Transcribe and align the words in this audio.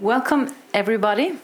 Welcome, 0.00 0.54
everybody. 0.74 1.38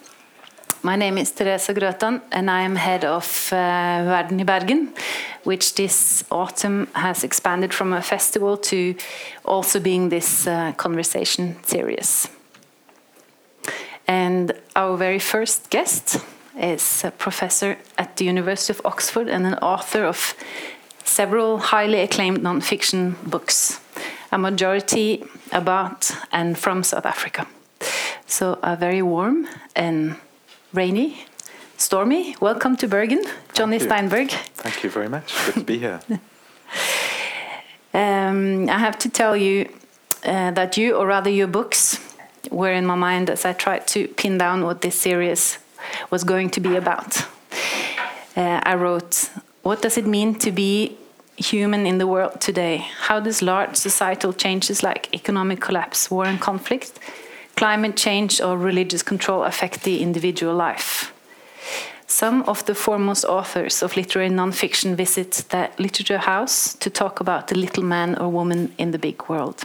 My 0.83 0.95
name 0.95 1.17
is 1.17 1.31
Therese 1.31 1.73
Grøtan, 1.73 2.21
and 2.31 2.50
I 2.50 2.60
am 2.60 2.76
head 2.76 3.02
of 3.02 3.48
uh, 3.50 4.04
Verden 4.04 4.40
i 4.40 4.44
Bergen, 4.44 4.92
which 5.44 5.75
this 5.75 6.22
autumn 6.30 6.86
has 6.92 7.25
expanded 7.25 7.73
from 7.73 7.94
a 7.94 8.02
festival 8.02 8.59
to 8.59 8.95
also 9.46 9.80
being 9.80 10.11
this 10.11 10.46
uh, 10.46 10.73
conversation 10.77 11.57
series. 11.64 12.29
And 14.07 14.53
our 14.77 14.98
very 14.98 15.19
first 15.19 15.71
guest 15.71 16.19
is 16.55 17.05
a 17.05 17.11
professor 17.11 17.79
at 17.96 18.19
the 18.19 18.27
University 18.27 18.79
of 18.79 18.84
Oxford 18.84 19.29
and 19.29 19.46
an 19.46 19.55
author 19.62 20.05
of 20.05 20.34
several 21.05 21.57
highly 21.57 22.00
acclaimed 22.00 22.43
non-fiction 22.43 23.16
books, 23.25 23.80
a 24.30 24.37
majority 24.37 25.25
about 25.53 26.11
and 26.32 26.59
from 26.59 26.82
South 26.82 27.07
Africa. 27.07 27.46
So 28.32 28.58
a 28.62 28.76
very 28.76 29.02
warm 29.02 29.46
and 29.76 30.16
rainy, 30.73 31.27
stormy 31.77 32.34
welcome 32.40 32.78
to 32.78 32.88
Bergen, 32.88 33.23
Jonny 33.52 33.78
Steinberg. 33.78 34.30
Thank 34.54 34.82
you 34.82 34.88
very 34.88 35.10
much. 35.10 35.34
Good 35.45 35.54
to 35.54 35.64
be 35.64 35.78
here. 35.78 36.00
um, 37.92 38.70
I 38.70 38.78
have 38.78 38.98
to 39.00 39.10
tell 39.10 39.37
you 39.37 39.68
uh, 40.24 40.50
that 40.52 40.78
you, 40.78 40.95
or 40.95 41.06
rather 41.06 41.28
your 41.28 41.46
books, 41.46 42.00
were 42.50 42.73
in 42.73 42.87
my 42.87 42.95
mind 42.95 43.28
as 43.28 43.45
I 43.45 43.52
tried 43.52 43.87
to 43.88 44.09
pin 44.09 44.38
down 44.38 44.64
what 44.64 44.80
this 44.80 44.98
series 44.98 45.59
was 46.10 46.24
going 46.24 46.48
to 46.52 46.60
be 46.60 46.74
about. 46.74 47.26
Uh, 48.34 48.62
I 48.62 48.76
wrote, 48.76 49.28
What 49.62 49.82
does 49.82 49.98
it 49.98 50.06
mean 50.06 50.37
to 50.37 50.51
be 50.51 50.96
human 51.37 51.84
in 51.84 51.98
the 51.98 52.06
world 52.06 52.40
today? 52.40 52.78
How 52.78 53.20
does 53.20 53.42
large 53.42 53.76
societal 53.76 54.32
changes 54.32 54.82
like 54.82 55.12
economic 55.12 55.60
collapse, 55.60 56.10
war 56.10 56.24
and 56.24 56.40
conflict 56.40 56.98
climate 57.62 57.97
change 57.97 58.41
or 58.41 58.59
religious 58.59 59.05
control 59.05 59.45
affect 59.45 59.84
the 59.84 60.02
individual 60.02 60.52
life. 60.52 61.12
Some 62.09 62.43
of 62.49 62.65
the 62.65 62.74
foremost 62.74 63.24
authors 63.24 63.82
of 63.85 63.96
literary 63.96 64.31
nonfiction 64.31 64.97
visit 64.97 65.45
the 65.51 65.71
Literature 65.79 66.19
House 66.19 66.75
to 66.81 66.91
talk 66.91 67.21
about 67.21 67.47
the 67.47 67.55
little 67.55 67.85
man 67.85 68.19
or 68.19 68.29
woman 68.33 68.73
in 68.79 68.91
the 68.91 68.99
big 68.99 69.29
world. 69.29 69.63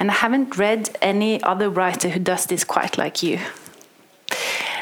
And 0.00 0.10
I 0.10 0.14
haven't 0.14 0.58
read 0.58 0.90
any 1.00 1.40
other 1.44 1.70
writer 1.70 2.08
who 2.08 2.18
does 2.20 2.46
this 2.46 2.64
quite 2.64 2.98
like 2.98 3.22
you. 3.22 3.38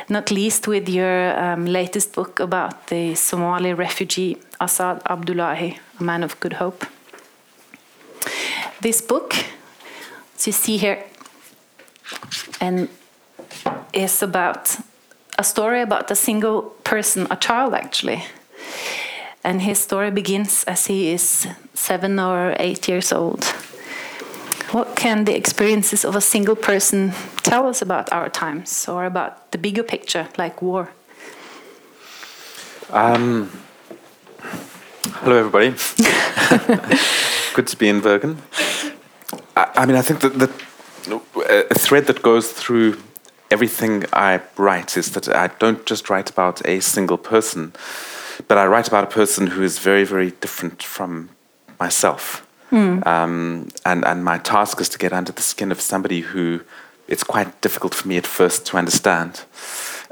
Not 0.08 0.30
least 0.30 0.66
with 0.66 0.88
your 0.88 1.38
um, 1.38 1.66
latest 1.66 2.14
book 2.14 2.40
about 2.40 2.86
the 2.86 3.14
Somali 3.14 3.74
refugee 3.74 4.38
Asad 4.58 5.02
Abdullahi, 5.04 5.78
a 6.00 6.02
man 6.02 6.22
of 6.22 6.40
good 6.40 6.54
hope. 6.54 6.86
This 8.80 9.02
book, 9.02 9.34
as 10.34 10.46
you 10.46 10.52
see 10.54 10.78
here, 10.78 11.04
and 12.60 12.88
is 13.92 14.22
about 14.22 14.76
a 15.38 15.44
story 15.44 15.82
about 15.82 16.10
a 16.10 16.14
single 16.14 16.62
person, 16.84 17.26
a 17.30 17.36
child 17.36 17.74
actually. 17.74 18.24
And 19.44 19.62
his 19.62 19.78
story 19.78 20.10
begins 20.10 20.64
as 20.64 20.86
he 20.86 21.10
is 21.12 21.46
seven 21.74 22.18
or 22.18 22.56
eight 22.58 22.88
years 22.88 23.12
old. 23.12 23.44
What 24.72 24.96
can 24.96 25.24
the 25.24 25.36
experiences 25.36 26.04
of 26.04 26.16
a 26.16 26.20
single 26.20 26.56
person 26.56 27.12
tell 27.42 27.68
us 27.68 27.80
about 27.80 28.12
our 28.12 28.28
times 28.28 28.88
or 28.88 29.04
about 29.04 29.52
the 29.52 29.58
bigger 29.58 29.84
picture, 29.84 30.26
like 30.36 30.60
war? 30.60 30.88
Um, 32.90 33.50
hello, 35.22 35.36
everybody. 35.36 35.70
Good 37.54 37.68
to 37.68 37.76
be 37.76 37.88
in 37.88 38.00
Bergen. 38.00 38.42
I, 39.56 39.70
I 39.76 39.86
mean, 39.86 39.96
I 39.96 40.02
think 40.02 40.20
that, 40.20 40.38
that 40.40 40.50
a 41.48 41.74
thread 41.74 42.06
that 42.06 42.22
goes 42.22 42.50
through 42.52 42.98
everything 43.50 44.04
I 44.12 44.40
write 44.56 44.96
is 44.96 45.12
that 45.12 45.28
I 45.28 45.48
don't 45.58 45.84
just 45.86 46.10
write 46.10 46.30
about 46.30 46.66
a 46.66 46.80
single 46.80 47.18
person, 47.18 47.72
but 48.48 48.58
I 48.58 48.66
write 48.66 48.88
about 48.88 49.04
a 49.04 49.08
person 49.08 49.48
who 49.48 49.62
is 49.62 49.78
very, 49.78 50.04
very 50.04 50.32
different 50.32 50.82
from 50.82 51.30
myself. 51.78 52.46
Mm. 52.70 53.06
Um, 53.06 53.68
and, 53.84 54.04
and 54.04 54.24
my 54.24 54.38
task 54.38 54.80
is 54.80 54.88
to 54.90 54.98
get 54.98 55.12
under 55.12 55.32
the 55.32 55.42
skin 55.42 55.70
of 55.70 55.80
somebody 55.80 56.20
who 56.20 56.60
it's 57.08 57.22
quite 57.22 57.60
difficult 57.60 57.94
for 57.94 58.08
me 58.08 58.16
at 58.16 58.26
first 58.26 58.66
to 58.66 58.76
understand. 58.76 59.44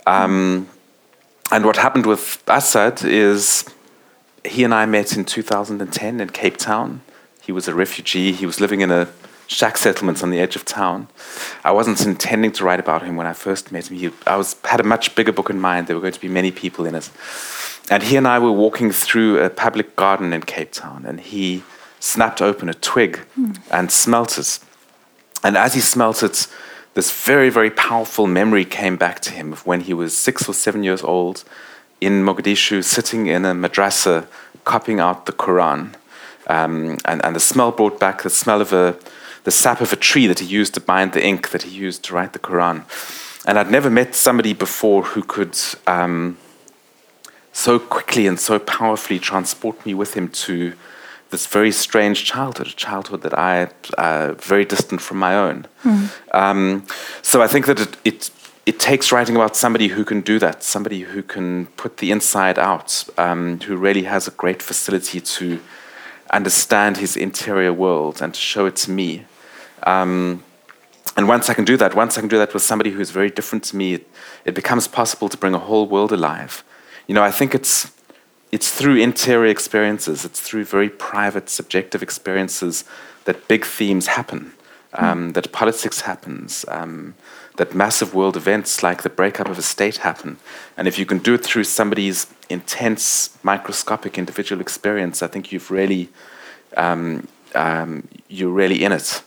Um, 0.07 0.69
and 1.51 1.65
what 1.65 1.77
happened 1.77 2.07
with 2.07 2.43
Asad 2.47 3.05
is 3.05 3.65
he 4.45 4.63
and 4.63 4.73
I 4.73 4.87
met 4.87 5.17
in 5.17 5.25
2010 5.25 6.21
in 6.21 6.29
Cape 6.31 6.57
Town. 6.57 7.01
He 7.43 7.53
was 7.53 7.67
a 7.67 7.75
refugee, 7.75 8.33
he 8.33 8.47
was 8.47 8.61
living 8.61 8.81
in 8.81 8.91
a 8.91 9.09
shack 9.47 9.77
settlements 9.77 10.23
on 10.23 10.31
the 10.31 10.41
edge 10.41 10.57
of 10.57 10.65
town. 10.65 11.09
I 11.65 11.73
wasn't 11.73 12.05
intending 12.05 12.53
to 12.53 12.65
write 12.65 12.81
about 12.81 13.03
him 13.03 13.17
when 13.17 13.27
I 13.27 13.33
first 13.33 13.73
met 13.73 13.91
him. 13.91 13.99
He, 13.99 14.11
I 14.27 14.37
was 14.37 14.57
had 14.65 14.81
a 14.81 14.85
much 14.85 15.15
bigger 15.15 15.33
book 15.33 15.51
in 15.51 15.61
mind. 15.61 15.87
There 15.87 15.97
were 15.97 16.03
going 16.03 16.13
to 16.13 16.21
be 16.21 16.29
many 16.29 16.51
people 16.51 16.87
in 16.87 16.95
it. 16.95 17.11
And 17.91 18.03
he 18.03 18.17
and 18.17 18.27
I 18.27 18.39
were 18.39 18.53
walking 18.53 18.93
through 18.93 19.39
a 19.41 19.51
public 19.51 19.95
garden 19.97 20.33
in 20.33 20.43
Cape 20.43 20.73
Town, 20.73 21.05
and 21.07 21.21
he 21.21 21.63
snapped 22.01 22.41
open 22.41 22.69
a 22.69 22.75
twig 22.75 23.21
mm. 23.39 23.59
and 23.71 23.91
smelt 23.91 24.39
it. 24.39 24.59
And 25.43 25.57
as 25.57 25.75
he 25.75 25.81
smelt 25.81 26.23
it, 26.23 26.47
this 26.95 27.11
very, 27.11 27.51
very 27.51 27.71
powerful 27.71 28.27
memory 28.27 28.65
came 28.65 28.97
back 28.97 29.21
to 29.21 29.33
him 29.33 29.53
of 29.53 29.67
when 29.67 29.81
he 29.81 29.93
was 29.93 30.17
six 30.17 30.49
or 30.49 30.55
seven 30.55 30.83
years 30.83 31.03
old 31.03 31.45
in 32.01 32.25
Mogadishu, 32.25 32.83
sitting 32.85 33.27
in 33.27 33.45
a 33.45 33.53
madrasa, 33.53 34.27
copying 34.65 35.01
out 35.01 35.27
the 35.27 35.33
Quran. 35.33 35.95
Um, 36.47 36.99
and, 37.05 37.25
and 37.25 37.35
the 37.35 37.41
smell 37.41 37.73
brought 37.73 37.99
back 37.99 38.23
the 38.23 38.31
smell 38.31 38.61
of 38.61 38.73
a 38.73 38.97
the 39.45 39.51
sap 39.51 39.81
of 39.81 39.93
a 39.93 39.97
tree 39.97 40.27
that 40.27 40.41
he 40.41 40.47
used 40.47 40.75
to 40.75 40.81
bind 40.81 41.13
the 41.13 41.25
ink 41.25 41.51
that 41.51 41.63
he 41.63 41.71
used 41.71 42.03
to 42.05 42.15
write 42.15 42.33
the 42.33 42.39
Quran. 42.39 42.85
And 43.47 43.59
I'd 43.59 43.71
never 43.71 43.91
met 43.91 44.15
somebody 44.15 44.55
before 44.55 45.03
who 45.03 45.23
could 45.23 45.59
um, 45.87 46.39
so 47.53 47.79
quickly 47.79 48.27
and 48.27 48.41
so 48.41 48.59
powerfully 48.59 49.19
transport 49.19 49.85
me 49.87 49.95
with 49.95 50.15
him 50.15 50.29
to 50.29 50.73
this 51.31 51.47
very 51.47 51.73
strange 51.73 52.25
childhood, 52.25 52.69
a 52.69 52.71
childhood 52.71 53.23
that 53.23 53.37
I 53.39 53.69
uh, 53.99 54.35
very 54.35 54.65
distant 54.65 55.01
from 55.01 55.19
my 55.19 55.35
own. 55.35 55.67
Mm. 55.83 56.11
Um, 56.33 56.87
so 57.23 57.43
I 57.43 57.47
think 57.47 57.67
that 57.67 57.81
it, 57.81 57.97
it, 58.05 58.31
it 58.67 58.81
takes 58.81 59.13
writing 59.13 59.37
about 59.37 59.57
somebody 59.57 59.89
who 59.89 60.05
can 60.05 60.21
do 60.21 60.39
that, 60.39 60.63
somebody 60.63 61.01
who 61.01 61.23
can 61.23 61.67
put 61.77 61.99
the 61.99 62.11
inside 62.13 62.59
out, 62.59 63.05
um, 63.19 63.61
who 63.61 63.77
really 63.77 64.05
has 64.05 64.27
a 64.27 64.31
great 64.31 64.63
facility 64.63 65.21
to 65.21 65.61
understand 66.31 66.97
his 66.97 67.17
interior 67.17 67.73
world 67.73 68.23
and 68.23 68.33
to 68.35 68.41
show 68.41 68.67
it 68.67 68.77
to 68.77 68.91
me. 68.91 69.27
Um, 69.85 70.43
and 71.17 71.29
once 71.29 71.49
I 71.49 71.55
can 71.55 71.65
do 71.65 71.77
that, 71.77 71.95
once 71.95 72.19
I 72.19 72.21
can 72.21 72.29
do 72.29 72.39
that 72.39 72.53
with 72.53 72.63
somebody 72.63 72.91
who 72.91 73.01
is 73.01 73.11
very 73.11 73.31
different 73.31 73.65
to 73.65 73.77
me, 73.77 73.95
it, 73.95 74.11
it, 74.45 74.55
becomes 74.55 74.89
possible 74.89 75.29
to 75.29 75.37
bring 75.37 75.55
a 75.55 75.59
whole 75.59 75.87
world 75.87 76.11
alive. 76.11 76.65
You 77.07 77.15
know, 77.15 77.23
I 77.23 77.31
think 77.31 77.55
it's 77.55 77.93
it's 78.51 78.71
through 78.71 78.97
interior 78.97 79.51
experiences, 79.51 80.25
it's 80.25 80.41
through 80.41 80.65
very 80.65 80.89
private, 80.89 81.49
subjective 81.49 82.03
experiences 82.03 82.85
that 83.25 83.49
big 83.49 83.65
themes 83.65 84.07
happen, 84.07 84.53
um, 84.93 85.31
mm. 85.31 85.35
that 85.35 85.51
politics 85.51 86.03
happens, 86.03 86.65
um, 86.69 87.15
that 87.57 87.75
massive 87.75 88.15
world 88.15 88.37
events 88.37 88.83
like 88.83 89.03
the 89.03 89.11
breakup 89.11 89.49
of 89.49 89.59
a 89.59 89.63
state 89.63 89.99
happen. 89.99 90.39
And 90.77 90.87
if 90.87 90.99
you 90.99 91.07
can 91.07 91.19
do 91.19 91.35
it 91.35 91.45
through 91.45 91.65
somebody's 91.65 92.29
intense, 92.49 93.37
microscopic, 93.43 94.19
individual 94.19 94.61
experience, 94.61 95.21
I 95.23 95.27
think 95.27 95.53
you've 95.53 95.71
really 95.71 96.09
um, 96.77 97.29
um 97.55 98.09
you're 98.29 98.51
really 98.51 98.85
in 98.85 98.93
it. 98.93 99.23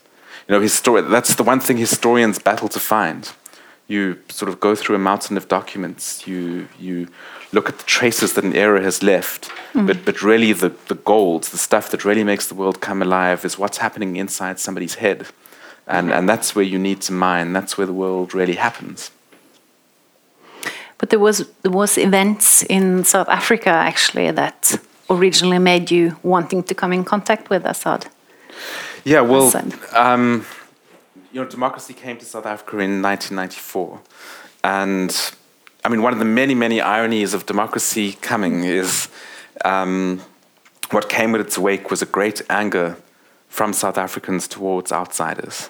You 0.48 0.56
know, 0.56 0.62
histori- 0.62 1.10
that's 1.10 1.36
the 1.36 1.44
one 1.44 1.60
thing 1.60 1.78
historians 1.78 2.40
battle 2.40 2.70
to 2.70 2.80
find. 2.80 3.32
You 3.88 4.18
sort 4.30 4.50
of 4.50 4.60
go 4.60 4.76
through 4.76 4.96
a 4.96 5.00
mountain 5.00 5.38
of 5.38 5.48
documents, 5.48 6.28
you, 6.28 6.68
you 6.80 7.08
look 7.52 7.70
at 7.70 7.78
the 7.78 7.86
traces 7.86 8.34
that 8.34 8.44
an 8.44 8.54
era 8.54 8.82
has 8.82 9.02
left, 9.02 9.50
mm. 9.74 9.88
but, 9.88 10.06
but 10.06 10.22
really 10.22 10.54
the, 10.54 10.70
the 10.88 10.96
gold, 10.96 11.44
the 11.44 11.58
stuff 11.58 11.90
that 11.92 12.04
really 12.04 12.24
makes 12.24 12.48
the 12.48 12.56
world 12.56 12.82
come 12.82 13.02
alive, 13.02 13.46
is 13.46 13.58
what's 13.58 13.78
happening 13.78 14.16
inside 14.16 14.60
somebody's 14.60 14.96
head. 14.96 15.28
And, 15.88 16.12
and 16.12 16.28
that's 16.28 16.54
where 16.54 16.66
you 16.66 16.78
need 16.78 17.02
to 17.02 17.14
mine, 17.14 17.54
that's 17.54 17.78
where 17.78 17.88
the 17.88 17.94
world 17.94 18.34
really 18.34 18.56
happens. 18.56 19.12
But 20.98 21.10
there 21.10 21.20
was 21.20 21.48
there 21.62 21.72
was 21.72 21.98
events 21.98 22.64
in 22.64 23.04
South 23.04 23.30
Africa 23.30 23.70
actually 23.70 24.32
that 24.32 24.80
originally 25.10 25.60
made 25.60 25.92
you 25.92 26.18
wanting 26.24 26.64
to 26.64 26.74
come 26.74 26.92
in 26.92 27.04
contact 27.04 27.50
with 27.50 27.66
Asad. 27.66 28.08
Yeah, 29.08 29.22
well, 29.22 29.50
um, 29.94 30.46
you 31.32 31.40
know, 31.40 31.48
democracy 31.48 31.94
came 31.94 32.18
to 32.18 32.26
South 32.26 32.46
Africa 32.46 32.80
in 32.80 33.02
1994, 33.02 34.02
and 34.66 35.32
I 35.86 35.88
mean, 35.88 36.02
one 36.02 36.12
of 36.12 36.20
the 36.20 36.26
many, 36.26 36.54
many 36.54 36.82
ironies 36.82 37.34
of 37.34 37.46
democracy 37.46 38.18
coming 38.20 38.66
is 38.66 39.08
um, 39.64 40.20
what 40.92 41.08
came 41.08 41.32
with 41.32 41.40
its 41.40 41.58
wake 41.58 41.90
was 41.90 42.02
a 42.02 42.06
great 42.06 42.42
anger 42.50 42.98
from 43.48 43.72
South 43.72 43.98
Africans 43.98 44.46
towards 44.46 44.92
outsiders. 44.92 45.70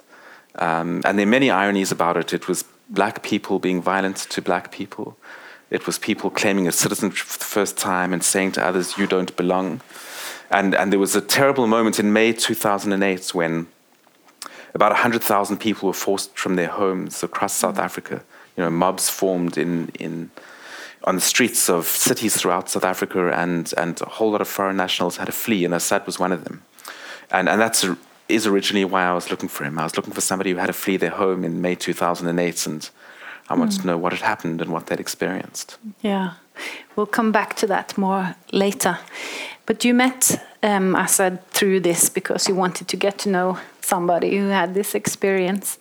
Um, 0.56 1.04
and 1.06 1.20
there 1.20 1.28
are 1.28 1.30
many 1.30 1.52
ironies 1.52 1.92
about 1.92 2.18
it. 2.18 2.34
It 2.34 2.48
was 2.48 2.64
black 2.90 3.22
people 3.22 3.60
being 3.60 3.84
violent 3.84 4.18
to 4.18 4.42
black 4.42 4.72
people. 4.72 5.16
It 5.70 5.86
was 5.86 6.00
people 6.00 6.32
claiming 6.32 6.68
a 6.68 6.72
citizenship 6.72 7.28
for 7.28 7.38
the 7.38 7.46
first 7.46 7.78
time 7.78 8.14
and 8.14 8.24
saying 8.24 8.54
to 8.54 8.66
others, 8.66 8.98
you 8.98 9.06
don't 9.06 9.36
belong. 9.36 9.82
And, 10.50 10.76
and 10.76 10.92
there 10.92 11.00
was 11.00 11.16
a 11.16 11.22
terrible 11.22 11.68
moment 11.68 12.00
in 12.00 12.14
May 12.14 12.34
2008 12.34 13.34
when 13.34 13.68
about 14.74 14.92
100,000 14.92 15.58
people 15.58 15.88
were 15.88 15.94
forced 15.94 16.38
from 16.38 16.56
their 16.56 16.68
homes 16.68 17.24
across 17.24 17.54
South 17.54 17.80
Africa. 17.80 18.24
You 18.56 18.64
know, 18.64 18.70
mobs 18.70 19.10
formed 19.10 19.58
in, 19.58 19.90
in 20.00 20.32
on 21.04 21.16
the 21.16 21.22
streets 21.22 21.70
of 21.70 21.86
cities 21.86 22.36
throughout 22.36 22.70
South 22.70 22.84
Africa, 22.84 23.32
and, 23.32 23.74
and 23.78 24.02
a 24.02 24.10
whole 24.10 24.32
lot 24.32 24.42
of 24.42 24.48
foreign 24.48 24.76
nationals 24.76 25.18
had 25.18 25.26
to 25.26 25.32
flee, 25.32 25.64
and 25.64 25.74
Asad 25.74 26.06
was 26.06 26.20
one 26.20 26.34
of 26.34 26.44
them. 26.44 26.64
And, 27.32 27.48
and 27.48 27.62
that's 27.62 27.86
is 28.28 28.46
originally 28.46 28.84
why 28.84 29.06
I 29.06 29.14
was 29.14 29.32
looking 29.32 29.48
for 29.48 29.64
him. 29.64 29.80
I 29.80 29.84
was 29.84 29.96
looking 29.96 30.14
for 30.14 30.20
somebody 30.20 30.52
who 30.52 30.58
had 30.58 30.68
to 30.68 30.74
flee 30.74 30.98
their 30.98 31.12
home 31.12 31.46
in 31.46 31.62
May 31.62 31.76
2008, 31.76 32.68
and 32.68 32.90
I 33.50 33.56
wanted 33.56 33.78
mm. 33.78 33.82
to 33.82 33.88
know 33.88 33.98
what 33.98 34.12
had 34.12 34.22
happened 34.22 34.62
and 34.62 34.72
what 34.72 34.88
they'd 34.88 35.00
experienced. 35.00 35.78
Yeah, 36.02 36.34
we'll 36.96 37.06
come 37.06 37.32
back 37.32 37.56
to 37.56 37.68
that 37.68 37.98
more 37.98 38.36
later. 38.52 39.00
But 39.68 39.84
you 39.84 39.94
met 39.94 40.42
um, 40.64 40.96
Asad 40.96 41.46
through 41.52 41.82
this 41.82 42.10
because 42.10 42.48
you 42.48 42.56
wanted 42.56 42.88
to 42.88 42.98
get 42.98 43.20
to 43.20 43.30
know 43.30 43.60
somebody 43.82 44.38
who 44.38 44.48
had 44.48 44.74
this 44.74 44.96
experience. 44.96 45.78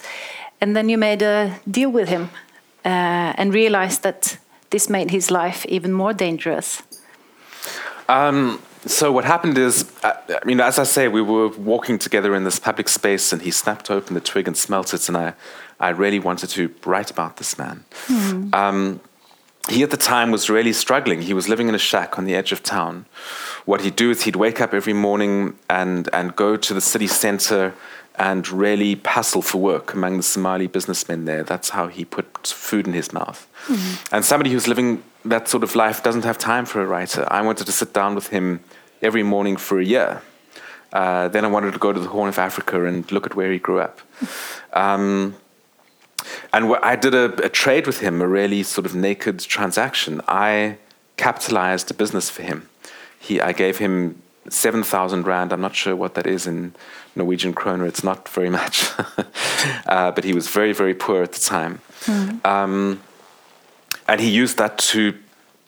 And 0.60 0.76
then 0.76 0.88
you 0.88 0.98
made 0.98 1.22
a 1.22 1.58
deal 1.70 1.90
with 1.90 2.08
him 2.08 2.30
uh, 2.84 3.32
and 3.38 3.54
realized 3.54 4.02
that 4.02 4.38
this 4.70 4.90
made 4.90 5.10
his 5.10 5.30
life 5.30 5.64
even 5.66 5.92
more 5.92 6.12
dangerous. 6.12 6.82
Um, 8.08 8.60
so 8.86 9.12
what 9.12 9.24
happened 9.24 9.58
is, 9.58 9.84
uh, 10.02 10.12
I 10.28 10.44
mean, 10.44 10.60
as 10.60 10.78
I 10.78 10.84
say, 10.84 11.08
we 11.08 11.22
were 11.22 11.48
walking 11.48 11.98
together 11.98 12.34
in 12.34 12.44
this 12.44 12.58
public 12.58 12.88
space, 12.88 13.32
and 13.32 13.42
he 13.42 13.50
snapped 13.50 13.90
open 13.90 14.14
the 14.14 14.20
twig 14.20 14.46
and 14.46 14.56
smelt 14.56 14.94
it, 14.94 15.08
and 15.08 15.16
I, 15.16 15.34
I 15.80 15.90
really 15.90 16.20
wanted 16.20 16.50
to 16.50 16.74
write 16.84 17.10
about 17.10 17.36
this 17.36 17.58
man. 17.58 17.84
Mm. 18.06 18.54
Um, 18.54 19.00
he 19.68 19.82
at 19.82 19.90
the 19.90 19.96
time 19.96 20.30
was 20.30 20.48
really 20.48 20.72
struggling. 20.72 21.22
He 21.22 21.34
was 21.34 21.48
living 21.48 21.68
in 21.68 21.74
a 21.74 21.78
shack 21.78 22.18
on 22.18 22.24
the 22.24 22.34
edge 22.34 22.52
of 22.52 22.62
town. 22.62 23.06
What 23.64 23.80
he'd 23.80 23.96
do 23.96 24.10
is 24.10 24.22
he'd 24.22 24.36
wake 24.36 24.60
up 24.60 24.72
every 24.72 24.92
morning 24.92 25.58
and 25.68 26.08
and 26.12 26.36
go 26.36 26.56
to 26.56 26.74
the 26.74 26.80
city 26.80 27.06
center 27.06 27.74
and 28.18 28.48
really 28.48 29.00
hustle 29.04 29.42
for 29.42 29.58
work 29.58 29.92
among 29.92 30.16
the 30.16 30.22
Somali 30.22 30.66
businessmen 30.66 31.26
there. 31.26 31.42
That's 31.42 31.70
how 31.70 31.88
he 31.88 32.04
put 32.04 32.46
food 32.46 32.86
in 32.86 32.94
his 32.94 33.12
mouth. 33.12 33.46
Mm-hmm. 33.66 34.14
And 34.14 34.24
somebody 34.24 34.50
who's 34.50 34.66
living 34.66 35.02
that 35.24 35.48
sort 35.48 35.62
of 35.62 35.74
life 35.74 36.02
doesn't 36.02 36.24
have 36.24 36.38
time 36.38 36.64
for 36.64 36.80
a 36.80 36.86
writer. 36.86 37.26
I 37.30 37.42
wanted 37.42 37.66
to 37.66 37.72
sit 37.72 37.92
down 37.92 38.14
with 38.14 38.28
him 38.28 38.60
every 39.02 39.22
morning 39.22 39.56
for 39.56 39.78
a 39.78 39.84
year. 39.84 40.22
Uh, 40.92 41.28
then 41.28 41.44
I 41.44 41.48
wanted 41.48 41.72
to 41.72 41.78
go 41.78 41.92
to 41.92 42.00
the 42.00 42.08
Horn 42.08 42.28
of 42.28 42.38
Africa 42.38 42.84
and 42.86 43.10
look 43.12 43.26
at 43.26 43.34
where 43.34 43.52
he 43.52 43.58
grew 43.58 43.80
up. 43.80 44.00
Um, 44.72 45.34
and 46.52 46.74
I 46.82 46.96
did 46.96 47.14
a, 47.14 47.44
a, 47.44 47.48
trade 47.48 47.86
with 47.86 48.00
him, 48.00 48.20
a 48.20 48.28
really 48.28 48.62
sort 48.62 48.86
of 48.86 48.94
naked 48.94 49.40
transaction. 49.40 50.20
I 50.26 50.78
capitalized 51.16 51.90
a 51.90 51.94
business 51.94 52.30
for 52.30 52.42
him. 52.42 52.68
He, 53.18 53.40
I 53.40 53.52
gave 53.52 53.78
him 53.78 54.22
7,000 54.48 55.26
Rand. 55.26 55.52
I'm 55.52 55.60
not 55.60 55.74
sure 55.74 55.96
what 55.96 56.14
that 56.14 56.26
is 56.26 56.46
in 56.46 56.74
Norwegian 57.14 57.54
kroner. 57.54 57.86
It's 57.86 58.04
not 58.04 58.28
very 58.28 58.50
much. 58.50 58.90
uh, 59.86 60.10
but 60.12 60.24
he 60.24 60.32
was 60.32 60.48
very, 60.48 60.72
very 60.72 60.94
poor 60.94 61.22
at 61.22 61.32
the 61.32 61.40
time. 61.40 61.80
Mm. 62.04 62.44
Um, 62.44 63.02
and 64.08 64.20
he 64.20 64.30
used 64.30 64.58
that 64.58 64.78
to 64.78 65.14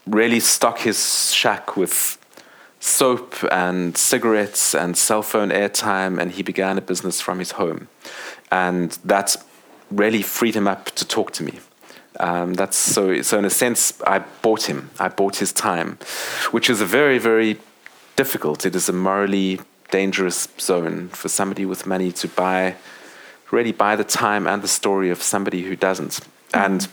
really 0.06 0.40
stock 0.40 0.80
his 0.80 1.32
shack 1.32 1.76
with 1.76 2.18
soap 2.80 3.34
and 3.50 3.96
cigarettes 3.96 4.74
and 4.74 4.96
cell 4.96 5.22
phone 5.22 5.50
airtime, 5.50 6.20
and 6.20 6.32
he 6.32 6.42
began 6.42 6.78
a 6.78 6.80
business 6.80 7.20
from 7.20 7.38
his 7.38 7.52
home. 7.52 7.88
And 8.50 8.92
that 9.04 9.36
really 9.90 10.22
freed 10.22 10.54
him 10.54 10.68
up 10.68 10.86
to 10.92 11.04
talk 11.04 11.32
to 11.32 11.42
me. 11.42 11.60
Um, 12.20 12.54
that's 12.54 12.76
so. 12.76 13.22
So 13.22 13.38
in 13.38 13.44
a 13.44 13.50
sense, 13.50 14.00
I 14.02 14.20
bought 14.42 14.68
him. 14.68 14.90
I 14.98 15.08
bought 15.08 15.36
his 15.36 15.52
time, 15.52 15.98
which 16.50 16.68
is 16.68 16.80
a 16.80 16.86
very, 16.86 17.18
very 17.18 17.58
difficult. 18.16 18.66
It 18.66 18.74
is 18.74 18.88
a 18.88 18.92
morally 18.92 19.60
dangerous 19.90 20.48
zone 20.58 21.08
for 21.08 21.28
somebody 21.28 21.64
with 21.64 21.86
money 21.86 22.12
to 22.12 22.28
buy, 22.28 22.74
really 23.50 23.72
buy 23.72 23.96
the 23.96 24.04
time 24.04 24.46
and 24.46 24.62
the 24.62 24.68
story 24.68 25.10
of 25.10 25.22
somebody 25.22 25.62
who 25.62 25.76
doesn't. 25.76 26.12
Mm-hmm. 26.12 26.58
And 26.58 26.88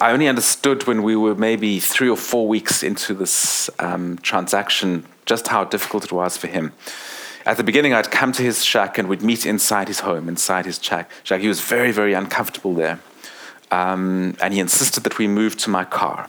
I 0.00 0.10
only 0.10 0.26
understood 0.26 0.86
when 0.86 1.02
we 1.02 1.14
were 1.14 1.34
maybe 1.34 1.78
three 1.78 2.08
or 2.08 2.16
four 2.16 2.48
weeks 2.48 2.82
into 2.82 3.14
this 3.14 3.70
um, 3.78 4.18
transaction 4.18 5.06
just 5.26 5.48
how 5.48 5.64
difficult 5.64 6.04
it 6.04 6.12
was 6.12 6.36
for 6.36 6.48
him. 6.48 6.72
At 7.44 7.56
the 7.56 7.64
beginning, 7.64 7.92
I'd 7.92 8.10
come 8.10 8.32
to 8.32 8.42
his 8.42 8.64
shack 8.64 8.98
and 8.98 9.08
we'd 9.08 9.22
meet 9.22 9.46
inside 9.46 9.88
his 9.88 10.00
home, 10.00 10.28
inside 10.28 10.64
his 10.66 10.80
shack. 10.82 11.10
He 11.24 11.48
was 11.48 11.60
very, 11.60 11.90
very 11.92 12.14
uncomfortable 12.14 12.74
there. 12.74 13.00
Um, 13.70 14.36
and 14.40 14.54
he 14.54 14.60
insisted 14.60 15.02
that 15.04 15.18
we 15.18 15.26
move 15.26 15.56
to 15.58 15.70
my 15.70 15.84
car. 15.84 16.28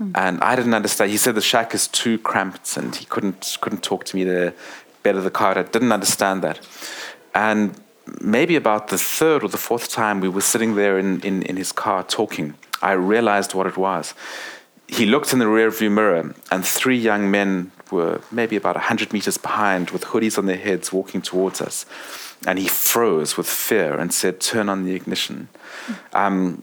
Mm. 0.00 0.12
And 0.14 0.40
I 0.42 0.54
didn't 0.54 0.74
understand. 0.74 1.10
He 1.10 1.16
said 1.16 1.34
the 1.34 1.40
shack 1.40 1.74
is 1.74 1.88
too 1.88 2.18
cramped 2.18 2.76
and 2.76 2.94
he 2.94 3.06
couldn't, 3.06 3.56
couldn't 3.60 3.82
talk 3.82 4.04
to 4.04 4.16
me 4.16 4.24
there, 4.24 4.54
better 5.02 5.20
the 5.20 5.30
car. 5.30 5.58
I 5.58 5.62
didn't 5.62 5.92
understand 5.92 6.42
that. 6.42 6.60
And 7.34 7.80
maybe 8.20 8.56
about 8.56 8.88
the 8.88 8.98
third 8.98 9.42
or 9.42 9.48
the 9.48 9.58
fourth 9.58 9.90
time 9.90 10.20
we 10.20 10.28
were 10.28 10.42
sitting 10.42 10.76
there 10.76 10.98
in, 10.98 11.20
in, 11.22 11.42
in 11.42 11.56
his 11.56 11.72
car 11.72 12.04
talking, 12.04 12.54
I 12.82 12.92
realized 12.92 13.54
what 13.54 13.66
it 13.66 13.76
was. 13.76 14.14
He 14.88 15.06
looked 15.06 15.32
in 15.32 15.40
the 15.40 15.46
rearview 15.46 15.90
mirror, 15.90 16.34
and 16.52 16.64
three 16.64 16.96
young 16.96 17.30
men 17.30 17.72
were 17.90 18.20
maybe 18.30 18.56
about 18.56 18.76
100 18.76 19.12
meters 19.12 19.36
behind 19.36 19.90
with 19.90 20.04
hoodies 20.04 20.38
on 20.38 20.46
their 20.46 20.56
heads 20.56 20.92
walking 20.92 21.22
towards 21.22 21.60
us. 21.60 21.86
And 22.46 22.58
he 22.58 22.68
froze 22.68 23.36
with 23.36 23.46
fear 23.48 23.94
and 23.98 24.12
said, 24.12 24.40
Turn 24.40 24.68
on 24.68 24.84
the 24.84 24.94
ignition. 24.94 25.48
Um, 26.12 26.62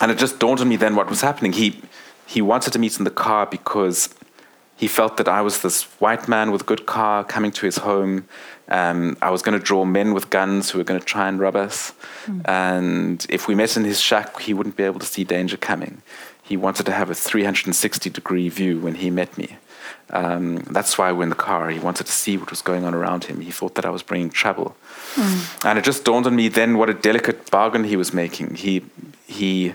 and 0.00 0.10
it 0.10 0.18
just 0.18 0.38
dawned 0.38 0.60
on 0.60 0.68
me 0.68 0.76
then 0.76 0.96
what 0.96 1.08
was 1.08 1.20
happening. 1.20 1.52
He, 1.52 1.80
he 2.26 2.42
wanted 2.42 2.72
to 2.72 2.78
meet 2.78 2.98
in 2.98 3.04
the 3.04 3.10
car 3.10 3.46
because 3.46 4.14
he 4.76 4.88
felt 4.88 5.16
that 5.16 5.28
I 5.28 5.40
was 5.40 5.62
this 5.62 5.84
white 6.00 6.28
man 6.28 6.52
with 6.52 6.62
a 6.62 6.64
good 6.64 6.84
car 6.84 7.24
coming 7.24 7.50
to 7.52 7.64
his 7.64 7.78
home. 7.78 8.28
Um, 8.68 9.16
I 9.22 9.30
was 9.30 9.40
going 9.40 9.58
to 9.58 9.64
draw 9.64 9.84
men 9.84 10.12
with 10.12 10.28
guns 10.28 10.70
who 10.70 10.78
were 10.78 10.84
going 10.84 11.00
to 11.00 11.06
try 11.06 11.28
and 11.28 11.40
rob 11.40 11.56
us. 11.56 11.94
Mm. 12.26 12.48
And 12.48 13.26
if 13.30 13.48
we 13.48 13.54
met 13.54 13.76
in 13.76 13.84
his 13.84 14.00
shack, 14.00 14.38
he 14.40 14.52
wouldn't 14.52 14.76
be 14.76 14.84
able 14.84 15.00
to 15.00 15.06
see 15.06 15.24
danger 15.24 15.56
coming. 15.56 16.02
He 16.42 16.56
wanted 16.56 16.84
to 16.86 16.92
have 16.92 17.10
a 17.10 17.14
360 17.14 18.10
degree 18.10 18.48
view 18.50 18.78
when 18.78 18.96
he 18.96 19.10
met 19.10 19.38
me. 19.38 19.56
Um, 20.10 20.56
that's 20.70 20.96
why 20.98 21.10
we're 21.12 21.24
in 21.24 21.28
the 21.30 21.34
car. 21.34 21.68
He 21.70 21.78
wanted 21.78 22.06
to 22.06 22.12
see 22.12 22.36
what 22.36 22.50
was 22.50 22.62
going 22.62 22.84
on 22.84 22.94
around 22.94 23.24
him. 23.24 23.40
He 23.40 23.50
thought 23.50 23.74
that 23.74 23.84
I 23.84 23.90
was 23.90 24.02
bringing 24.02 24.30
trouble. 24.30 24.76
Mm. 25.14 25.64
And 25.64 25.78
it 25.78 25.84
just 25.84 26.04
dawned 26.04 26.26
on 26.26 26.36
me 26.36 26.48
then 26.48 26.78
what 26.78 26.88
a 26.88 26.94
delicate 26.94 27.50
bargain 27.50 27.84
he 27.84 27.96
was 27.96 28.12
making. 28.12 28.54
He, 28.54 28.84
he, 29.26 29.74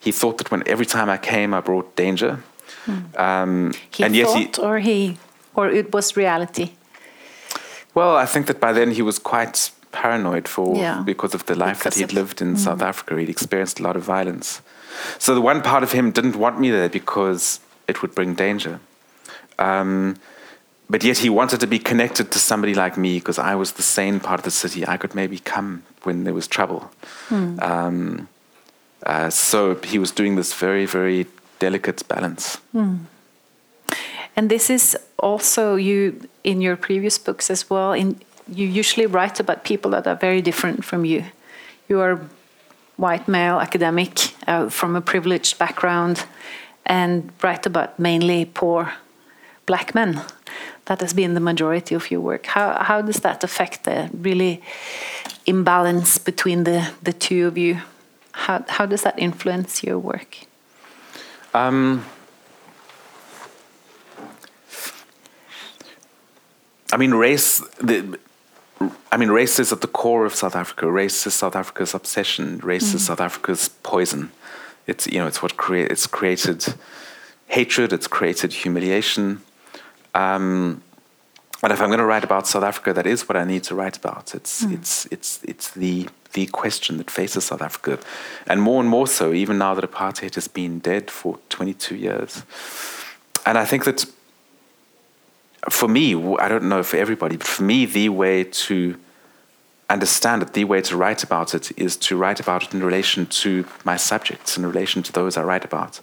he 0.00 0.12
thought 0.12 0.38
that 0.38 0.50
when 0.50 0.62
every 0.66 0.86
time 0.86 1.08
I 1.08 1.18
came, 1.18 1.54
I 1.54 1.60
brought 1.60 1.94
danger 1.96 2.42
Mm. 2.86 3.18
Um, 3.18 3.72
he 3.90 4.04
and 4.04 4.16
thought, 4.16 4.56
he, 4.56 4.62
or 4.62 4.78
he, 4.78 5.18
or 5.54 5.68
it 5.68 5.92
was 5.92 6.16
reality. 6.16 6.72
Well, 7.94 8.16
I 8.16 8.26
think 8.26 8.46
that 8.46 8.60
by 8.60 8.72
then 8.72 8.92
he 8.92 9.02
was 9.02 9.18
quite 9.18 9.70
paranoid 9.92 10.46
for 10.46 10.76
yeah. 10.76 11.02
because 11.04 11.34
of 11.34 11.46
the 11.46 11.54
life 11.54 11.78
because 11.78 11.94
that 11.94 12.10
he'd 12.10 12.14
lived 12.14 12.40
in 12.40 12.54
mm. 12.54 12.58
South 12.58 12.82
Africa. 12.82 13.18
He'd 13.18 13.28
experienced 13.28 13.80
a 13.80 13.82
lot 13.82 13.96
of 13.96 14.02
violence. 14.02 14.62
So 15.18 15.34
the 15.34 15.40
one 15.40 15.62
part 15.62 15.82
of 15.82 15.92
him 15.92 16.10
didn't 16.10 16.36
want 16.36 16.60
me 16.60 16.70
there 16.70 16.88
because 16.88 17.60
it 17.88 18.02
would 18.02 18.14
bring 18.14 18.34
danger. 18.34 18.80
Um, 19.60 20.16
but 20.88 21.04
yet 21.04 21.18
he 21.18 21.30
wanted 21.30 21.60
to 21.60 21.66
be 21.68 21.78
connected 21.78 22.32
to 22.32 22.38
somebody 22.38 22.74
like 22.74 22.96
me 22.96 23.18
because 23.18 23.38
I 23.38 23.54
was 23.54 23.72
the 23.72 23.82
sane 23.82 24.18
part 24.18 24.40
of 24.40 24.44
the 24.44 24.50
city. 24.50 24.84
I 24.86 24.96
could 24.96 25.14
maybe 25.14 25.38
come 25.38 25.84
when 26.02 26.24
there 26.24 26.34
was 26.34 26.48
trouble. 26.48 26.90
Mm. 27.28 27.62
Um, 27.62 28.28
uh, 29.06 29.30
so 29.30 29.76
he 29.76 29.98
was 29.98 30.10
doing 30.10 30.34
this 30.34 30.52
very, 30.52 30.86
very 30.86 31.26
delicate 31.60 32.06
balance. 32.08 32.58
Mm. 32.74 32.98
And 34.36 34.50
this 34.50 34.68
is 34.68 34.96
also 35.18 35.76
you 35.76 36.28
in 36.42 36.60
your 36.60 36.76
previous 36.76 37.18
books 37.18 37.50
as 37.50 37.70
well. 37.70 37.92
In 37.92 38.20
you 38.48 38.66
usually 38.66 39.06
write 39.06 39.38
about 39.38 39.62
people 39.62 39.92
that 39.92 40.06
are 40.06 40.16
very 40.16 40.42
different 40.42 40.84
from 40.84 41.04
you. 41.04 41.24
You 41.88 42.00
are 42.00 42.20
white 42.96 43.28
male 43.28 43.60
academic 43.60 44.34
uh, 44.48 44.68
from 44.68 44.96
a 44.96 45.00
privileged 45.00 45.58
background, 45.58 46.24
and 46.84 47.30
write 47.42 47.66
about 47.66 47.98
mainly 47.98 48.44
poor 48.44 48.92
black 49.66 49.94
men. 49.94 50.22
That 50.86 51.00
has 51.00 51.14
been 51.14 51.34
the 51.34 51.40
majority 51.40 51.94
of 51.94 52.10
your 52.10 52.20
work. 52.20 52.46
How 52.46 52.82
how 52.82 53.02
does 53.02 53.20
that 53.20 53.44
affect 53.44 53.84
the 53.84 54.10
really 54.12 54.60
imbalance 55.46 56.18
between 56.18 56.64
the 56.64 56.90
the 57.02 57.12
two 57.12 57.46
of 57.46 57.56
you? 57.56 57.78
How 58.32 58.64
how 58.68 58.86
does 58.86 59.02
that 59.02 59.18
influence 59.18 59.84
your 59.84 59.98
work? 59.98 60.38
Um, 61.54 62.04
I 66.92 66.96
mean, 66.96 67.14
race. 67.14 67.60
The, 67.78 68.18
I 69.12 69.16
mean, 69.16 69.30
race 69.30 69.58
is 69.58 69.72
at 69.72 69.80
the 69.80 69.86
core 69.86 70.24
of 70.24 70.34
South 70.34 70.56
Africa. 70.56 70.90
Race 70.90 71.26
is 71.26 71.34
South 71.34 71.54
Africa's 71.54 71.94
obsession. 71.94 72.58
Race 72.58 72.92
mm. 72.92 72.94
is 72.94 73.06
South 73.06 73.20
Africa's 73.20 73.68
poison. 73.82 74.30
It's 74.86 75.06
you 75.06 75.18
know, 75.18 75.26
it's 75.26 75.42
what 75.42 75.56
create. 75.56 75.90
It's 75.90 76.06
created 76.06 76.74
hatred. 77.48 77.92
It's 77.92 78.06
created 78.06 78.52
humiliation. 78.52 79.42
Um, 80.14 80.82
and 81.62 81.72
if 81.72 81.80
I'm 81.80 81.88
going 81.88 81.98
to 81.98 82.06
write 82.06 82.24
about 82.24 82.46
South 82.46 82.62
Africa, 82.62 82.92
that 82.94 83.06
is 83.06 83.28
what 83.28 83.36
I 83.36 83.44
need 83.44 83.64
to 83.64 83.74
write 83.74 83.96
about. 83.96 84.34
It's 84.34 84.64
mm. 84.64 84.72
it's 84.74 85.06
it's 85.06 85.40
it's 85.44 85.70
the 85.70 86.08
the 86.32 86.46
question 86.46 86.96
that 86.98 87.10
faces 87.10 87.44
South 87.44 87.60
Africa, 87.60 87.98
and 88.46 88.62
more 88.62 88.80
and 88.80 88.88
more 88.88 89.06
so, 89.06 89.32
even 89.32 89.58
now 89.58 89.74
that 89.74 89.84
apartheid 89.84 90.36
has 90.36 90.48
been 90.48 90.78
dead 90.78 91.10
for 91.10 91.38
22 91.48 91.96
years. 91.96 92.44
And 93.44 93.58
I 93.58 93.64
think 93.64 93.84
that 93.84 94.06
for 95.68 95.88
me, 95.88 96.14
I 96.38 96.48
don't 96.48 96.68
know 96.68 96.82
for 96.82 96.96
everybody, 96.96 97.36
but 97.36 97.46
for 97.46 97.62
me, 97.62 97.84
the 97.84 98.08
way 98.08 98.44
to 98.44 98.96
understand 99.90 100.42
it, 100.42 100.52
the 100.54 100.64
way 100.64 100.80
to 100.82 100.96
write 100.96 101.22
about 101.22 101.54
it 101.54 101.76
is 101.76 101.96
to 101.96 102.16
write 102.16 102.40
about 102.40 102.62
it 102.62 102.72
in 102.72 102.82
relation 102.82 103.26
to 103.26 103.66
my 103.84 103.96
subjects, 103.96 104.56
in 104.56 104.64
relation 104.64 105.02
to 105.02 105.12
those 105.12 105.36
I 105.36 105.42
write 105.42 105.64
about. 105.64 106.00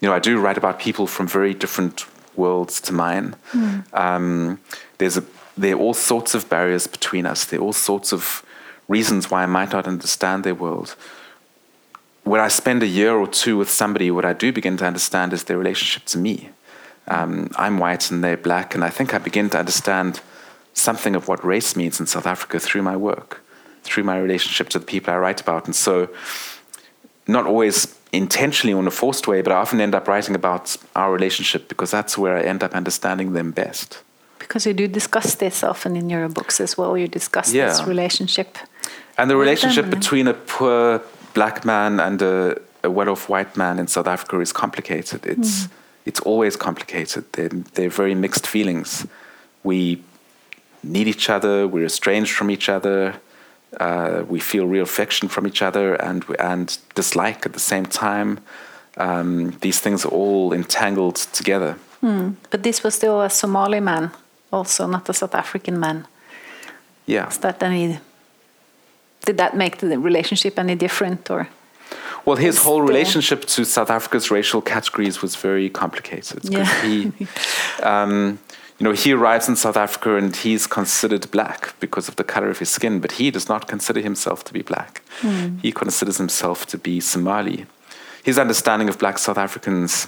You 0.00 0.08
know, 0.08 0.14
I 0.14 0.18
do 0.18 0.38
write 0.38 0.58
about 0.58 0.78
people 0.78 1.06
from 1.06 1.26
very 1.28 1.54
different 1.54 2.04
worlds 2.38 2.80
to 2.82 2.92
mine. 2.92 3.36
Mm. 3.52 3.92
Um, 3.92 4.60
there's 4.98 5.18
a, 5.18 5.24
there 5.56 5.74
are 5.74 5.78
all 5.78 5.94
sorts 5.94 6.34
of 6.34 6.48
barriers 6.48 6.86
between 6.86 7.26
us. 7.26 7.44
There 7.44 7.58
are 7.60 7.62
all 7.62 7.72
sorts 7.72 8.12
of 8.12 8.42
reasons 8.88 9.30
why 9.30 9.42
I 9.42 9.46
might 9.46 9.72
not 9.72 9.86
understand 9.86 10.44
their 10.44 10.54
world. 10.54 10.96
When 12.24 12.40
I 12.40 12.48
spend 12.48 12.82
a 12.82 12.86
year 12.86 13.14
or 13.16 13.26
two 13.26 13.56
with 13.56 13.70
somebody, 13.70 14.10
what 14.10 14.24
I 14.24 14.32
do 14.32 14.52
begin 14.52 14.76
to 14.78 14.86
understand 14.86 15.32
is 15.32 15.44
their 15.44 15.58
relationship 15.58 16.04
to 16.06 16.18
me. 16.18 16.50
Um, 17.08 17.50
I'm 17.56 17.78
white 17.78 18.10
and 18.10 18.22
they're 18.22 18.36
black, 18.36 18.74
and 18.74 18.84
I 18.84 18.90
think 18.90 19.14
I 19.14 19.18
begin 19.18 19.50
to 19.50 19.58
understand 19.58 20.20
something 20.74 21.14
of 21.16 21.26
what 21.26 21.44
race 21.44 21.74
means 21.74 22.00
in 22.00 22.06
South 22.06 22.26
Africa 22.26 22.60
through 22.60 22.82
my 22.82 22.96
work, 22.96 23.42
through 23.82 24.04
my 24.04 24.18
relationship 24.18 24.68
to 24.70 24.78
the 24.78 24.86
people 24.86 25.12
I 25.12 25.18
write 25.18 25.40
about. 25.40 25.66
And 25.66 25.74
so, 25.74 26.08
not 27.26 27.46
always 27.46 27.97
intentionally 28.12 28.78
in 28.78 28.86
a 28.86 28.90
forced 28.90 29.26
way, 29.28 29.42
but 29.42 29.52
I 29.52 29.56
often 29.56 29.80
end 29.80 29.94
up 29.94 30.08
writing 30.08 30.34
about 30.34 30.76
our 30.94 31.12
relationship 31.12 31.68
because 31.68 31.90
that's 31.90 32.16
where 32.16 32.36
I 32.36 32.42
end 32.42 32.62
up 32.62 32.74
understanding 32.74 33.32
them 33.32 33.50
best. 33.50 34.02
Because 34.38 34.66
you 34.66 34.72
do 34.72 34.88
discuss 34.88 35.34
this 35.34 35.62
often 35.62 35.96
in 35.96 36.08
your 36.08 36.28
books 36.28 36.60
as 36.60 36.78
well. 36.78 36.96
You 36.96 37.08
discuss 37.08 37.52
yeah. 37.52 37.68
this 37.68 37.82
relationship. 37.86 38.56
And 39.18 39.30
the 39.30 39.36
relationship 39.36 39.86
them, 39.86 39.98
between 39.98 40.28
a 40.28 40.34
poor 40.34 41.02
black 41.34 41.64
man 41.64 42.00
and 42.00 42.22
a, 42.22 42.60
a 42.82 42.90
well-off 42.90 43.28
white 43.28 43.56
man 43.56 43.78
in 43.78 43.88
South 43.88 44.06
Africa 44.06 44.40
is 44.40 44.52
complicated. 44.52 45.26
It's 45.26 45.66
mm. 45.66 45.70
it's 46.06 46.20
always 46.20 46.56
complicated. 46.56 47.24
They're, 47.32 47.48
they're 47.74 47.90
very 47.90 48.14
mixed 48.14 48.46
feelings. 48.46 49.06
We 49.64 50.02
need 50.82 51.08
each 51.08 51.28
other. 51.28 51.66
We're 51.66 51.84
estranged 51.84 52.32
from 52.32 52.50
each 52.50 52.68
other. 52.68 53.16
Uh, 53.76 54.24
we 54.28 54.40
feel 54.40 54.66
real 54.66 54.82
affection 54.82 55.28
from 55.28 55.46
each 55.46 55.62
other 55.62 55.94
and 55.94 56.24
and 56.38 56.78
dislike 56.94 57.46
at 57.46 57.52
the 57.52 57.60
same 57.60 57.86
time. 57.86 58.38
Um, 58.96 59.50
these 59.60 59.80
things 59.80 60.04
are 60.04 60.12
all 60.12 60.52
entangled 60.52 61.16
together. 61.32 61.76
Mm. 62.02 62.34
But 62.50 62.62
this 62.62 62.82
was 62.82 62.94
still 62.94 63.20
a 63.20 63.30
Somali 63.30 63.80
man, 63.80 64.10
also 64.50 64.86
not 64.86 65.08
a 65.08 65.12
South 65.12 65.34
African 65.34 65.78
man. 65.78 66.06
Yeah. 67.06 67.28
Is 67.28 67.38
that 67.38 67.62
any? 67.62 67.98
Did 69.24 69.36
that 69.36 69.56
make 69.56 69.78
the 69.78 69.98
relationship 69.98 70.58
any 70.58 70.74
different, 70.74 71.30
or? 71.30 71.48
Well, 72.24 72.36
his 72.36 72.58
whole 72.58 72.82
relationship 72.82 73.46
to 73.46 73.64
South 73.64 73.90
Africa's 73.90 74.30
racial 74.30 74.60
categories 74.60 75.22
was 75.22 75.34
very 75.36 75.70
complicated. 75.70 76.44
Yeah. 76.44 76.66
He, 76.82 77.12
um, 77.82 78.38
you 78.78 78.84
know, 78.84 78.92
he 78.92 79.12
arrives 79.12 79.48
in 79.48 79.56
South 79.56 79.76
Africa 79.76 80.16
and 80.16 80.34
he's 80.34 80.66
considered 80.66 81.30
black 81.32 81.74
because 81.80 82.08
of 82.08 82.14
the 82.16 82.24
color 82.24 82.48
of 82.48 82.60
his 82.60 82.70
skin, 82.70 83.00
but 83.00 83.12
he 83.12 83.30
does 83.30 83.48
not 83.48 83.66
consider 83.66 84.00
himself 84.00 84.44
to 84.44 84.52
be 84.52 84.62
black. 84.62 85.02
Mm. 85.20 85.60
He 85.60 85.72
considers 85.72 86.18
himself 86.18 86.64
to 86.66 86.78
be 86.78 87.00
Somali. 87.00 87.66
His 88.22 88.38
understanding 88.38 88.88
of 88.88 88.98
black 88.98 89.18
South 89.18 89.38
Africans 89.38 90.06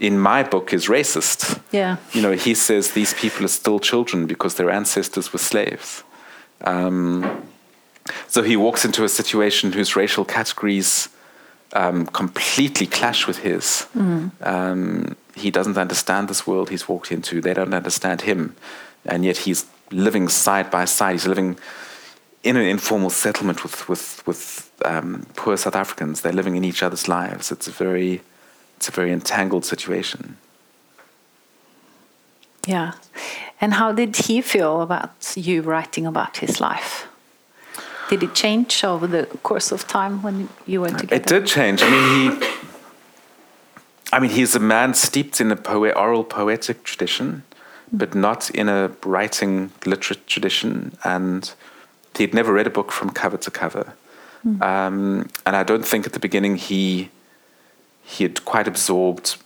in 0.00 0.18
my 0.18 0.44
book 0.44 0.72
is 0.72 0.86
racist. 0.86 1.60
Yeah. 1.72 1.96
You 2.12 2.22
know, 2.22 2.32
he 2.32 2.54
says 2.54 2.92
these 2.92 3.14
people 3.14 3.44
are 3.44 3.48
still 3.48 3.80
children 3.80 4.26
because 4.26 4.54
their 4.54 4.70
ancestors 4.70 5.32
were 5.32 5.40
slaves. 5.40 6.04
Um, 6.60 7.48
so 8.28 8.42
he 8.42 8.56
walks 8.56 8.84
into 8.84 9.02
a 9.02 9.08
situation 9.08 9.72
whose 9.72 9.96
racial 9.96 10.24
categories 10.24 11.08
um, 11.72 12.06
completely 12.06 12.86
clash 12.86 13.26
with 13.26 13.38
his. 13.38 13.86
Mm. 13.96 14.30
Um, 14.42 15.16
he 15.36 15.50
doesn't 15.50 15.76
understand 15.76 16.28
this 16.28 16.46
world 16.46 16.70
he's 16.70 16.88
walked 16.88 17.12
into. 17.12 17.40
They 17.40 17.54
don't 17.54 17.74
understand 17.74 18.22
him. 18.22 18.56
And 19.04 19.24
yet 19.24 19.38
he's 19.38 19.66
living 19.90 20.28
side 20.28 20.70
by 20.70 20.86
side. 20.86 21.12
He's 21.12 21.26
living 21.26 21.58
in 22.42 22.56
an 22.56 22.64
informal 22.64 23.10
settlement 23.10 23.62
with, 23.62 23.88
with, 23.88 24.26
with 24.26 24.72
um, 24.84 25.26
poor 25.36 25.56
South 25.56 25.76
Africans. 25.76 26.22
They're 26.22 26.32
living 26.32 26.56
in 26.56 26.64
each 26.64 26.82
other's 26.82 27.06
lives. 27.06 27.52
It's 27.52 27.68
a 27.68 27.70
very, 27.70 28.22
it's 28.78 28.88
a 28.88 28.92
very 28.92 29.12
entangled 29.12 29.64
situation. 29.64 30.38
Yeah. 32.66 32.94
And 33.60 33.74
how 33.74 33.92
did 33.92 34.16
he 34.16 34.40
feel 34.40 34.80
about 34.80 35.34
you 35.36 35.62
writing 35.62 36.06
about 36.06 36.38
his 36.38 36.60
life? 36.60 37.06
Did 38.08 38.22
it 38.22 38.34
change 38.34 38.84
over 38.84 39.06
the 39.06 39.26
course 39.42 39.70
of 39.72 39.86
time 39.86 40.22
when 40.22 40.48
you 40.66 40.80
were 40.80 40.90
together? 40.90 41.14
It 41.16 41.26
did 41.26 41.46
change. 41.46 41.82
I 41.82 41.90
mean, 41.90 42.40
he 42.40 42.46
I 44.16 44.18
mean, 44.18 44.30
he's 44.30 44.56
a 44.56 44.60
man 44.60 44.94
steeped 44.94 45.42
in 45.42 45.52
a 45.52 45.56
poet, 45.56 45.94
oral 45.94 46.24
poetic 46.24 46.84
tradition, 46.84 47.42
but 47.92 48.14
not 48.14 48.48
in 48.48 48.66
a 48.66 48.90
writing 49.04 49.72
literate 49.84 50.26
tradition. 50.26 50.96
And 51.04 51.52
he'd 52.16 52.32
never 52.32 52.50
read 52.54 52.66
a 52.66 52.70
book 52.70 52.92
from 52.92 53.10
cover 53.10 53.36
to 53.36 53.50
cover. 53.50 53.92
Mm. 54.42 54.62
Um, 54.62 55.28
and 55.44 55.54
I 55.54 55.64
don't 55.64 55.84
think 55.84 56.06
at 56.06 56.14
the 56.14 56.18
beginning 56.18 56.56
he 56.56 57.10
he 58.02 58.24
had 58.24 58.42
quite 58.46 58.66
absorbed 58.66 59.36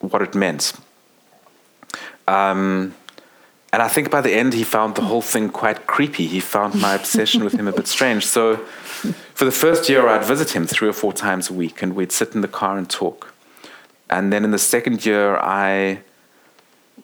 what 0.00 0.20
it 0.20 0.34
meant. 0.34 0.74
Um, 2.26 2.94
and 3.72 3.80
I 3.80 3.88
think 3.88 4.10
by 4.10 4.20
the 4.20 4.34
end 4.34 4.52
he 4.52 4.64
found 4.64 4.96
the 4.96 5.02
whole 5.10 5.22
thing 5.22 5.48
quite 5.48 5.86
creepy. 5.86 6.26
He 6.26 6.40
found 6.40 6.74
my 6.74 6.94
obsession 6.94 7.42
with 7.42 7.54
him 7.54 7.66
a 7.66 7.72
bit 7.72 7.86
strange. 7.96 8.26
So 8.26 8.56
for 9.32 9.46
the 9.46 9.58
first 9.64 9.88
year, 9.88 10.06
I'd 10.08 10.26
visit 10.26 10.54
him 10.54 10.66
three 10.66 10.88
or 10.90 10.92
four 10.92 11.14
times 11.14 11.48
a 11.48 11.54
week, 11.54 11.80
and 11.80 11.96
we'd 11.96 12.12
sit 12.12 12.34
in 12.34 12.42
the 12.42 12.48
car 12.48 12.76
and 12.76 12.86
talk. 12.90 13.32
And 14.10 14.32
then 14.32 14.44
in 14.44 14.50
the 14.50 14.58
second 14.58 15.04
year, 15.04 15.36
I 15.36 16.00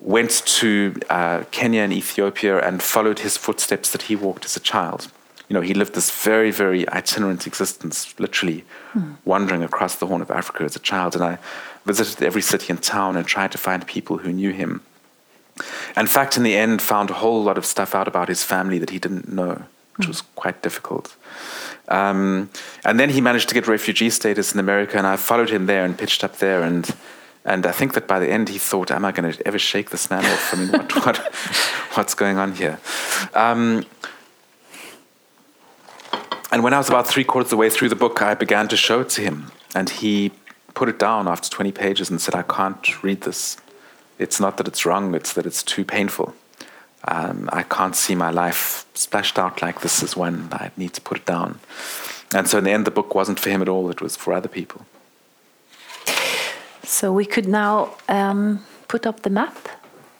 went 0.00 0.44
to 0.44 0.94
uh, 1.08 1.44
Kenya 1.50 1.82
and 1.82 1.92
Ethiopia 1.92 2.60
and 2.60 2.82
followed 2.82 3.20
his 3.20 3.36
footsteps 3.36 3.90
that 3.92 4.02
he 4.02 4.16
walked 4.16 4.44
as 4.44 4.56
a 4.56 4.60
child. 4.60 5.10
You 5.48 5.54
know, 5.54 5.60
he 5.60 5.74
lived 5.74 5.94
this 5.94 6.10
very, 6.10 6.50
very 6.50 6.88
itinerant 6.88 7.46
existence, 7.46 8.18
literally 8.18 8.64
mm. 8.94 9.16
wandering 9.24 9.62
across 9.62 9.96
the 9.96 10.06
Horn 10.06 10.22
of 10.22 10.30
Africa 10.30 10.64
as 10.64 10.76
a 10.76 10.78
child. 10.78 11.14
And 11.14 11.24
I 11.24 11.38
visited 11.84 12.22
every 12.22 12.42
city 12.42 12.66
and 12.70 12.82
town 12.82 13.16
and 13.16 13.26
tried 13.26 13.52
to 13.52 13.58
find 13.58 13.86
people 13.86 14.18
who 14.18 14.32
knew 14.32 14.52
him. 14.52 14.82
In 15.96 16.06
fact, 16.06 16.36
in 16.36 16.42
the 16.42 16.56
end, 16.56 16.82
found 16.82 17.10
a 17.10 17.14
whole 17.14 17.42
lot 17.42 17.58
of 17.58 17.66
stuff 17.66 17.94
out 17.94 18.08
about 18.08 18.28
his 18.28 18.42
family 18.42 18.78
that 18.78 18.90
he 18.90 18.98
didn't 18.98 19.32
know, 19.32 19.62
which 19.96 20.06
mm. 20.06 20.08
was 20.08 20.22
quite 20.34 20.62
difficult. 20.62 21.14
Um, 21.88 22.50
and 22.84 22.98
then 22.98 23.10
he 23.10 23.20
managed 23.20 23.48
to 23.48 23.54
get 23.54 23.66
refugee 23.66 24.10
status 24.10 24.54
in 24.54 24.60
America, 24.60 24.96
and 24.96 25.06
I 25.06 25.16
followed 25.16 25.50
him 25.50 25.66
there 25.66 25.84
and 25.84 25.96
pitched 25.96 26.24
up 26.24 26.38
there. 26.38 26.62
And 26.62 26.94
and 27.44 27.66
I 27.66 27.72
think 27.72 27.92
that 27.92 28.08
by 28.08 28.18
the 28.18 28.30
end 28.30 28.48
he 28.48 28.58
thought, 28.58 28.90
"Am 28.90 29.04
I 29.04 29.12
going 29.12 29.30
to 29.30 29.46
ever 29.46 29.58
shake 29.58 29.90
this 29.90 30.10
man 30.10 30.24
off? 30.24 30.54
I 30.54 30.56
mean, 30.56 30.68
what, 30.70 30.94
what 31.06 31.16
what's 31.94 32.14
going 32.14 32.38
on 32.38 32.54
here?" 32.54 32.78
Um, 33.34 33.84
and 36.50 36.62
when 36.62 36.72
I 36.72 36.78
was 36.78 36.88
about 36.88 37.06
three 37.06 37.24
quarters 37.24 37.48
of 37.48 37.50
the 37.50 37.56
way 37.56 37.68
through 37.68 37.88
the 37.88 37.96
book, 37.96 38.22
I 38.22 38.34
began 38.34 38.68
to 38.68 38.76
show 38.76 39.00
it 39.00 39.10
to 39.10 39.20
him, 39.20 39.50
and 39.74 39.90
he 39.90 40.32
put 40.74 40.88
it 40.88 40.98
down 40.98 41.28
after 41.28 41.48
20 41.50 41.72
pages 41.72 42.08
and 42.10 42.20
said, 42.20 42.34
"I 42.34 42.42
can't 42.42 43.02
read 43.02 43.22
this. 43.22 43.58
It's 44.18 44.40
not 44.40 44.56
that 44.56 44.66
it's 44.66 44.86
wrong; 44.86 45.14
it's 45.14 45.34
that 45.34 45.44
it's 45.44 45.62
too 45.62 45.84
painful." 45.84 46.34
Um, 47.08 47.48
I 47.52 47.62
can't 47.62 47.94
see 47.94 48.14
my 48.14 48.30
life 48.30 48.86
splashed 48.94 49.38
out 49.38 49.62
like 49.62 49.80
this 49.80 50.02
is 50.02 50.16
one. 50.16 50.48
I 50.52 50.70
need 50.76 50.92
to 50.94 51.00
put 51.00 51.18
it 51.18 51.26
down. 51.26 51.58
And 52.34 52.48
so 52.48 52.58
in 52.58 52.64
the 52.64 52.70
end, 52.70 52.84
the 52.86 52.90
book 52.90 53.14
wasn't 53.14 53.38
for 53.38 53.50
him 53.50 53.62
at 53.62 53.68
all, 53.68 53.90
it 53.90 54.00
was 54.00 54.16
for 54.16 54.32
other 54.32 54.48
people. 54.48 54.86
So 56.82 57.12
we 57.12 57.24
could 57.24 57.48
now 57.48 57.90
um, 58.08 58.64
put 58.88 59.06
up 59.06 59.20
the 59.20 59.30
map, 59.30 59.68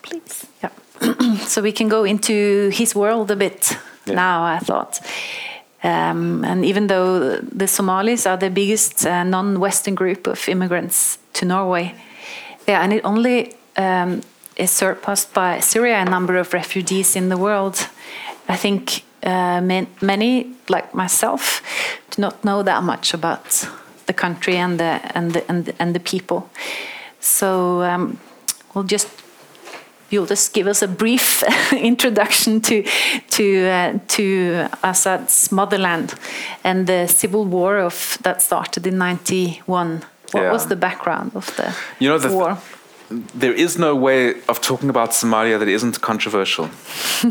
please. 0.02 0.46
Yeah. 0.62 0.70
so 1.46 1.62
we 1.62 1.72
can 1.72 1.88
go 1.88 2.04
into 2.04 2.70
his 2.70 2.94
world 2.94 3.30
a 3.30 3.36
bit 3.36 3.76
yeah. 4.06 4.14
now, 4.14 4.44
I 4.44 4.58
thought. 4.58 5.00
Um, 5.82 6.44
and 6.44 6.64
even 6.64 6.86
though 6.86 7.38
the 7.38 7.66
Somalis 7.66 8.26
are 8.26 8.38
the 8.38 8.48
biggest 8.48 9.06
uh, 9.06 9.24
non 9.24 9.60
Western 9.60 9.94
group 9.94 10.26
of 10.26 10.48
immigrants 10.48 11.18
to 11.34 11.44
Norway, 11.44 11.94
yeah, 12.66 12.82
and 12.82 12.92
it 12.92 13.04
only 13.04 13.54
um, 13.76 14.22
is 14.56 14.70
surpassed 14.70 15.34
by 15.34 15.61
Syria, 15.61 15.99
a 15.99 16.04
number 16.04 16.37
of 16.37 16.52
refugees 16.52 17.16
in 17.16 17.28
the 17.28 17.37
world. 17.37 17.88
I 18.49 18.56
think 18.56 19.02
uh, 19.23 19.61
many, 19.61 20.52
like 20.68 20.94
myself, 20.94 21.62
do 22.11 22.23
not 22.23 22.44
know 22.44 22.62
that 22.62 22.82
much 22.82 23.14
about 23.14 23.68
the 24.06 24.12
country 24.12 24.56
and 24.56 24.78
the 24.78 25.00
and 25.14 25.32
the 25.32 25.42
and 25.49 25.64
the, 25.64 25.75
and 25.78 25.94
the 25.94 26.00
people. 26.00 26.49
So 27.20 27.82
um, 27.82 28.18
we'll 28.75 28.84
just 28.84 29.08
you'll 30.11 30.26
just 30.26 30.52
give 30.52 30.66
us 30.66 30.82
a 30.82 30.88
brief 30.88 31.42
introduction 31.73 32.61
to 32.61 32.84
to 33.30 33.66
uh, 33.66 33.99
to 34.08 34.68
Asad's 34.82 35.50
motherland 35.50 36.14
and 36.62 36.87
the 36.87 37.06
civil 37.06 37.44
war 37.44 37.78
of 37.78 38.18
that 38.23 38.42
started 38.42 38.87
in 38.87 38.94
¡91. 38.94 40.02
What 40.32 40.42
yeah. 40.42 40.52
was 40.52 40.66
the 40.66 40.76
background 40.76 41.32
of 41.34 41.46
the 41.56 41.75
you 41.99 42.08
know, 42.08 42.18
the 42.18 42.28
war? 42.28 42.58
There 43.11 43.52
is 43.52 43.78
no 43.78 43.94
way 43.94 44.34
of 44.49 44.61
talking 44.61 44.88
about 44.88 45.11
Somalia 45.11 45.58
that 45.58 45.68
isn't 45.68 46.00
controversial. 46.00 46.66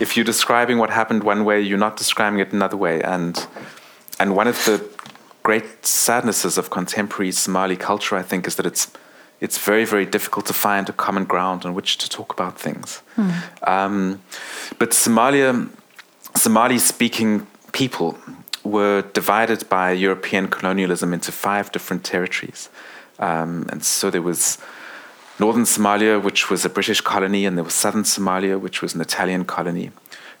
if 0.00 0.16
you're 0.16 0.24
describing 0.24 0.78
what 0.78 0.90
happened 0.90 1.24
one 1.24 1.44
way, 1.44 1.60
you're 1.60 1.78
not 1.78 1.96
describing 1.96 2.38
it 2.40 2.52
another 2.52 2.76
way. 2.76 3.02
And 3.02 3.46
and 4.18 4.36
one 4.36 4.46
of 4.46 4.64
the 4.64 4.84
great 5.42 5.84
sadnesses 5.84 6.58
of 6.58 6.70
contemporary 6.70 7.32
Somali 7.32 7.76
culture, 7.76 8.16
I 8.16 8.22
think, 8.22 8.46
is 8.46 8.54
that 8.56 8.66
it's 8.66 8.90
it's 9.40 9.58
very 9.58 9.84
very 9.84 10.06
difficult 10.06 10.46
to 10.46 10.52
find 10.52 10.88
a 10.88 10.92
common 10.92 11.24
ground 11.24 11.64
on 11.64 11.74
which 11.74 11.98
to 11.98 12.08
talk 12.08 12.32
about 12.32 12.58
things. 12.58 13.02
Hmm. 13.16 13.30
Um, 13.66 14.22
but 14.78 14.90
Somalia 14.90 15.68
Somali 16.36 16.78
speaking 16.78 17.46
people 17.72 18.16
were 18.64 19.02
divided 19.12 19.68
by 19.68 19.90
European 19.90 20.46
colonialism 20.48 21.12
into 21.12 21.32
five 21.32 21.72
different 21.72 22.04
territories. 22.04 22.68
Um, 23.18 23.66
and 23.70 23.84
so 23.84 24.10
there 24.10 24.22
was 24.22 24.58
northern 25.38 25.64
Somalia, 25.64 26.22
which 26.22 26.50
was 26.50 26.64
a 26.64 26.68
British 26.68 27.00
colony, 27.00 27.46
and 27.46 27.56
there 27.56 27.64
was 27.64 27.74
southern 27.74 28.04
Somalia, 28.04 28.60
which 28.60 28.82
was 28.82 28.94
an 28.94 29.00
Italian 29.00 29.44
colony. 29.44 29.90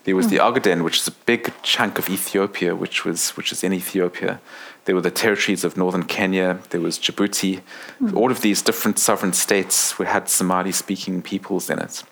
There 0.04 0.16
was 0.16 0.26
mm. 0.26 0.30
the 0.30 0.38
Ogaden, 0.38 0.82
which 0.82 0.98
is 0.98 1.08
a 1.08 1.12
big 1.26 1.52
chunk 1.62 1.98
of 1.98 2.08
Ethiopia, 2.08 2.74
which 2.74 3.04
was 3.04 3.30
which 3.36 3.52
is 3.52 3.62
in 3.62 3.72
Ethiopia. 3.72 4.40
There 4.84 4.96
were 4.96 5.00
the 5.00 5.12
territories 5.12 5.62
of 5.64 5.76
northern 5.76 6.04
Kenya. 6.04 6.58
There 6.70 6.80
was 6.80 6.98
Djibouti. 6.98 7.60
Mm. 8.00 8.16
All 8.16 8.30
of 8.32 8.40
these 8.40 8.62
different 8.62 8.98
sovereign 8.98 9.32
states 9.32 9.92
had 9.92 10.28
Somali-speaking 10.28 11.22
peoples 11.22 11.70
in 11.70 11.78
it. 11.78 12.02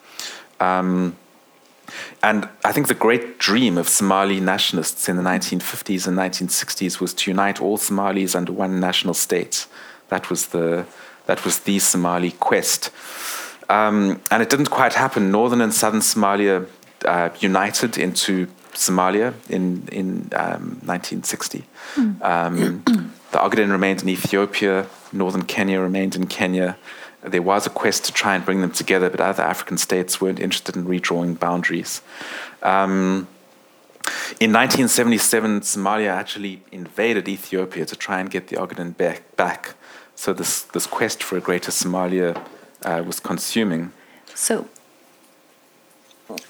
Um, 0.61 1.17
and 2.23 2.49
I 2.65 2.71
think 2.73 2.87
the 2.87 2.95
great 2.95 3.39
dream 3.39 3.77
of 3.77 3.89
Somali 3.89 4.39
nationalists 4.41 5.09
in 5.09 5.17
the 5.17 5.23
1950s 5.23 6.07
and 6.07 6.17
1960s 6.17 7.01
was 7.01 7.13
to 7.15 7.31
unite 7.33 7.61
all 7.61 7.77
Somalis 7.77 8.37
under 8.37 8.53
one 8.53 8.79
national 8.79 9.15
state. 9.15 9.67
That 10.11 10.31
was 10.31 10.49
the, 10.49 10.87
that 11.27 11.45
was 11.45 11.61
the 11.61 11.79
Somali 11.79 12.33
quest. 12.33 12.91
Um, 13.69 14.21
and 14.31 14.43
it 14.43 14.51
didn't 14.51 14.71
quite 14.71 14.95
happen. 14.95 15.31
Northern 15.31 15.61
and 15.61 15.73
southern 15.73 16.01
Somalia 16.01 16.67
uh, 17.05 17.31
united 17.39 17.97
into 17.97 18.47
Somalia 18.73 19.33
in, 19.49 19.89
in 19.91 20.29
um, 20.35 20.81
1960. 20.85 21.65
Mm. 21.95 22.23
Um, 22.23 22.83
the 23.33 23.39
Ogaden 23.39 23.71
remained 23.71 24.03
in 24.03 24.09
Ethiopia, 24.09 24.87
northern 25.13 25.45
Kenya 25.45 25.81
remained 25.81 26.17
in 26.17 26.27
Kenya 26.27 26.77
there 27.23 27.43
was 27.43 27.67
a 27.67 27.71
quest 27.71 28.05
to 28.07 28.13
try 28.13 28.35
and 28.35 28.45
bring 28.45 28.61
them 28.61 28.71
together, 28.71 29.11
but 29.11 29.21
other 29.21 29.43
African 29.43 29.79
states 29.79 30.21
weren't 30.21 30.41
interested 30.41 30.77
in 30.77 30.87
redrawing 30.87 31.39
boundaries. 31.39 32.03
Um, 32.63 33.29
in 34.41 34.53
1977, 34.53 35.61
Somalia 35.61 36.09
actually 36.09 36.63
invaded 36.73 37.29
Ethiopia 37.29 37.85
to 37.85 37.97
try 37.97 38.21
and 38.21 38.31
get 38.31 38.49
the 38.49 38.57
Ogaden 38.57 38.97
back. 38.97 39.37
back. 39.37 39.75
So 40.21 40.35
this, 40.35 40.65
this 40.75 40.87
quest 40.87 41.23
for 41.23 41.39
a 41.39 41.41
greater 41.41 41.71
Somalia 41.71 42.37
uh, 42.85 43.03
was 43.07 43.21
consuming. 43.21 43.91
So 44.35 44.69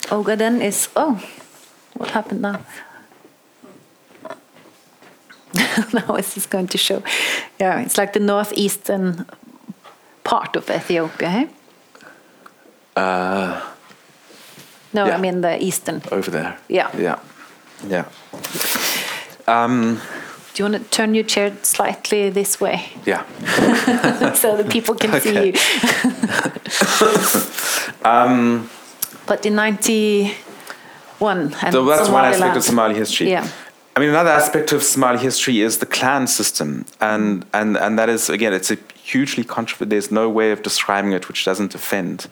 Ogaden 0.08 0.60
is 0.60 0.88
oh, 0.96 1.22
what 1.94 2.10
happened 2.10 2.42
now? 2.42 2.64
now 5.92 6.16
it's 6.16 6.34
just 6.34 6.50
going 6.50 6.66
to 6.66 6.78
show. 6.78 7.04
Yeah, 7.60 7.78
it's 7.82 7.96
like 7.96 8.12
the 8.12 8.18
northeastern 8.18 9.26
part 10.24 10.56
of 10.56 10.68
Ethiopia, 10.68 11.30
hey? 11.30 11.48
Uh, 12.96 13.60
no, 14.92 15.06
yeah. 15.06 15.16
I 15.16 15.20
mean 15.20 15.42
the 15.42 15.62
eastern. 15.62 16.02
Over 16.10 16.32
there. 16.32 16.58
Yeah. 16.66 16.90
Yeah. 16.98 17.20
Yeah. 17.86 18.08
Um, 19.46 20.00
Do 20.54 20.62
you 20.62 20.70
want 20.70 20.82
to 20.82 20.90
turn 20.90 21.14
your 21.14 21.24
chair 21.24 21.56
slightly 21.62 22.30
this 22.30 22.60
way? 22.60 22.92
Yeah. 23.06 23.24
so 24.34 24.56
the 24.56 24.64
people 24.64 24.94
can 24.94 25.20
see 25.20 25.46
you. 25.46 25.52
um, 28.04 28.68
but 29.26 29.46
in 29.46 29.54
91, 29.54 31.54
and 31.62 31.72
so 31.72 31.84
that's 31.84 32.08
one 32.08 32.24
aspect 32.24 32.56
of 32.56 32.64
Somali 32.64 32.94
history. 32.94 33.30
Yeah. 33.30 33.48
I 33.94 34.00
mean, 34.00 34.10
another 34.10 34.30
aspect 34.30 34.72
of 34.72 34.82
Somali 34.82 35.18
history 35.18 35.60
is 35.60 35.78
the 35.78 35.86
clan 35.86 36.26
system, 36.26 36.84
and 37.00 37.44
and 37.52 37.76
and 37.76 37.98
that 37.98 38.08
is 38.08 38.30
again, 38.30 38.52
it's 38.52 38.70
a 38.70 38.78
hugely 38.94 39.44
controversial. 39.44 39.88
There's 39.88 40.10
no 40.10 40.28
way 40.28 40.52
of 40.52 40.62
describing 40.62 41.12
it 41.12 41.28
which 41.28 41.44
doesn't 41.44 41.74
offend. 41.74 42.26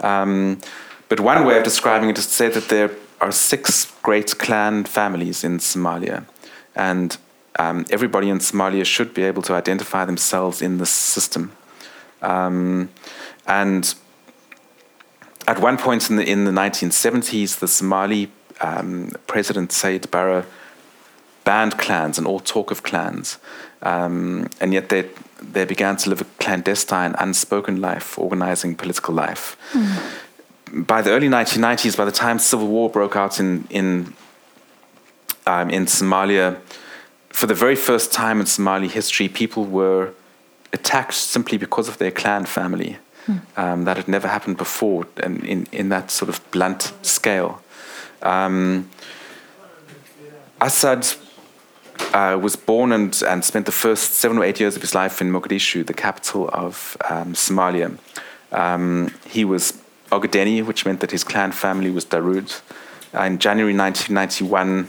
Um, 0.00 0.60
but 1.08 1.20
one 1.20 1.44
way 1.44 1.58
of 1.58 1.64
describing 1.64 2.10
it 2.10 2.18
is 2.18 2.26
to 2.26 2.32
say 2.32 2.48
that 2.50 2.68
there 2.68 2.90
are 3.20 3.32
six 3.32 3.92
great 4.02 4.38
clan 4.38 4.84
families 4.84 5.44
in 5.44 5.58
Somalia, 5.58 6.24
and 6.74 7.16
um, 7.58 7.84
everybody 7.90 8.28
in 8.28 8.38
Somalia 8.38 8.84
should 8.84 9.12
be 9.12 9.24
able 9.24 9.42
to 9.42 9.54
identify 9.54 10.04
themselves 10.04 10.62
in 10.62 10.78
this 10.78 10.90
system. 10.90 11.52
Um, 12.22 12.90
and 13.46 13.94
at 15.46 15.58
one 15.60 15.76
point 15.76 16.10
in 16.10 16.16
the 16.16 16.24
in 16.24 16.44
the 16.44 16.50
1970s, 16.50 17.58
the 17.58 17.68
Somali 17.68 18.30
um, 18.60 19.12
president 19.26 19.70
Siad 19.70 20.10
Barre 20.10 20.44
banned 21.44 21.78
clans 21.78 22.18
and 22.18 22.26
all 22.26 22.40
talk 22.40 22.70
of 22.70 22.82
clans, 22.82 23.38
um, 23.82 24.48
and 24.60 24.72
yet 24.72 24.88
they 24.88 25.08
they 25.40 25.64
began 25.64 25.96
to 25.96 26.10
live 26.10 26.20
a 26.20 26.26
clandestine, 26.38 27.14
unspoken 27.18 27.80
life, 27.80 28.18
organizing 28.18 28.74
political 28.74 29.14
life. 29.14 29.56
Mm. 29.72 30.86
By 30.86 31.00
the 31.00 31.10
early 31.10 31.28
1990s, 31.28 31.96
by 31.96 32.04
the 32.04 32.12
time 32.12 32.38
civil 32.38 32.68
war 32.68 32.90
broke 32.90 33.16
out 33.16 33.40
in 33.40 33.66
in 33.70 34.14
um, 35.46 35.70
in 35.70 35.86
Somalia, 35.86 36.58
for 37.38 37.46
the 37.46 37.54
very 37.54 37.76
first 37.76 38.12
time 38.12 38.40
in 38.40 38.46
Somali 38.46 38.88
history, 38.88 39.28
people 39.28 39.64
were 39.64 40.12
attacked 40.72 41.14
simply 41.14 41.56
because 41.56 41.88
of 41.88 41.98
their 41.98 42.10
clan 42.10 42.44
family. 42.46 42.98
Mm. 43.28 43.40
Um, 43.56 43.84
that 43.84 43.96
had 43.96 44.08
never 44.08 44.26
happened 44.26 44.56
before, 44.56 45.06
and 45.22 45.44
in, 45.44 45.68
in 45.70 45.88
that 45.90 46.10
sort 46.10 46.30
of 46.30 46.40
blunt 46.50 46.92
scale. 47.02 47.62
Um, 48.22 48.90
Asad 50.60 51.06
uh, 52.12 52.36
was 52.42 52.56
born 52.56 52.90
and, 52.90 53.22
and 53.22 53.44
spent 53.44 53.66
the 53.66 53.72
first 53.72 54.14
seven 54.14 54.38
or 54.38 54.44
eight 54.44 54.58
years 54.58 54.74
of 54.74 54.82
his 54.82 54.94
life 54.94 55.20
in 55.20 55.30
Mogadishu, 55.30 55.86
the 55.86 55.94
capital 55.94 56.50
of 56.52 56.96
um, 57.08 57.34
Somalia. 57.34 57.98
Um, 58.50 59.14
he 59.26 59.44
was 59.44 59.80
Ogadeni, 60.10 60.64
which 60.66 60.84
meant 60.84 60.98
that 61.00 61.12
his 61.12 61.22
clan 61.22 61.52
family 61.52 61.90
was 61.90 62.04
Darud. 62.04 62.60
Uh, 63.14 63.22
in 63.22 63.38
January 63.38 63.76
1991, 63.76 64.88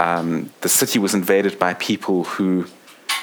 um, 0.00 0.50
the 0.60 0.68
city 0.68 0.98
was 0.98 1.14
invaded 1.14 1.58
by 1.58 1.74
people 1.74 2.24
who, 2.24 2.66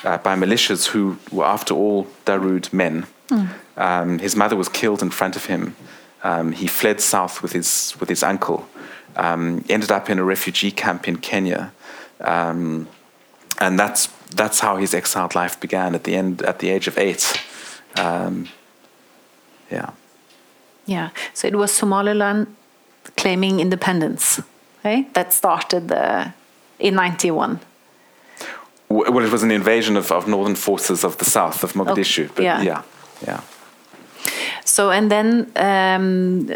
uh, 0.03 0.17
by 0.19 0.35
militias 0.35 0.87
who 0.87 1.17
were, 1.31 1.45
after 1.45 1.73
all, 1.73 2.07
Darud 2.25 2.71
men. 2.71 3.07
Mm. 3.29 4.21
his 4.21 4.35
mother 4.35 4.55
was 4.55 4.69
killed 4.69 5.01
in 5.01 5.09
front 5.09 5.35
of 5.35 5.45
him. 5.45 5.75
Um, 6.23 6.53
he 6.53 6.67
fled 6.67 7.01
south 7.01 7.41
with 7.41 7.51
his 7.51 7.95
with 7.99 8.09
his 8.09 8.23
uncle. 8.23 8.59
Um, 9.15 9.65
ended 9.69 9.91
up 9.91 10.09
in 10.09 10.19
a 10.19 10.23
refugee 10.23 10.71
camp 10.71 11.07
in 11.07 11.17
Kenya. 11.17 11.71
Um, 12.21 12.87
and 13.59 13.79
that's 13.79 14.07
that's 14.35 14.59
how 14.59 14.77
his 14.77 14.93
exiled 14.93 15.35
life 15.35 15.59
began 15.59 15.95
at 15.95 16.03
the 16.03 16.15
end 16.15 16.41
at 16.41 16.59
the 16.59 16.69
age 16.69 16.87
of 16.87 16.97
eight. 16.97 17.41
Um, 17.97 18.47
yeah. 19.71 19.89
Yeah. 20.85 21.09
So 21.33 21.47
it 21.47 21.55
was 21.55 21.71
Somaliland 21.71 22.47
claiming 23.15 23.59
independence, 23.59 24.41
right? 24.83 25.13
That 25.13 25.33
started 25.33 25.91
uh, 25.91 26.29
in 26.79 26.95
'91. 26.95 27.59
Well, 28.89 29.23
it 29.25 29.31
was 29.31 29.43
an 29.43 29.51
invasion 29.51 29.97
of, 29.97 30.11
of 30.11 30.27
northern 30.27 30.55
forces 30.55 31.03
of 31.03 31.17
the 31.17 31.25
south 31.25 31.63
of 31.63 31.73
Mogadishu. 31.73 32.25
Okay. 32.25 32.33
But 32.35 32.43
yeah. 32.43 32.61
yeah, 32.61 32.81
yeah. 33.25 33.41
So 34.63 34.91
and 34.91 35.11
then 35.11 35.51
um, 35.55 36.49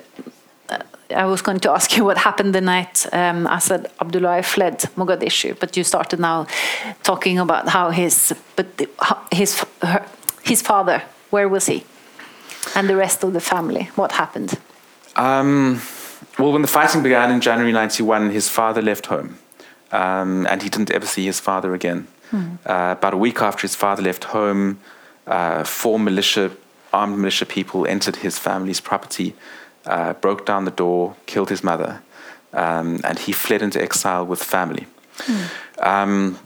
I 1.16 1.26
was 1.26 1.42
going 1.42 1.60
to 1.60 1.72
ask 1.72 1.98
you 1.98 2.06
what 2.06 2.18
happened 2.18 2.56
the 2.56 2.62
night 2.62 3.06
um, 3.14 3.48
Asad 3.48 3.92
Abdullahi 4.00 4.42
fled 4.42 4.80
Mogadishu, 4.96 5.60
but 5.60 5.78
you 5.78 5.84
started 5.84 6.20
now 6.20 6.48
talking 7.04 7.40
about 7.40 7.70
how 7.70 7.90
his, 7.90 8.34
but 8.56 8.68
his, 9.32 9.66
her, 9.82 10.06
his 10.44 10.62
father, 10.62 11.04
where 11.30 11.48
was 11.48 11.66
he, 11.68 11.84
and 12.76 12.90
the 12.90 12.96
rest 12.96 13.24
of 13.24 13.34
the 13.34 13.40
family, 13.40 13.90
what 13.96 14.14
happened? 14.14 14.58
Um, 15.16 15.82
well, 16.40 16.52
when 16.54 16.62
the 16.62 16.68
fighting 16.68 17.04
began 17.04 17.32
in 17.32 17.42
January 17.42 17.74
'91, 17.74 18.32
his 18.32 18.50
father 18.50 18.82
left 18.82 19.08
home, 19.08 19.38
um, 19.92 20.48
and 20.48 20.64
he 20.64 20.70
didn't 20.70 20.92
ever 20.92 21.06
see 21.06 21.26
his 21.26 21.40
father 21.40 21.74
again. 21.74 22.08
Hmm. 22.30 22.56
Uh, 22.66 22.96
about 22.98 23.14
a 23.14 23.18
week 23.18 23.42
after 23.42 23.62
his 23.62 23.76
father 23.76 24.02
left 24.02 24.26
home, 24.26 24.80
uh, 25.28 25.64
four 25.64 26.00
militia, 26.00 26.52
armed 26.94 27.18
militia 27.18 27.46
people 27.46 27.86
entered 27.86 28.18
his 28.18 28.40
family's 28.40 28.80
property 28.80 29.36
uh, 29.86 30.14
broke 30.14 30.46
down 30.46 30.66
the 30.66 30.72
door, 30.72 31.16
killed 31.26 31.50
his 31.50 31.64
mother, 31.64 32.02
um, 32.54 33.00
and 33.04 33.20
he 33.20 33.32
fled 33.32 33.62
into 33.62 33.82
exile 33.82 34.26
with 34.26 34.44
family. 34.44 34.88
Mm. 35.18 35.86
Um, 35.86 36.40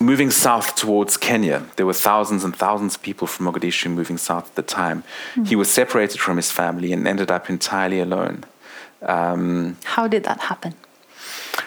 moving 0.00 0.30
south 0.30 0.74
towards 0.74 1.16
Kenya, 1.16 1.66
there 1.76 1.86
were 1.86 1.92
thousands 1.92 2.44
and 2.44 2.54
thousands 2.54 2.96
of 2.96 3.02
people 3.02 3.26
from 3.26 3.46
Mogadishu 3.46 3.90
moving 3.90 4.18
south 4.18 4.48
at 4.48 4.54
the 4.54 4.62
time. 4.62 5.04
Mm. 5.34 5.48
He 5.48 5.56
was 5.56 5.70
separated 5.70 6.20
from 6.20 6.36
his 6.36 6.50
family 6.50 6.92
and 6.92 7.06
ended 7.06 7.30
up 7.30 7.48
entirely 7.50 8.00
alone. 8.00 8.44
Um, 9.02 9.76
How 9.84 10.06
did 10.06 10.24
that 10.24 10.40
happen? 10.40 10.74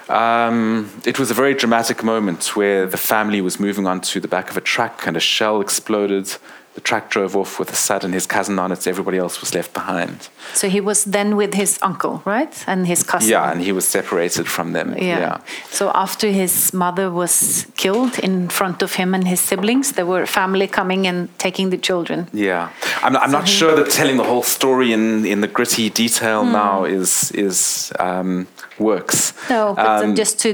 Um, 0.09 0.89
it 1.05 1.19
was 1.19 1.31
a 1.31 1.33
very 1.33 1.53
dramatic 1.53 2.03
moment 2.03 2.55
where 2.55 2.85
the 2.85 2.97
family 2.97 3.41
was 3.41 3.59
moving 3.59 3.87
onto 3.87 4.19
the 4.19 4.27
back 4.27 4.49
of 4.49 4.57
a 4.57 4.61
truck 4.61 5.07
and 5.07 5.17
a 5.17 5.19
shell 5.19 5.61
exploded 5.61 6.35
The 6.75 6.81
truck 6.81 7.09
drove 7.09 7.37
off 7.37 7.57
with 7.59 7.69
the 7.69 7.75
son 7.75 8.01
and 8.03 8.13
his 8.13 8.27
cousin 8.27 8.59
on 8.59 8.71
it. 8.71 8.85
Everybody 8.85 9.17
else 9.17 9.39
was 9.41 9.53
left 9.55 9.73
behind. 9.73 10.27
So 10.53 10.67
he 10.67 10.81
was 10.81 11.05
then 11.05 11.37
with 11.37 11.53
his 11.53 11.79
uncle, 11.81 12.21
right, 12.25 12.53
and 12.67 12.85
his 12.85 13.01
cousin. 13.03 13.29
Yeah, 13.29 13.49
and 13.51 13.61
he 13.61 13.71
was 13.71 13.87
separated 13.87 14.45
from 14.47 14.73
them. 14.73 14.89
Yeah. 14.97 15.19
yeah. 15.19 15.37
So 15.71 15.89
after 15.93 16.27
his 16.27 16.73
mother 16.73 17.09
was 17.09 17.65
killed 17.77 18.19
in 18.19 18.49
front 18.49 18.81
of 18.83 18.95
him 18.95 19.15
and 19.15 19.25
his 19.27 19.39
siblings, 19.39 19.93
there 19.93 20.05
were 20.05 20.25
family 20.25 20.67
coming 20.67 21.07
and 21.07 21.29
taking 21.39 21.69
the 21.69 21.77
children. 21.77 22.27
Yeah, 22.33 22.69
I'm, 23.01 23.13
not- 23.13 23.23
I'm 23.23 23.31
not 23.31 23.47
sure 23.47 23.73
that 23.77 23.89
telling 23.89 24.17
the 24.17 24.25
whole 24.25 24.43
story 24.43 24.91
in, 24.91 25.25
in 25.25 25.39
the 25.41 25.47
gritty 25.47 25.89
detail 25.89 26.43
Hmm. 26.43 26.51
now 26.51 26.83
is 26.85 27.31
is 27.31 27.91
um, 27.99 28.47
works. 28.79 29.33
No, 29.49 29.73
but 29.75 30.03
Um, 30.03 30.15
just 30.15 30.39
to 30.41 30.49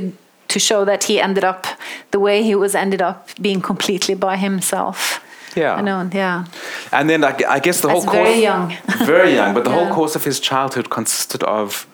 to 0.47 0.59
show 0.59 0.85
that 0.85 1.03
he 1.05 1.19
ended 1.19 1.43
up 1.43 1.65
the 2.11 2.19
way 2.19 2.43
he 2.43 2.55
was 2.55 2.75
ended 2.75 3.01
up 3.01 3.15
being 3.41 3.61
completely 3.61 4.13
by 4.15 4.37
himself. 4.37 5.19
Yeah. 5.55 5.75
I 5.75 5.81
know. 5.81 6.09
Yeah. 6.13 6.45
And 6.91 7.09
then 7.09 7.23
I, 7.23 7.37
I 7.47 7.59
guess 7.59 7.81
the 7.81 7.89
whole 7.89 8.03
course 8.03 8.15
very 8.15 8.41
young. 8.41 8.75
very 9.05 9.33
young, 9.33 9.53
but 9.53 9.63
the 9.63 9.71
whole 9.71 9.89
course 9.93 10.15
of 10.15 10.23
his 10.23 10.39
childhood 10.39 10.89
consisted 10.89 11.43
of 11.43 11.87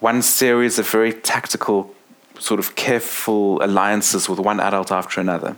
one 0.00 0.22
series 0.22 0.78
of 0.78 0.88
very 0.88 1.12
tactical, 1.12 1.94
sort 2.38 2.60
of 2.60 2.76
careful 2.76 3.62
alliances 3.62 4.28
with 4.28 4.38
one 4.38 4.60
adult 4.60 4.92
after 4.92 5.20
another. 5.20 5.56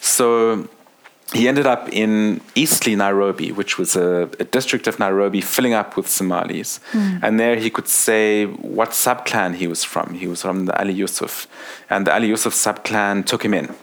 So 0.00 0.68
he 1.32 1.46
ended 1.46 1.66
up 1.66 1.88
in 1.92 2.40
Eastleigh, 2.54 2.96
Nairobi, 2.96 3.52
which 3.52 3.78
was 3.78 3.94
a, 3.94 4.28
a 4.40 4.44
district 4.44 4.88
of 4.88 4.98
Nairobi 4.98 5.40
filling 5.40 5.74
up 5.74 5.96
with 5.96 6.08
Somalis. 6.08 6.80
Hmm. 6.90 7.18
And 7.22 7.38
there 7.38 7.56
he 7.56 7.70
could 7.70 7.86
say 7.86 8.46
what 8.46 8.90
subclan 8.90 9.54
he 9.54 9.68
was 9.68 9.84
from. 9.84 10.14
He 10.14 10.26
was 10.26 10.42
from 10.42 10.66
the 10.66 10.76
Ali 10.78 10.92
Yusuf. 10.92 11.46
And 11.88 12.06
the 12.06 12.14
Ali 12.14 12.28
Yusuf 12.28 12.54
subclan 12.54 13.24
took 13.26 13.44
him 13.44 13.54
in. 13.54 13.74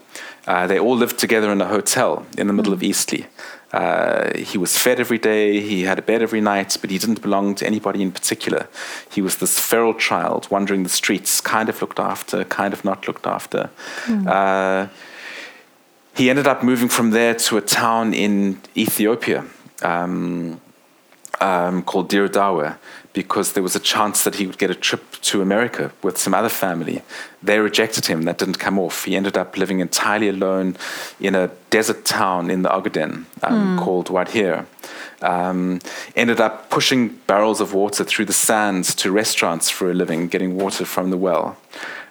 Uh, 0.48 0.66
they 0.66 0.80
all 0.80 0.96
lived 0.96 1.20
together 1.20 1.52
in 1.52 1.62
a 1.62 1.68
hotel 1.68 2.26
in 2.38 2.48
the 2.48 2.54
middle 2.54 2.74
of 2.74 2.82
Eastleigh. 2.82 3.26
Uh, 3.74 4.36
he 4.38 4.58
was 4.58 4.78
fed 4.78 4.98
every 4.98 5.18
day, 5.18 5.60
he 5.60 5.84
had 5.84 6.00
a 6.00 6.02
bed 6.02 6.22
every 6.22 6.40
night, 6.40 6.78
but 6.80 6.90
he 6.90 6.98
didn't 6.98 7.22
belong 7.22 7.54
to 7.54 7.68
anybody 7.68 8.02
in 8.02 8.12
particular. 8.14 8.68
He 9.12 9.22
was 9.22 9.36
this 9.38 9.60
feral 9.60 9.94
child 9.94 10.48
wandering 10.50 10.84
the 10.84 10.90
streets, 10.90 11.42
kind 11.42 11.68
of 11.68 11.82
looked 11.82 12.00
after, 12.00 12.46
kind 12.46 12.74
of 12.74 12.86
not 12.86 13.08
looked 13.08 13.28
after. 13.28 13.70
Uh, 14.28 14.88
he 16.16 16.30
ended 16.30 16.48
up 16.48 16.64
moving 16.64 16.88
from 16.88 17.12
there 17.12 17.36
to 17.36 17.58
a 17.58 17.62
town 17.62 18.14
in 18.14 18.62
Ethiopia 18.76 19.46
um, 19.84 20.62
um, 21.42 21.84
called 21.84 22.10
Dire 22.10 22.30
Dawa 22.30 22.78
because 23.18 23.54
there 23.54 23.64
was 23.64 23.76
a 23.76 23.80
chance 23.80 24.24
that 24.24 24.36
he 24.36 24.46
would 24.46 24.60
get 24.60 24.70
a 24.70 24.76
trip 24.76 25.02
to 25.22 25.42
America 25.42 25.92
with 26.04 26.20
some 26.20 26.36
other 26.36 26.50
family. 26.50 27.02
They 27.42 27.58
rejected 27.58 28.06
him, 28.06 28.22
that 28.26 28.38
didn't 28.38 28.60
come 28.60 28.78
off. 28.78 29.06
He 29.06 29.16
ended 29.16 29.36
up 29.36 29.58
living 29.58 29.80
entirely 29.80 30.30
alone 30.30 30.78
in 31.20 31.34
a 31.34 31.50
desert 31.72 32.06
town 32.06 32.52
in 32.52 32.62
the 32.62 32.70
Ogaden 32.70 33.26
um, 33.42 33.80
called 33.80 34.10
Wardheer. 34.10 34.68
Um, 35.24 35.80
ended 36.16 36.40
up 36.40 36.70
pushing 36.70 37.08
barrels 37.26 37.60
of 37.60 37.74
water 37.74 38.04
through 38.04 38.26
the 38.26 38.34
sands 38.34 38.94
to 38.96 39.12
restaurants 39.12 39.68
for 39.68 39.90
a 39.90 39.96
living, 39.96 40.28
getting 40.28 40.56
water 40.56 40.86
from 40.86 41.10
the 41.10 41.18
well. 41.18 41.58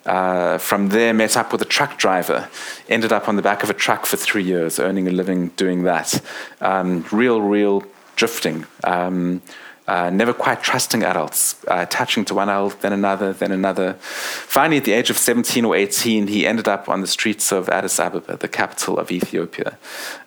Uh, 0.05 0.59
from 0.59 0.88
there, 0.88 1.14
met 1.14 1.37
up 1.37 1.53
with 1.53 1.62
a 1.62 1.71
truck 1.77 1.99
driver. 1.99 2.49
Ended 2.88 3.12
up 3.12 3.29
on 3.29 3.37
the 3.37 3.42
back 3.42 3.62
of 3.62 3.71
a 3.71 3.75
truck 3.75 4.07
for 4.07 4.16
three 4.16 4.42
years, 4.42 4.81
earning 4.81 5.07
a 5.07 5.12
living 5.12 5.51
doing 5.51 5.85
that. 5.85 6.21
Um, 6.61 7.05
real, 7.12 7.40
real 7.40 7.85
drifting. 8.16 8.66
Um, 8.83 9.42
uh, 9.88 10.11
never 10.11 10.33
quite 10.33 10.62
trusting 10.62 11.03
adults, 11.03 11.64
uh, 11.68 11.77
attaching 11.79 12.25
to 12.25 12.35
one 12.35 12.49
adult, 12.49 12.81
then 12.81 12.92
another, 12.92 13.33
then 13.33 13.53
another. 13.53 13.94
Finally, 13.94 14.79
at 14.79 14.85
the 14.85 14.92
age 14.92 15.11
of 15.11 15.18
17 15.18 15.64
or 15.64 15.77
18, 15.77 16.27
he 16.27 16.46
ended 16.46 16.66
up 16.66 16.88
on 16.88 17.01
the 17.01 17.07
streets 17.07 17.53
of 17.53 17.68
Addis 17.68 18.01
Ababa, 18.01 18.37
the 18.37 18.49
capital 18.49 18.99
of 18.99 19.11
Ethiopia. 19.11 19.79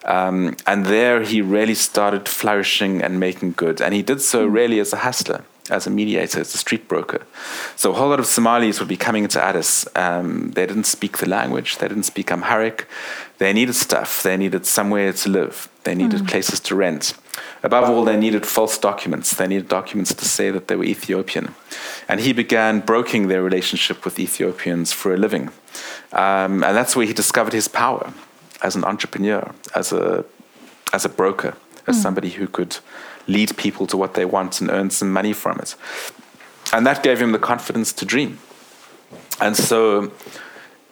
Um, 0.05 0.55
and 0.65 0.85
there 0.85 1.23
he 1.23 1.41
really 1.41 1.75
started 1.75 2.29
flourishing 2.29 3.01
and 3.01 3.19
making 3.19 3.53
good. 3.53 3.81
And 3.81 3.93
he 3.93 4.01
did 4.01 4.21
so 4.21 4.45
really 4.45 4.79
as 4.79 4.93
a 4.93 4.97
hustler 4.97 5.43
as 5.69 5.85
a 5.85 5.89
mediator, 5.89 6.39
as 6.39 6.53
a 6.53 6.57
street 6.57 6.87
broker. 6.87 7.25
So 7.75 7.91
a 7.91 7.93
whole 7.93 8.09
lot 8.09 8.19
of 8.19 8.25
Somalis 8.25 8.79
would 8.79 8.89
be 8.89 8.97
coming 8.97 9.23
into 9.23 9.43
Addis. 9.43 9.87
Um, 9.95 10.51
they 10.51 10.65
didn't 10.65 10.85
speak 10.85 11.19
the 11.19 11.29
language. 11.29 11.77
They 11.77 11.87
didn't 11.87 12.03
speak 12.03 12.31
Amharic. 12.31 12.87
They 13.37 13.53
needed 13.53 13.75
stuff. 13.75 14.23
They 14.23 14.35
needed 14.35 14.65
somewhere 14.65 15.13
to 15.13 15.29
live. 15.29 15.69
They 15.83 15.95
needed 15.95 16.27
places 16.27 16.59
to 16.61 16.75
rent. 16.75 17.13
Above 17.63 17.89
all, 17.89 18.05
they 18.05 18.17
needed 18.17 18.45
false 18.45 18.77
documents. 18.77 19.35
They 19.35 19.47
needed 19.47 19.67
documents 19.67 20.13
to 20.13 20.25
say 20.25 20.51
that 20.51 20.67
they 20.67 20.75
were 20.75 20.85
Ethiopian. 20.85 21.55
And 22.07 22.19
he 22.19 22.33
began 22.33 22.79
broking 22.79 23.27
their 23.27 23.43
relationship 23.43 24.05
with 24.05 24.19
Ethiopians 24.19 24.91
for 24.91 25.13
a 25.13 25.17
living. 25.17 25.49
Um, 26.13 26.63
and 26.63 26.75
that's 26.75 26.95
where 26.95 27.05
he 27.05 27.13
discovered 27.13 27.53
his 27.53 27.67
power 27.67 28.13
as 28.61 28.75
an 28.75 28.83
entrepreneur, 28.83 29.53
as 29.75 29.91
a, 29.91 30.25
as 30.93 31.05
a 31.05 31.09
broker, 31.09 31.55
as 31.87 32.01
somebody 32.01 32.29
who 32.29 32.47
could 32.47 32.77
lead 33.27 33.55
people 33.57 33.87
to 33.87 33.97
what 33.97 34.13
they 34.13 34.25
want 34.25 34.61
and 34.61 34.69
earn 34.69 34.89
some 34.89 35.11
money 35.11 35.33
from 35.33 35.59
it. 35.59 35.75
And 36.73 36.85
that 36.85 37.03
gave 37.03 37.21
him 37.21 37.31
the 37.31 37.39
confidence 37.39 37.93
to 37.93 38.05
dream. 38.05 38.39
And 39.41 39.55
so 39.55 40.11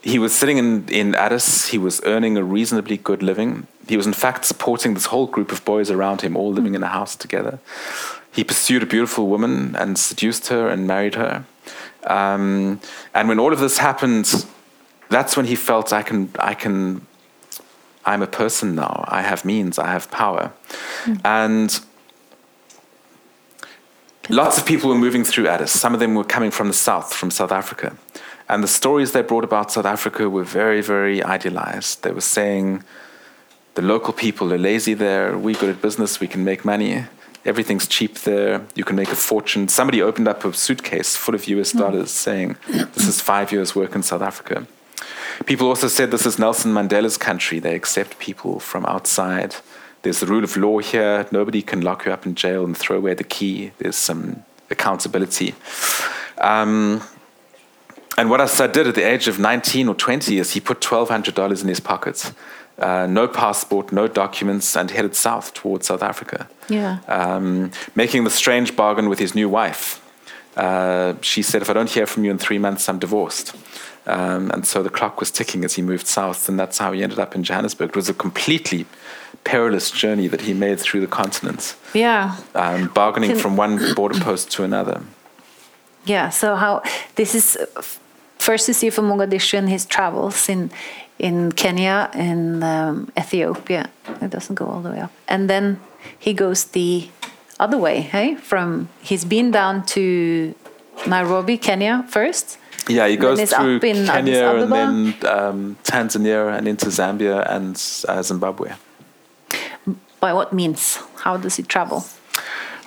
he 0.01 0.19
was 0.19 0.33
sitting 0.33 0.57
in, 0.57 0.87
in 0.89 1.15
Addis, 1.15 1.67
he 1.67 1.77
was 1.77 2.01
earning 2.05 2.37
a 2.37 2.43
reasonably 2.43 2.97
good 2.97 3.21
living. 3.21 3.67
He 3.87 3.97
was, 3.97 4.05
in 4.05 4.13
fact, 4.13 4.45
supporting 4.45 4.93
this 4.93 5.07
whole 5.07 5.27
group 5.27 5.51
of 5.51 5.63
boys 5.63 5.89
around 5.89 6.21
him, 6.21 6.35
all 6.35 6.51
living 6.51 6.75
in 6.75 6.83
a 6.83 6.87
house 6.87 7.15
together. 7.15 7.59
He 8.31 8.43
pursued 8.43 8.83
a 8.83 8.85
beautiful 8.85 9.27
woman 9.27 9.75
and 9.75 9.97
seduced 9.97 10.47
her 10.47 10.67
and 10.67 10.85
married 10.85 11.15
her. 11.15 11.45
Um, 12.03 12.79
and 13.13 13.27
when 13.27 13.39
all 13.39 13.53
of 13.53 13.59
this 13.59 13.77
happened, 13.77 14.45
that's 15.09 15.35
when 15.35 15.45
he 15.45 15.55
felt 15.55 15.93
I 15.93 16.03
can, 16.03 16.29
I 16.39 16.53
can, 16.53 17.05
I'm 18.05 18.21
a 18.21 18.27
person 18.27 18.75
now. 18.75 19.05
I 19.07 19.21
have 19.21 19.45
means, 19.45 19.79
I 19.79 19.87
have 19.87 20.11
power. 20.11 20.53
And 21.23 21.79
lots 24.29 24.57
of 24.57 24.65
people 24.65 24.89
were 24.89 24.97
moving 24.97 25.23
through 25.23 25.47
Addis. 25.47 25.71
Some 25.71 25.93
of 25.93 25.99
them 25.99 26.15
were 26.15 26.23
coming 26.23 26.51
from 26.51 26.67
the 26.67 26.73
south, 26.73 27.13
from 27.13 27.31
South 27.31 27.51
Africa. 27.51 27.95
And 28.49 28.63
the 28.63 28.67
stories 28.67 29.11
they 29.11 29.21
brought 29.21 29.43
about 29.43 29.71
South 29.71 29.85
Africa 29.85 30.29
were 30.29 30.43
very, 30.43 30.81
very 30.81 31.23
idealized. 31.23 32.03
They 32.03 32.11
were 32.11 32.21
saying, 32.21 32.83
the 33.77 33.83
local 33.83 34.11
people 34.11 34.51
are 34.51 34.57
lazy 34.57 34.95
there, 34.95 35.37
we're 35.37 35.53
good 35.53 35.69
at 35.69 35.79
business, 35.83 36.19
we 36.19 36.27
can 36.27 36.43
make 36.43 36.65
money, 36.65 37.05
everything's 37.45 37.85
cheap 37.85 38.15
there, 38.21 38.65
you 38.73 38.83
can 38.83 38.95
make 38.95 39.11
a 39.11 39.15
fortune. 39.15 39.67
Somebody 39.67 40.01
opened 40.01 40.27
up 40.27 40.43
a 40.43 40.51
suitcase 40.51 41.15
full 41.15 41.35
of 41.35 41.47
US 41.47 41.73
dollars 41.73 42.09
saying, 42.09 42.55
this 42.67 43.07
is 43.07 43.21
five 43.21 43.51
years' 43.51 43.75
work 43.75 43.93
in 43.93 44.01
South 44.01 44.23
Africa. 44.23 44.65
People 45.45 45.67
also 45.67 45.87
said 45.87 46.09
this 46.09 46.25
is 46.25 46.39
Nelson 46.39 46.73
Mandela's 46.73 47.19
country, 47.19 47.59
they 47.59 47.75
accept 47.75 48.17
people 48.17 48.59
from 48.59 48.83
outside. 48.87 49.57
There's 50.01 50.21
the 50.21 50.25
rule 50.25 50.43
of 50.43 50.57
law 50.57 50.79
here, 50.79 51.27
nobody 51.31 51.61
can 51.61 51.81
lock 51.81 52.07
you 52.07 52.11
up 52.11 52.25
in 52.25 52.33
jail 52.33 52.65
and 52.65 52.75
throw 52.75 52.97
away 52.97 53.13
the 53.13 53.23
key, 53.23 53.73
there's 53.77 53.95
some 53.95 54.43
accountability. 54.71 55.53
Um, 56.39 57.03
and 58.17 58.31
what 58.31 58.41
Asad 58.41 58.71
did 58.71 58.87
at 58.87 58.95
the 58.95 59.03
age 59.03 59.27
of 59.27 59.37
19 59.37 59.87
or 59.87 59.93
20 59.93 60.39
is 60.39 60.53
he 60.53 60.59
put 60.59 60.81
$1,200 60.81 61.61
in 61.61 61.67
his 61.67 61.79
pocket, 61.79 62.33
uh, 62.79 63.07
no 63.07 63.27
passport, 63.27 63.91
no 63.91 64.07
documents, 64.07 64.75
and 64.77 64.91
headed 64.91 65.15
south 65.15 65.53
towards 65.53 65.87
South 65.87 66.03
Africa, 66.03 66.47
Yeah. 66.69 66.99
um, 67.07 67.71
making 67.95 68.23
the 68.23 68.29
strange 68.29 68.75
bargain 68.75 69.09
with 69.09 69.19
his 69.19 69.33
new 69.35 69.49
wife. 69.49 70.01
Uh, 70.55 71.13
she 71.21 71.41
said, 71.43 71.61
If 71.61 71.69
I 71.69 71.73
don't 71.73 71.89
hear 71.89 72.05
from 72.07 72.23
you 72.23 72.31
in 72.31 72.37
three 72.37 72.57
months, 72.59 72.87
I'm 72.89 72.99
divorced. 72.99 73.55
Um, 74.07 74.49
and 74.51 74.65
so 74.65 74.81
the 74.83 74.89
clock 74.89 75.19
was 75.19 75.31
ticking 75.31 75.65
as 75.65 75.73
he 75.75 75.81
moved 75.81 76.07
south, 76.07 76.47
and 76.49 76.57
that's 76.59 76.77
how 76.77 76.93
he 76.93 77.03
ended 77.03 77.19
up 77.19 77.35
in 77.35 77.43
Johannesburg. 77.43 77.89
It 77.89 77.95
was 77.95 78.09
a 78.09 78.13
completely 78.13 78.85
perilous 79.43 79.91
journey 79.91 80.27
that 80.29 80.41
he 80.41 80.53
made 80.53 80.79
through 80.79 81.01
the 81.01 81.07
continent, 81.07 81.75
Yeah. 81.93 82.37
um, 82.55 82.87
bargaining 82.87 83.31
Can- 83.31 83.39
from 83.39 83.57
one 83.57 83.93
border 83.95 84.19
post 84.19 84.49
to 84.51 84.63
another. 84.63 85.01
Yeah. 86.05 86.29
So 86.29 86.55
how 86.55 86.83
this 87.15 87.35
is 87.35 87.57
first 88.39 88.65
to 88.67 88.73
see 88.73 88.89
for 88.89 89.01
Mogadishu 89.01 89.57
and 89.57 89.67
his 89.69 89.85
travels 89.85 90.47
in 90.47 90.71
in 91.19 91.51
Kenya 91.51 92.09
and 92.13 92.63
um, 92.63 93.11
Ethiopia. 93.17 93.89
It 94.21 94.29
doesn't 94.29 94.55
go 94.55 94.65
all 94.65 94.81
the 94.81 94.91
way 94.91 94.99
up, 94.99 95.11
and 95.27 95.49
then 95.49 95.79
he 96.17 96.33
goes 96.33 96.65
the 96.65 97.09
other 97.59 97.77
way. 97.77 98.01
Hey, 98.01 98.35
from 98.35 98.89
he's 99.01 99.25
been 99.25 99.51
down 99.51 99.85
to 99.87 100.53
Nairobi, 101.05 101.57
Kenya 101.57 102.05
first. 102.09 102.57
Yeah, 102.87 103.07
he 103.07 103.17
goes 103.17 103.37
through 103.51 103.77
up 103.77 103.83
in 103.83 104.05
Kenya 104.05 104.47
and 104.47 104.71
then 104.71 105.15
um, 105.27 105.77
Tanzania 105.83 106.57
and 106.57 106.67
into 106.67 106.87
Zambia 106.87 107.45
and 107.49 107.75
uh, 108.07 108.21
Zimbabwe. 108.21 108.73
By 110.19 110.33
what 110.33 110.53
means? 110.53 110.99
How 111.17 111.37
does 111.37 111.57
he 111.57 111.63
travel? 111.63 112.05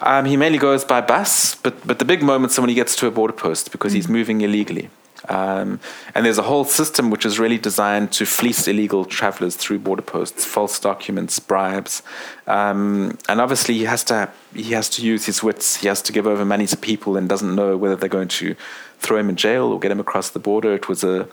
Um, 0.01 0.25
he 0.25 0.37
mainly 0.37 0.59
goes 0.59 0.85
by 0.85 1.03
bus, 1.03 1.57
but, 1.57 1.87
but 1.87 1.99
the 1.99 2.07
big 2.07 2.23
moments 2.23 2.59
are 2.59 2.63
when 2.63 2.71
he 2.71 2.75
gets 2.75 2.97
to 2.97 3.07
a 3.07 3.11
border 3.11 3.35
post 3.35 3.71
because 3.71 3.93
he's 3.93 4.09
moving 4.09 4.41
illegally. 4.41 4.89
Um, 5.31 5.79
and 6.13 6.27
there's 6.27 6.39
a 6.39 6.43
whole 6.43 6.65
system 6.65 7.09
which 7.09 7.25
is 7.25 7.39
really 7.39 7.57
designed 7.57 8.11
to 8.13 8.27
fleece 8.27 8.67
illegal 8.67 9.05
travelers 9.05 9.55
through 9.55 9.79
border 9.79 10.03
posts, 10.03 10.45
false 10.45 10.81
documents, 10.81 11.39
bribes, 11.39 12.03
um, 12.49 13.17
and 13.29 13.41
obviously 13.41 13.75
he 13.75 13.85
has 13.85 14.03
to 14.05 14.29
he 14.53 14.73
has 14.73 14.89
to 14.91 15.03
use 15.03 15.27
his 15.27 15.41
wits. 15.41 15.77
He 15.77 15.87
has 15.87 16.03
to 16.03 16.13
give 16.13 16.27
over 16.27 16.45
money 16.45 16.67
to 16.67 16.77
people 16.77 17.17
and 17.17 17.29
doesn't 17.29 17.55
know 17.55 17.77
whether 17.77 17.95
they're 17.95 18.09
going 18.09 18.27
to 18.29 18.57
throw 18.99 19.19
him 19.19 19.29
in 19.29 19.37
jail 19.37 19.67
or 19.67 19.79
get 19.79 19.93
him 19.93 20.01
across 20.01 20.31
the 20.31 20.41
border. 20.41 20.75
It 20.75 20.89
was 20.89 21.05
a 21.05 21.29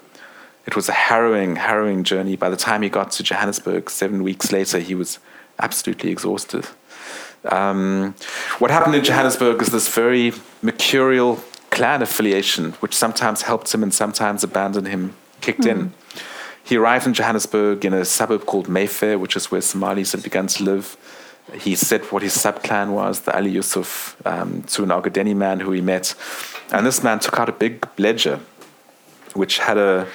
it 0.68 0.76
was 0.76 0.90
a 0.90 0.94
harrowing, 0.94 1.56
harrowing 1.56 2.04
journey. 2.04 2.36
By 2.36 2.50
the 2.50 2.58
time 2.58 2.84
he 2.84 2.90
got 2.90 3.10
to 3.12 3.24
Johannesburg, 3.24 3.90
seven 3.90 4.22
weeks 4.22 4.52
later, 4.52 4.78
he 4.78 4.94
was 4.94 5.18
absolutely 5.58 6.12
exhausted. 6.12 6.68
Um, 7.46 8.14
what 8.60 8.70
happened 8.70 8.96
in 8.96 9.04
Johannesburg 9.04 9.62
is 9.62 9.70
this 9.70 9.88
very 9.88 10.34
mercurial 10.62 11.42
clan 11.78 12.02
affiliation, 12.02 12.72
which 12.82 12.96
sometimes 12.96 13.44
helped 13.44 13.74
him 13.74 13.84
and 13.84 13.94
sometimes 13.94 14.44
abandoned 14.44 14.88
him, 14.88 15.13
kicked 15.42 15.62
mm. 15.62 15.72
in. 15.72 15.80
Hmm. 15.80 16.20
He 16.63 16.76
arrived 16.76 17.06
in 17.06 17.13
Johannesburg 17.13 17.86
in 17.86 17.94
a 17.94 18.04
suburb 18.04 18.46
called 18.46 18.68
Mayfair, 18.68 19.20
which 19.20 19.36
is 19.36 19.52
where 19.52 19.62
Somalis 19.62 20.12
had 20.12 20.24
begun 20.24 20.48
to 20.48 20.63
live. 20.63 20.98
He 21.54 21.76
said 21.76 22.02
what 22.12 22.24
his 22.24 22.34
sub 22.34 22.63
clan 22.63 22.92
was, 22.92 23.22
the 23.22 23.34
Ali 23.34 23.52
Yusuf, 23.52 24.18
um, 24.26 24.63
to 24.74 24.84
an 24.84 24.90
Ogadeni 24.90 25.36
man 25.36 25.60
who 25.62 25.72
he 25.72 25.82
met. 25.82 26.16
And 26.72 26.86
this 26.86 27.04
man 27.04 27.20
took 27.20 27.40
out 27.40 27.48
a 27.48 27.54
big 27.54 27.88
ledger, 27.98 28.40
which 29.34 29.60
had 29.60 29.78
a, 29.78 30.08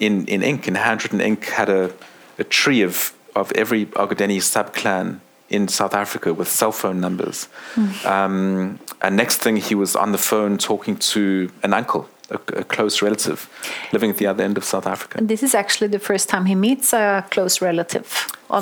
in, 0.00 0.24
in 0.26 0.42
ink, 0.42 0.68
in 0.68 0.76
handwritten 0.76 1.20
ink, 1.20 1.44
had 1.46 1.68
a, 1.68 1.92
a 2.38 2.44
tree 2.44 2.80
of, 2.80 3.12
of 3.34 3.52
every 3.52 3.86
Ogadeni 3.86 4.40
sub 4.40 4.72
clan 4.72 5.20
in 5.52 5.68
South 5.68 5.94
Africa 5.94 6.32
with 6.32 6.48
cell 6.48 6.72
phone 6.72 6.98
numbers. 7.00 7.48
Mm. 7.74 8.06
Um, 8.06 8.78
and 9.02 9.16
next 9.16 9.38
thing, 9.42 9.56
he 9.56 9.74
was 9.74 9.94
on 9.94 10.12
the 10.12 10.18
phone 10.18 10.58
talking 10.58 10.96
to 11.12 11.50
an 11.62 11.74
uncle, 11.74 12.08
a, 12.30 12.36
a, 12.60 12.64
close 12.64 13.02
relative, 13.02 13.48
living 13.92 14.10
at 14.10 14.16
the 14.16 14.26
other 14.26 14.42
end 14.42 14.56
of 14.56 14.64
South 14.64 14.86
Africa. 14.86 15.18
And 15.18 15.28
this 15.28 15.42
is 15.42 15.54
actually 15.54 15.88
the 15.88 15.98
first 15.98 16.28
time 16.28 16.46
he 16.46 16.54
meets 16.54 16.92
a 16.92 17.24
close 17.30 17.60
relative. 17.60 18.06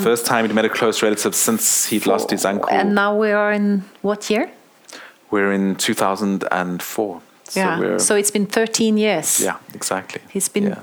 first 0.01 0.27
time 0.27 0.47
he 0.47 0.53
met 0.53 0.65
a 0.65 0.69
close 0.69 1.03
relative 1.03 1.35
since 1.35 1.87
he'd 1.87 2.07
lost 2.07 2.31
his 2.31 2.45
uncle. 2.45 2.69
And 2.71 2.95
now 2.95 3.17
we 3.17 3.31
are 3.31 3.53
in 3.53 3.85
what 4.03 4.29
year? 4.29 4.51
We're 5.31 5.53
in 5.53 5.77
2004. 5.77 7.23
So 7.45 7.61
yeah. 7.61 7.99
So 7.99 8.17
it's 8.17 8.31
been 8.31 8.47
13 8.47 8.99
years. 8.99 9.41
Yeah, 9.41 9.59
exactly. 9.75 10.23
He's 10.31 10.49
been 10.49 10.69
yeah. 10.69 10.81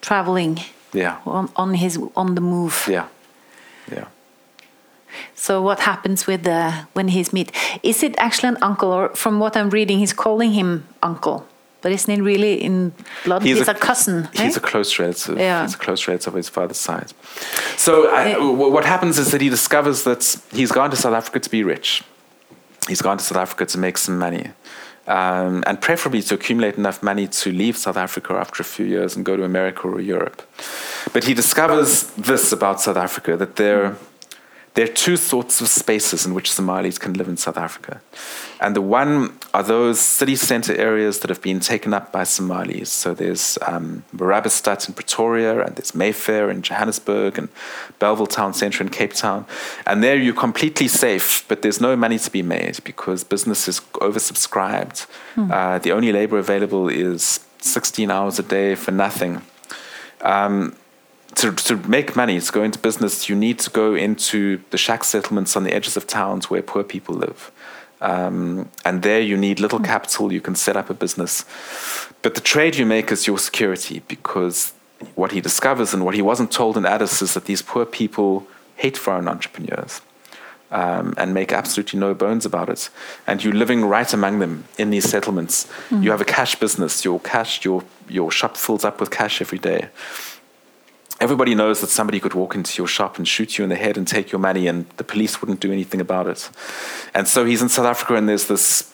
traveling. 0.00 0.60
Yeah. 0.92 1.18
On, 1.26 1.50
on 1.56 1.74
his 1.74 1.98
on 2.14 2.34
the 2.34 2.40
move. 2.40 2.86
Yeah. 2.88 3.08
Yeah. 3.90 4.06
So 5.34 5.62
what 5.62 5.80
happens 5.80 6.26
with 6.26 6.44
the 6.44 6.86
when 6.92 7.08
he's 7.08 7.32
meet? 7.32 7.52
Is 7.82 8.02
it 8.02 8.14
actually 8.18 8.50
an 8.50 8.58
uncle, 8.62 8.92
or 8.92 9.08
from 9.14 9.40
what 9.40 9.56
I'm 9.56 9.70
reading, 9.70 9.98
he's 9.98 10.12
calling 10.12 10.52
him 10.52 10.86
uncle? 11.02 11.46
But 11.84 11.92
isn't 11.92 12.14
he 12.14 12.18
really 12.18 12.54
in 12.54 12.94
blood? 13.24 13.42
He's, 13.42 13.58
he's 13.58 13.68
a, 13.68 13.72
a, 13.72 13.74
cousin. 13.74 14.26
He's 14.32 14.56
eh? 14.56 14.58
a 14.58 14.60
close 14.60 14.98
relative. 14.98 15.38
Yeah. 15.38 15.62
He's 15.62 15.74
a 15.74 15.78
close 15.78 16.08
relative 16.08 16.28
of 16.28 16.36
his 16.36 16.48
father's 16.48 16.78
side. 16.78 17.12
So 17.76 18.08
I, 18.08 18.38
what 18.38 18.86
happens 18.86 19.18
is 19.18 19.32
that 19.32 19.42
he 19.42 19.50
discovers 19.50 20.04
that 20.04 20.40
he's 20.50 20.72
gone 20.72 20.90
to 20.90 20.96
South 20.96 21.12
Africa 21.12 21.40
to 21.40 21.50
be 21.50 21.62
rich. 21.62 22.02
He's 22.88 23.02
gone 23.02 23.18
to 23.18 23.24
South 23.24 23.36
Africa 23.36 23.66
to 23.66 23.78
make 23.78 23.98
some 23.98 24.18
money. 24.18 24.52
Um, 25.06 25.62
and 25.66 25.78
preferably 25.78 26.22
to 26.22 26.34
accumulate 26.34 26.76
enough 26.76 27.02
money 27.02 27.28
to 27.28 27.52
leave 27.52 27.76
South 27.76 27.98
Africa 27.98 28.32
after 28.32 28.62
a 28.62 28.64
few 28.64 28.86
years 28.86 29.14
and 29.14 29.22
go 29.22 29.36
to 29.36 29.44
America 29.44 29.86
or 29.86 30.00
Europe. 30.00 30.40
But 31.12 31.24
he 31.24 31.34
discovers 31.34 32.04
this 32.12 32.50
about 32.50 32.80
South 32.80 32.96
Africa 32.96 33.36
that 33.36 33.56
there 33.56 33.96
there 34.74 34.84
are 34.84 34.92
two 34.92 35.16
sorts 35.16 35.60
of 35.60 35.68
spaces 35.68 36.26
in 36.26 36.34
which 36.34 36.50
Somalis 36.50 36.98
can 36.98 37.14
live 37.14 37.28
in 37.28 37.36
South 37.36 37.56
Africa. 37.56 38.00
And 38.60 38.74
the 38.74 38.82
one 38.82 39.38
are 39.52 39.62
those 39.62 40.00
city 40.00 40.34
center 40.34 40.74
areas 40.74 41.20
that 41.20 41.30
have 41.30 41.40
been 41.40 41.60
taken 41.60 41.94
up 41.94 42.10
by 42.10 42.24
Somalis. 42.24 42.90
So 42.90 43.14
there's 43.14 43.56
um, 43.66 44.02
Marabastad 44.14 44.88
in 44.88 44.94
Pretoria, 44.94 45.64
and 45.64 45.76
there's 45.76 45.94
Mayfair 45.94 46.50
in 46.50 46.62
Johannesburg, 46.62 47.38
and 47.38 47.48
Bellville 48.00 48.26
Town 48.26 48.52
Centre 48.52 48.82
in 48.82 48.90
Cape 48.90 49.12
Town. 49.12 49.46
And 49.86 50.02
there 50.02 50.16
you're 50.16 50.34
completely 50.34 50.88
safe, 50.88 51.46
but 51.46 51.62
there's 51.62 51.80
no 51.80 51.94
money 51.94 52.18
to 52.18 52.30
be 52.30 52.42
made 52.42 52.82
because 52.82 53.22
business 53.22 53.68
is 53.68 53.78
oversubscribed. 53.94 55.06
Hmm. 55.36 55.52
Uh, 55.52 55.78
the 55.78 55.92
only 55.92 56.10
labor 56.10 56.38
available 56.38 56.88
is 56.88 57.46
16 57.60 58.10
hours 58.10 58.40
a 58.40 58.42
day 58.42 58.74
for 58.74 58.90
nothing. 58.90 59.42
Um, 60.22 60.74
to, 61.36 61.52
to 61.52 61.76
make 61.88 62.16
money, 62.16 62.40
to 62.40 62.52
go 62.52 62.62
into 62.62 62.78
business, 62.78 63.28
you 63.28 63.34
need 63.34 63.58
to 63.60 63.70
go 63.70 63.94
into 63.94 64.62
the 64.70 64.78
shack 64.78 65.04
settlements 65.04 65.56
on 65.56 65.64
the 65.64 65.72
edges 65.72 65.96
of 65.96 66.06
towns 66.06 66.50
where 66.50 66.62
poor 66.62 66.84
people 66.84 67.14
live. 67.14 67.50
Um, 68.00 68.68
and 68.84 69.02
there 69.02 69.20
you 69.20 69.36
need 69.36 69.60
little 69.60 69.78
hmm. 69.78 69.86
capital, 69.86 70.32
you 70.32 70.40
can 70.40 70.54
set 70.54 70.76
up 70.76 70.90
a 70.90 70.94
business. 70.94 71.44
But 72.22 72.34
the 72.34 72.40
trade 72.40 72.76
you 72.76 72.86
make 72.86 73.10
is 73.10 73.26
your 73.26 73.38
security 73.38 74.02
because 74.08 74.72
what 75.14 75.32
he 75.32 75.40
discovers 75.40 75.92
and 75.92 76.04
what 76.04 76.14
he 76.14 76.22
wasn't 76.22 76.50
told 76.50 76.76
in 76.76 76.86
Addis 76.86 77.22
is 77.22 77.34
that 77.34 77.46
these 77.46 77.62
poor 77.62 77.84
people 77.84 78.46
hate 78.76 78.96
foreign 78.96 79.28
entrepreneurs. 79.28 80.00
Um, 80.70 81.14
and 81.16 81.32
make 81.32 81.52
absolutely 81.52 82.00
no 82.00 82.14
bones 82.14 82.44
about 82.44 82.68
it. 82.68 82.90
And 83.28 83.44
you're 83.44 83.52
living 83.52 83.84
right 83.84 84.12
among 84.12 84.40
them 84.40 84.64
in 84.76 84.90
these 84.90 85.08
settlements. 85.08 85.68
Mm. 85.90 86.02
You 86.02 86.10
have 86.10 86.20
a 86.20 86.24
cash 86.24 86.56
business. 86.56 87.04
Your 87.04 87.20
cash, 87.20 87.64
your 87.64 87.84
your 88.08 88.32
shop 88.32 88.56
fills 88.56 88.84
up 88.84 88.98
with 88.98 89.12
cash 89.12 89.40
every 89.40 89.58
day 89.58 89.90
everybody 91.20 91.54
knows 91.54 91.80
that 91.80 91.88
somebody 91.88 92.20
could 92.20 92.34
walk 92.34 92.54
into 92.54 92.80
your 92.80 92.88
shop 92.88 93.18
and 93.18 93.26
shoot 93.26 93.58
you 93.58 93.64
in 93.64 93.70
the 93.70 93.76
head 93.76 93.96
and 93.96 94.06
take 94.06 94.32
your 94.32 94.40
money, 94.40 94.66
and 94.66 94.88
the 94.96 95.04
police 95.04 95.40
wouldn't 95.40 95.60
do 95.60 95.72
anything 95.72 96.00
about 96.00 96.26
it. 96.26 96.50
And 97.14 97.28
so 97.28 97.44
he's 97.44 97.62
in 97.62 97.68
South 97.68 97.86
Africa, 97.86 98.14
and 98.14 98.28
there's 98.28 98.46
this 98.46 98.92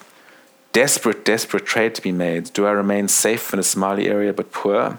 desperate, 0.73 1.25
desperate 1.25 1.67
trade 1.67 1.95
to 1.95 2.03
be 2.03 2.13
made. 2.13 2.53
Do 2.53 2.67
I 2.67 2.71
remain 2.71 3.09
safe 3.09 3.53
in 3.53 3.59
a 3.59 3.63
Somali 3.63 4.09
area 4.09 4.33
but 4.33 4.53
poor? 4.53 4.99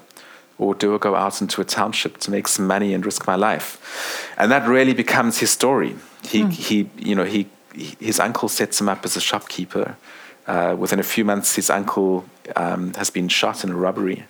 Or 0.57 0.75
do 0.75 0.93
I 0.93 0.99
go 0.99 1.15
out 1.15 1.41
into 1.41 1.59
a 1.59 1.65
township 1.65 2.17
to 2.19 2.29
make 2.29 2.47
some 2.47 2.67
money 2.67 2.93
and 2.93 3.03
risk 3.03 3.25
my 3.25 3.35
life? 3.35 4.31
And 4.37 4.51
that 4.51 4.67
really 4.67 4.93
becomes 4.93 5.39
his 5.39 5.49
story. 5.49 5.95
He, 6.23 6.43
mm. 6.43 6.51
he 6.51 6.89
you 6.97 7.15
know, 7.15 7.23
he, 7.23 7.47
his 7.73 8.19
uncle 8.19 8.47
sets 8.47 8.79
him 8.79 8.87
up 8.87 9.03
as 9.03 9.15
a 9.15 9.21
shopkeeper. 9.21 9.97
Uh, 10.45 10.75
within 10.77 10.99
a 10.99 11.03
few 11.03 11.25
months, 11.25 11.55
his 11.55 11.69
uncle 11.69 12.25
um, 12.55 12.93
has 12.93 13.09
been 13.09 13.27
shot 13.27 13.63
in 13.63 13.71
a 13.71 13.75
robbery. 13.75 14.25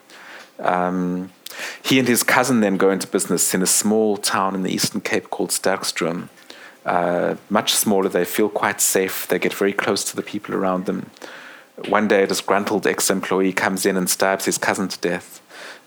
Um, 0.60 1.32
he 1.84 2.00
and 2.00 2.08
his 2.08 2.24
cousin 2.24 2.62
then 2.62 2.78
go 2.78 2.90
into 2.90 3.08
business 3.08 3.54
in 3.54 3.62
a 3.62 3.68
small 3.68 4.18
town 4.18 4.56
in 4.56 4.64
the 4.64 4.72
Eastern 4.72 5.02
Cape 5.02 5.30
called 5.30 5.50
Sterkstroom. 5.50 6.30
Uh, 6.86 7.36
much 7.50 7.74
smaller, 7.74 8.10
they 8.10 8.26
feel 8.26 8.50
quite 8.50 8.82
safe, 8.82 9.28
they 9.28 9.38
get 9.38 9.54
very 9.54 9.74
close 9.74 10.04
to 10.04 10.16
the 10.16 10.24
people 10.24 10.56
around 10.56 10.86
them. 10.86 11.10
One 11.88 12.08
day, 12.08 12.24
a 12.24 12.28
disgruntled 12.28 12.86
ex 12.88 13.10
employee 13.10 13.54
comes 13.54 13.86
in 13.86 13.98
and 13.98 14.10
stabs 14.10 14.46
his 14.46 14.58
cousin 14.58 14.88
to 14.88 15.00
death. 15.00 15.42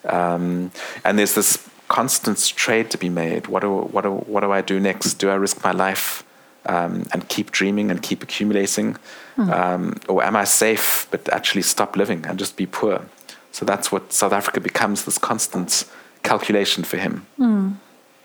Um, 0.04 0.70
and 1.04 1.18
there's 1.18 1.34
this 1.34 1.68
constant 1.88 2.38
trade 2.56 2.90
to 2.90 2.98
be 2.98 3.08
made. 3.08 3.46
What 3.46 3.62
do, 3.62 3.70
what, 3.70 4.02
do, 4.02 4.10
what 4.10 4.40
do 4.40 4.52
I 4.52 4.60
do 4.60 4.80
next? 4.80 5.14
Do 5.14 5.30
I 5.30 5.34
risk 5.34 5.62
my 5.62 5.72
life 5.72 6.24
um, 6.66 7.04
and 7.12 7.28
keep 7.28 7.50
dreaming 7.50 7.90
and 7.90 8.02
keep 8.02 8.22
accumulating? 8.22 8.96
Mm. 9.36 9.50
Um, 9.52 9.96
or 10.08 10.22
am 10.22 10.36
I 10.36 10.44
safe 10.44 11.06
but 11.10 11.28
actually 11.32 11.62
stop 11.62 11.96
living 11.96 12.24
and 12.26 12.38
just 12.38 12.56
be 12.56 12.66
poor? 12.66 13.06
So 13.54 13.64
that's 13.64 13.92
what 13.92 14.12
South 14.12 14.32
Africa 14.32 14.60
becomes 14.60 15.04
this 15.04 15.16
constant 15.16 15.84
calculation 16.24 16.82
for 16.82 16.96
him. 16.96 17.24
Mm. 17.38 17.76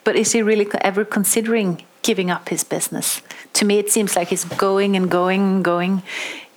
But 0.03 0.15
is 0.15 0.31
he 0.31 0.41
really 0.41 0.67
ever 0.81 1.05
considering 1.05 1.83
giving 2.01 2.31
up 2.31 2.49
his 2.49 2.63
business? 2.63 3.21
To 3.53 3.65
me, 3.65 3.77
it 3.77 3.91
seems 3.91 4.15
like 4.15 4.29
he's 4.29 4.45
going 4.45 4.95
and 4.95 5.07
going 5.11 5.41
and 5.41 5.63
going, 5.63 6.01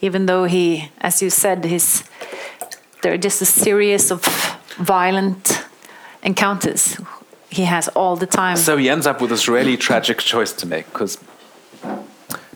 even 0.01 0.25
though 0.25 0.45
he, 0.45 0.89
as 1.03 1.21
you 1.21 1.29
said, 1.29 1.67
he's 1.67 2.05
there 3.03 3.13
are 3.13 3.19
just 3.19 3.43
a 3.43 3.45
series 3.45 4.11
of 4.11 4.25
violent 4.79 5.67
encounters 6.23 6.97
he 7.51 7.65
has 7.65 7.89
all 7.89 8.17
the 8.17 8.27
time. 8.27 8.57
So 8.57 8.79
he 8.79 8.89
ends 8.89 9.07
up 9.07 9.21
with 9.21 9.29
this 9.29 9.49
really 9.49 9.77
tragic 9.77 10.17
choice 10.17 10.55
to 10.55 10.67
make 10.67 10.87
because 10.87 11.19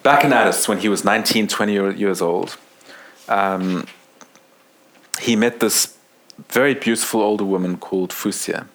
back 0.03 0.25
in 0.25 0.33
Addis, 0.33 0.67
when 0.67 0.79
he 0.79 0.89
was 0.89 1.05
19, 1.05 1.47
20 1.49 1.99
years 1.99 2.23
old, 2.23 2.57
um, 3.29 3.87
he 5.21 5.37
met 5.37 5.61
this 5.61 5.96
very 6.49 6.75
beautiful 6.75 7.23
older 7.23 7.45
woman 7.45 7.77
called 7.77 8.11
Fusia. 8.11 8.67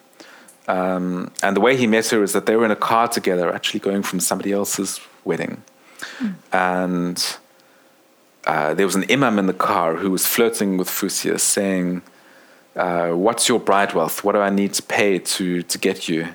Um, 0.68 1.32
and 1.42 1.56
the 1.56 1.62
way 1.62 1.76
he 1.76 1.88
met 1.88 2.08
her 2.10 2.24
is 2.24 2.34
that 2.34 2.46
they 2.46 2.56
were 2.56 2.66
in 2.66 2.72
a 2.72 2.76
car 2.76 3.08
together, 3.08 3.54
actually 3.54 3.80
going 3.80 4.04
from 4.04 4.20
somebody 4.20 4.52
else's 4.52 5.02
wedding. 5.26 5.64
Mm. 6.20 6.36
And 6.52 7.38
uh, 8.46 8.74
there 8.74 8.86
was 8.86 8.96
an 8.96 9.06
imam 9.10 9.38
in 9.40 9.48
the 9.48 9.54
car 9.54 9.96
who 9.96 10.12
was 10.12 10.26
flirting 10.26 10.78
with 10.78 10.90
Fusia, 10.90 11.40
saying, 11.40 12.02
uh, 12.76 13.10
What's 13.10 13.50
your 13.50 13.60
bride 13.60 13.94
wealth? 13.94 14.24
What 14.24 14.34
do 14.34 14.40
I 14.40 14.50
need 14.50 14.74
to 14.74 14.84
pay 14.84 15.20
to, 15.20 15.62
to 15.64 15.78
get 15.78 16.08
you? 16.08 16.30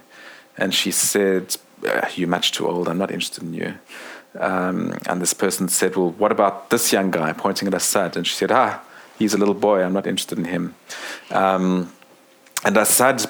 And 0.56 0.74
she 0.74 0.90
said, 0.90 1.56
uh, 1.86 2.08
You're 2.14 2.28
much 2.28 2.52
too 2.52 2.68
old. 2.68 2.88
I'm 2.88 2.98
not 2.98 3.10
interested 3.10 3.42
in 3.42 3.54
you. 3.54 3.74
Um, 4.38 4.98
and 5.06 5.20
this 5.20 5.32
person 5.32 5.68
said, 5.68 5.96
Well, 5.96 6.10
what 6.10 6.32
about 6.32 6.70
this 6.70 6.92
young 6.92 7.10
guy, 7.10 7.32
pointing 7.32 7.68
at 7.68 7.74
Asad? 7.74 8.16
And 8.16 8.26
she 8.26 8.34
said, 8.34 8.52
Ah, 8.52 8.82
he's 9.18 9.34
a 9.34 9.38
little 9.38 9.54
boy. 9.54 9.82
I'm 9.82 9.92
not 9.92 10.06
interested 10.06 10.38
in 10.38 10.44
him. 10.44 10.74
Um, 11.30 11.92
and 12.64 12.76
Asad, 12.76 13.26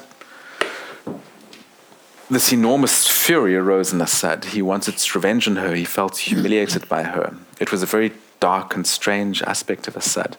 this 2.30 2.52
enormous 2.52 3.06
fury 3.06 3.56
arose 3.56 3.92
in 3.92 4.00
Asad. 4.00 4.46
He 4.46 4.62
wanted 4.62 4.96
revenge 5.14 5.46
on 5.46 5.56
her. 5.56 5.74
He 5.74 5.84
felt 5.84 6.18
humiliated 6.18 6.88
by 6.88 7.04
her. 7.04 7.36
It 7.60 7.70
was 7.70 7.82
a 7.82 7.86
very 7.86 8.12
dark 8.40 8.74
and 8.74 8.86
strange 8.86 9.42
aspect 9.42 9.88
of 9.88 9.96
Asad. 9.96 10.36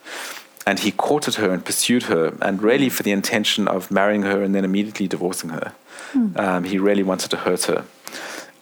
And 0.66 0.80
he 0.80 0.90
courted 0.90 1.36
her 1.36 1.50
and 1.50 1.64
pursued 1.64 2.04
her, 2.04 2.34
and 2.42 2.62
really 2.62 2.90
for 2.90 3.02
the 3.02 3.10
intention 3.10 3.66
of 3.68 3.90
marrying 3.90 4.22
her 4.22 4.42
and 4.42 4.54
then 4.54 4.64
immediately 4.64 5.08
divorcing 5.08 5.50
her. 5.50 5.72
Mm. 6.12 6.38
Um, 6.38 6.64
he 6.64 6.78
really 6.78 7.02
wanted 7.02 7.30
to 7.30 7.38
hurt 7.38 7.64
her. 7.64 7.84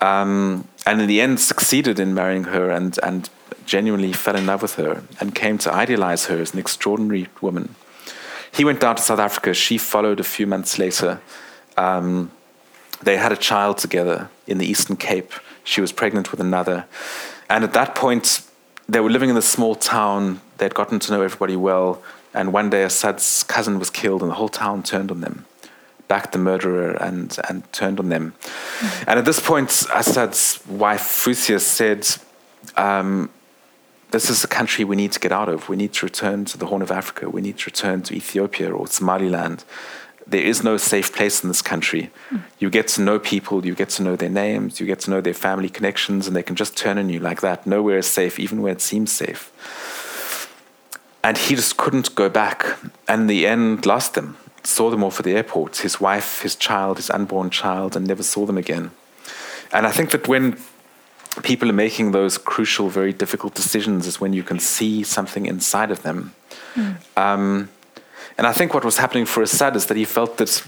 Um, 0.01 0.69
and 0.85 1.01
in 1.01 1.09
the 1.09 1.21
end, 1.21 1.41
succeeded 1.41 1.99
in 1.99 2.15
marrying 2.15 2.45
her 2.45 2.71
and, 2.71 2.97
and 3.03 3.29
genuinely 3.67 4.13
fell 4.13 4.37
in 4.37 4.47
love 4.47 4.63
with 4.63 4.77
her 4.77 5.03
and 5.21 5.35
came 5.35 5.59
to 5.59 5.73
idealize 5.73 6.27
her 6.27 6.39
as 6.39 6.53
an 6.53 6.59
extraordinary 6.59 7.29
woman. 7.41 7.75
He 8.53 8.65
went 8.65 8.81
down 8.81 8.97
to 8.97 9.03
South 9.03 9.19
Africa. 9.19 9.53
She 9.53 9.77
followed 9.77 10.21
a 10.21 10.25
few 10.25 10.47
months 10.47 10.79
later. 10.79 11.21
Um, 11.77 12.31
they 13.03 13.19
had 13.19 13.33
a 13.33 13.37
child 13.37 13.79
together 13.79 14.31
in 14.47 14.59
the 14.59 14.67
Eastern 14.67 14.97
Cape. 14.97 15.33
She 15.65 15.81
was 15.81 15.93
pregnant 15.93 16.31
with 16.31 16.41
another. 16.41 16.87
And 17.51 17.65
at 17.65 17.75
that 17.75 17.95
point, 17.95 18.41
they 18.89 19.01
were 19.01 19.11
living 19.11 19.29
in 19.29 19.35
this 19.35 19.49
small 19.49 19.75
town. 19.75 20.41
They'd 20.59 20.75
gotten 20.75 20.99
to 21.01 21.13
know 21.13 21.23
everybody 21.23 21.57
well. 21.57 22.03
And 22.33 22.53
one 22.53 22.71
day, 22.71 22.85
Asad's 22.85 23.43
cousin 23.43 23.79
was 23.79 23.91
killed, 23.91 24.23
and 24.23 24.31
the 24.31 24.35
whole 24.35 24.49
town 24.49 24.83
turned 24.83 25.11
on 25.11 25.21
them, 25.21 25.47
backed 26.07 26.33
the 26.33 26.39
murderer, 26.39 26.93
and, 26.93 27.37
and 27.49 27.71
turned 27.73 27.99
on 27.99 28.09
them. 28.11 28.35
Mm-hmm. 28.79 29.11
And 29.11 29.19
at 29.19 29.25
this 29.25 29.41
point, 29.41 29.87
Asad's 29.95 30.61
wife, 30.67 31.01
Fusia, 31.01 31.61
said, 31.61 32.07
um, 32.77 33.31
This 34.17 34.31
is 34.31 34.43
a 34.45 34.49
country 34.49 34.83
we 34.83 34.97
need 34.97 35.13
to 35.13 35.21
get 35.21 35.31
out 35.31 35.51
of. 35.51 35.69
We 35.69 35.77
need 35.77 35.93
to 35.93 36.07
return 36.07 36.47
to 36.47 36.57
the 36.57 36.65
Horn 36.65 36.81
of 36.81 36.91
Africa. 36.91 37.29
We 37.29 37.43
need 37.43 37.59
to 37.59 37.67
return 37.67 38.01
to 38.05 38.15
Ethiopia 38.15 38.71
or 38.71 38.87
Somaliland 38.87 39.63
there 40.27 40.41
is 40.41 40.65
no 40.65 40.77
safe 40.77 41.15
place 41.15 41.43
in 41.43 41.49
this 41.49 41.63
country. 41.63 42.11
Mm. 42.31 42.43
You 42.59 42.71
get 42.71 42.89
to 42.89 43.03
know 43.03 43.19
people, 43.19 43.65
you 43.65 43.75
get 43.75 43.91
to 43.91 44.03
know 44.03 44.17
their 44.17 44.31
names, 44.31 44.81
you 44.81 44.87
get 44.87 45.01
to 45.01 45.11
know 45.11 45.21
their 45.21 45.35
family 45.35 45.69
connections, 45.69 46.27
and 46.27 46.35
they 46.35 46.43
can 46.43 46.57
just 46.57 46.77
turn 46.77 46.99
on 46.99 47.11
you 47.11 47.21
like 47.21 47.43
that. 47.43 47.67
Nowhere 47.67 47.99
is 47.99 48.07
safe, 48.07 48.41
even 48.41 48.63
where 48.63 48.73
it 48.73 48.81
seems 48.81 49.13
safe. 49.13 49.53
And 51.23 51.39
he 51.39 51.55
just 51.55 51.77
couldn't 51.77 52.15
go 52.15 52.29
back. 52.29 52.65
And 53.07 53.23
in 53.23 53.27
the 53.29 53.47
end, 53.47 53.87
lost 53.87 54.15
them, 54.15 54.37
saw 54.65 54.91
them 54.91 55.05
off 55.05 55.21
at 55.21 55.25
the 55.25 55.37
airport 55.37 55.77
his 55.77 56.01
wife, 56.01 56.41
his 56.41 56.57
child, 56.57 56.97
his 56.97 57.11
unborn 57.11 57.51
child, 57.51 57.95
and 57.95 58.07
never 58.07 58.23
saw 58.23 58.47
them 58.47 58.59
again. 58.59 58.91
And 59.73 59.87
I 59.87 59.93
think 59.93 60.11
that 60.11 60.27
when 60.27 60.59
people 61.43 61.69
are 61.69 61.75
making 61.75 62.13
those 62.13 62.39
crucial, 62.39 62.89
very 62.89 63.13
difficult 63.13 63.55
decisions, 63.55 64.07
is 64.07 64.21
when 64.21 64.33
you 64.33 64.43
can 64.43 64.59
see 64.59 65.03
something 65.03 65.47
inside 65.47 65.91
of 65.91 66.03
them. 66.03 66.35
Mm. 66.75 66.97
Um, 67.17 67.69
and 68.39 68.47
I 68.47 68.53
think 68.53 68.75
what 68.75 68.85
was 68.85 68.99
happening 68.99 69.27
for 69.27 69.43
Asad 69.43 69.77
is 69.77 69.87
that 69.87 69.97
he 69.97 70.05
felt 70.05 70.37
that 70.39 70.63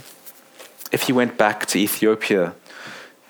if 0.90 1.02
he 1.02 1.12
went 1.12 1.36
back 1.36 1.66
to 1.66 1.78
Ethiopia, 1.78 2.54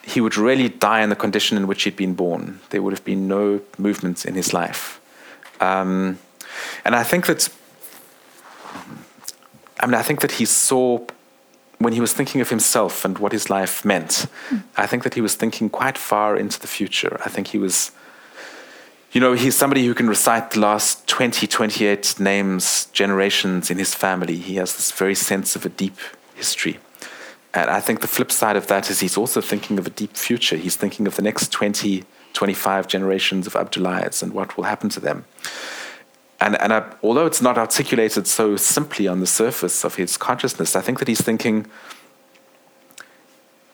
he 0.02 0.20
would 0.20 0.36
really 0.36 0.68
die 0.68 1.02
in 1.02 1.10
the 1.10 1.16
condition 1.16 1.56
in 1.56 1.66
which 1.66 1.82
he'd 1.82 1.96
been 1.96 2.14
born. 2.14 2.60
There 2.70 2.80
would 2.80 2.92
have 2.92 3.04
been 3.04 3.28
no 3.28 3.60
movements 3.76 4.24
in 4.24 4.34
his 4.34 4.52
life. 4.52 5.00
Um, 5.60 6.18
and 6.84 6.94
I 6.94 7.02
think 7.02 7.26
that, 7.26 7.48
I 9.80 9.86
mean, 9.86 9.94
I 9.94 10.02
think 10.02 10.20
that 10.20 10.32
he 10.32 10.44
saw, 10.44 11.04
when 11.78 11.92
he 11.92 12.00
was 12.00 12.12
thinking 12.12 12.40
of 12.40 12.50
himself 12.50 13.04
and 13.04 13.18
what 13.18 13.32
his 13.32 13.48
life 13.48 13.84
meant, 13.84 14.26
mm. 14.50 14.62
I 14.76 14.86
think 14.86 15.02
that 15.04 15.14
he 15.14 15.20
was 15.20 15.34
thinking 15.34 15.70
quite 15.70 15.96
far 15.96 16.36
into 16.36 16.58
the 16.60 16.66
future. 16.66 17.20
I 17.24 17.28
think 17.28 17.48
he 17.48 17.58
was 17.58 17.92
you 19.12 19.22
know, 19.22 19.32
he's 19.32 19.56
somebody 19.56 19.86
who 19.86 19.94
can 19.94 20.06
recite 20.06 20.50
the 20.50 20.60
last 20.60 21.06
20, 21.06 21.46
28 21.46 22.20
names, 22.20 22.86
generations 22.92 23.70
in 23.70 23.78
his 23.78 23.94
family. 23.94 24.36
He 24.36 24.56
has 24.56 24.76
this 24.76 24.92
very 24.92 25.14
sense 25.14 25.56
of 25.56 25.64
a 25.64 25.70
deep 25.70 25.96
history. 26.34 26.78
And 27.54 27.70
I 27.70 27.80
think 27.80 28.00
the 28.00 28.06
flip 28.06 28.30
side 28.30 28.56
of 28.56 28.66
that 28.66 28.90
is 28.90 29.00
he's 29.00 29.16
also 29.16 29.40
thinking 29.40 29.78
of 29.78 29.86
a 29.86 29.90
deep 29.90 30.14
future. 30.14 30.56
He's 30.56 30.76
thinking 30.76 31.06
of 31.06 31.16
the 31.16 31.22
next 31.22 31.50
20, 31.50 32.04
25 32.34 32.86
generations 32.86 33.46
of 33.46 33.54
Abdullahids 33.54 34.22
and 34.22 34.34
what 34.34 34.56
will 34.56 34.64
happen 34.64 34.90
to 34.90 35.00
them. 35.00 35.24
And, 36.40 36.60
and 36.60 36.72
I, 36.72 36.92
although 37.02 37.26
it's 37.26 37.42
not 37.42 37.58
articulated 37.58 38.26
so 38.26 38.56
simply 38.56 39.08
on 39.08 39.20
the 39.20 39.26
surface 39.26 39.84
of 39.84 39.96
his 39.96 40.16
consciousness, 40.16 40.76
I 40.76 40.80
think 40.80 41.00
that 41.00 41.08
he's 41.08 41.20
thinking, 41.20 41.66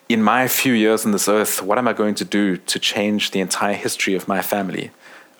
in 0.09 0.23
my 0.23 0.47
few 0.47 0.73
years 0.73 1.05
on 1.05 1.11
this 1.11 1.27
earth, 1.27 1.61
what 1.61 1.77
am 1.77 1.87
I 1.87 1.93
going 1.93 2.15
to 2.15 2.25
do 2.25 2.57
to 2.57 2.79
change 2.79 3.31
the 3.31 3.39
entire 3.39 3.73
history 3.73 4.15
of 4.15 4.27
my 4.27 4.41
family? 4.41 4.91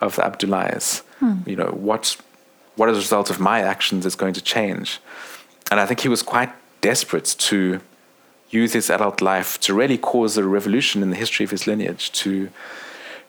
of 0.02 0.16
the 0.16 0.22
Abdullahis. 0.22 1.02
Hmm. 1.20 1.38
You 1.46 1.56
know, 1.56 1.70
what, 1.72 2.18
what 2.76 2.90
as 2.90 2.98
a 2.98 3.00
result 3.00 3.30
of 3.30 3.40
my 3.40 3.62
actions 3.62 4.06
is 4.06 4.16
going 4.16 4.34
to 4.34 4.42
change. 4.42 5.00
And 5.72 5.80
I 5.80 5.86
think 5.86 6.02
he 6.02 6.10
was 6.10 6.22
quite 6.22 6.52
desperate 6.82 7.36
to 7.40 7.82
use 8.50 8.74
his 8.74 8.90
adult 8.90 9.22
life 9.22 9.60
to 9.62 9.74
really 9.74 9.98
cause 9.98 10.38
a 10.38 10.44
revolution 10.44 11.02
in 11.02 11.10
the 11.10 11.16
history 11.16 11.44
of 11.44 11.52
his 11.52 11.68
lineage, 11.68 12.12
to 12.14 12.50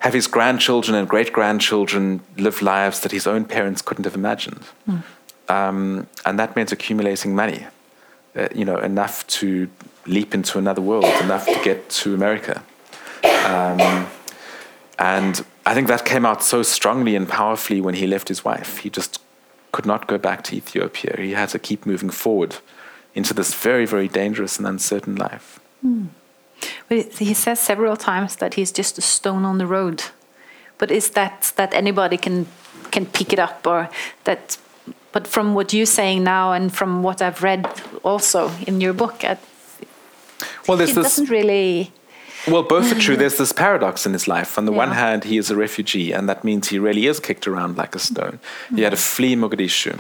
have 0.07 0.15
his 0.15 0.29
grandchildren 0.29 0.95
and 0.97 1.09
great 1.09 1.33
grandchildren 1.33 2.21
live 2.37 2.63
lives 2.63 3.01
that 3.01 3.11
his 3.11 3.27
own 3.27 3.45
parents 3.45 3.83
couldn't 3.83 4.05
have 4.05 4.15
imagined. 4.15 4.65
Hmm. 4.87 4.99
Um, 5.49 6.07
and 6.25 6.39
that 6.39 6.55
meant 6.55 6.71
accumulating 6.71 7.35
money, 7.35 7.67
uh, 8.37 8.49
you 8.55 8.65
know, 8.65 8.79
enough 8.79 9.27
to 9.39 9.69
leap 10.07 10.33
into 10.33 10.59
another 10.59 10.81
world, 10.81 11.13
enough 11.23 11.45
to 11.47 11.59
get 11.65 11.91
to 12.01 12.15
America. 12.15 12.63
Um, 13.25 14.07
and 14.99 15.45
I 15.71 15.75
think 15.75 15.89
that 15.89 16.05
came 16.05 16.25
out 16.25 16.43
so 16.43 16.63
strongly 16.63 17.17
and 17.17 17.29
powerfully 17.29 17.81
when 17.81 17.95
he 17.95 18.07
left 18.07 18.29
his 18.29 18.45
wife. 18.45 18.79
He 18.79 18.91
just 18.91 19.21
could 19.73 19.87
not 19.87 20.07
go 20.07 20.19
back 20.19 20.45
to 20.45 20.57
Ethiopia. 20.57 21.17
He 21.19 21.33
had 21.33 21.49
to 21.51 21.59
keep 21.59 21.85
moving 21.85 22.11
forward 22.11 22.57
into 23.15 23.35
this 23.35 23.55
very, 23.55 23.87
very 23.87 24.09
dangerous 24.09 24.59
and 24.59 24.67
uncertain 24.69 25.17
life. 25.17 25.59
Mm. 25.85 26.09
But 26.89 27.15
he 27.15 27.35
says 27.35 27.61
several 27.61 27.97
times 27.97 28.37
that 28.37 28.55
he's 28.55 28.73
just 28.73 28.99
a 28.99 29.03
stone 29.03 29.45
on 29.45 29.59
the 29.59 29.67
road. 29.67 30.05
But 30.79 30.91
is 30.91 31.11
that 31.11 31.53
that 31.57 31.75
anybody 31.75 32.17
can 32.17 32.47
can 32.91 33.07
pick 33.07 33.33
it 33.33 33.39
up, 33.39 33.67
or 33.67 33.89
that? 34.25 34.59
But 35.13 35.27
from 35.27 35.55
what 35.55 35.73
you're 35.73 35.87
saying 35.87 36.25
now, 36.25 36.53
and 36.53 36.73
from 36.73 37.03
what 37.03 37.23
I've 37.23 37.43
read 37.43 37.67
also 38.03 38.51
in 38.67 38.81
your 38.83 38.93
book, 38.93 39.25
I, 39.25 39.39
well, 40.69 40.81
it 40.81 40.95
doesn't 40.95 41.31
really 41.31 41.91
well, 42.47 42.63
both 42.63 42.93
are 42.93 43.01
true. 43.01 43.17
There's 43.23 43.39
this 43.39 43.53
paradox 43.53 44.07
in 44.07 44.13
his 44.13 44.29
life. 44.29 44.59
On 44.59 44.67
the 44.67 44.73
yeah. 44.73 44.79
one 44.79 44.93
hand, 44.93 45.25
he 45.25 45.37
is 45.37 45.51
a 45.51 45.57
refugee, 45.57 46.13
and 46.13 46.29
that 46.29 46.45
means 46.45 46.69
he 46.69 46.79
really 46.79 47.07
is 47.07 47.19
kicked 47.19 47.47
around 47.47 47.77
like 47.77 47.95
a 47.95 47.99
stone. 47.99 48.39
He 48.75 48.83
had 48.83 48.91
to 48.91 48.97
flee 48.97 49.35
Mogadishu. 49.35 49.99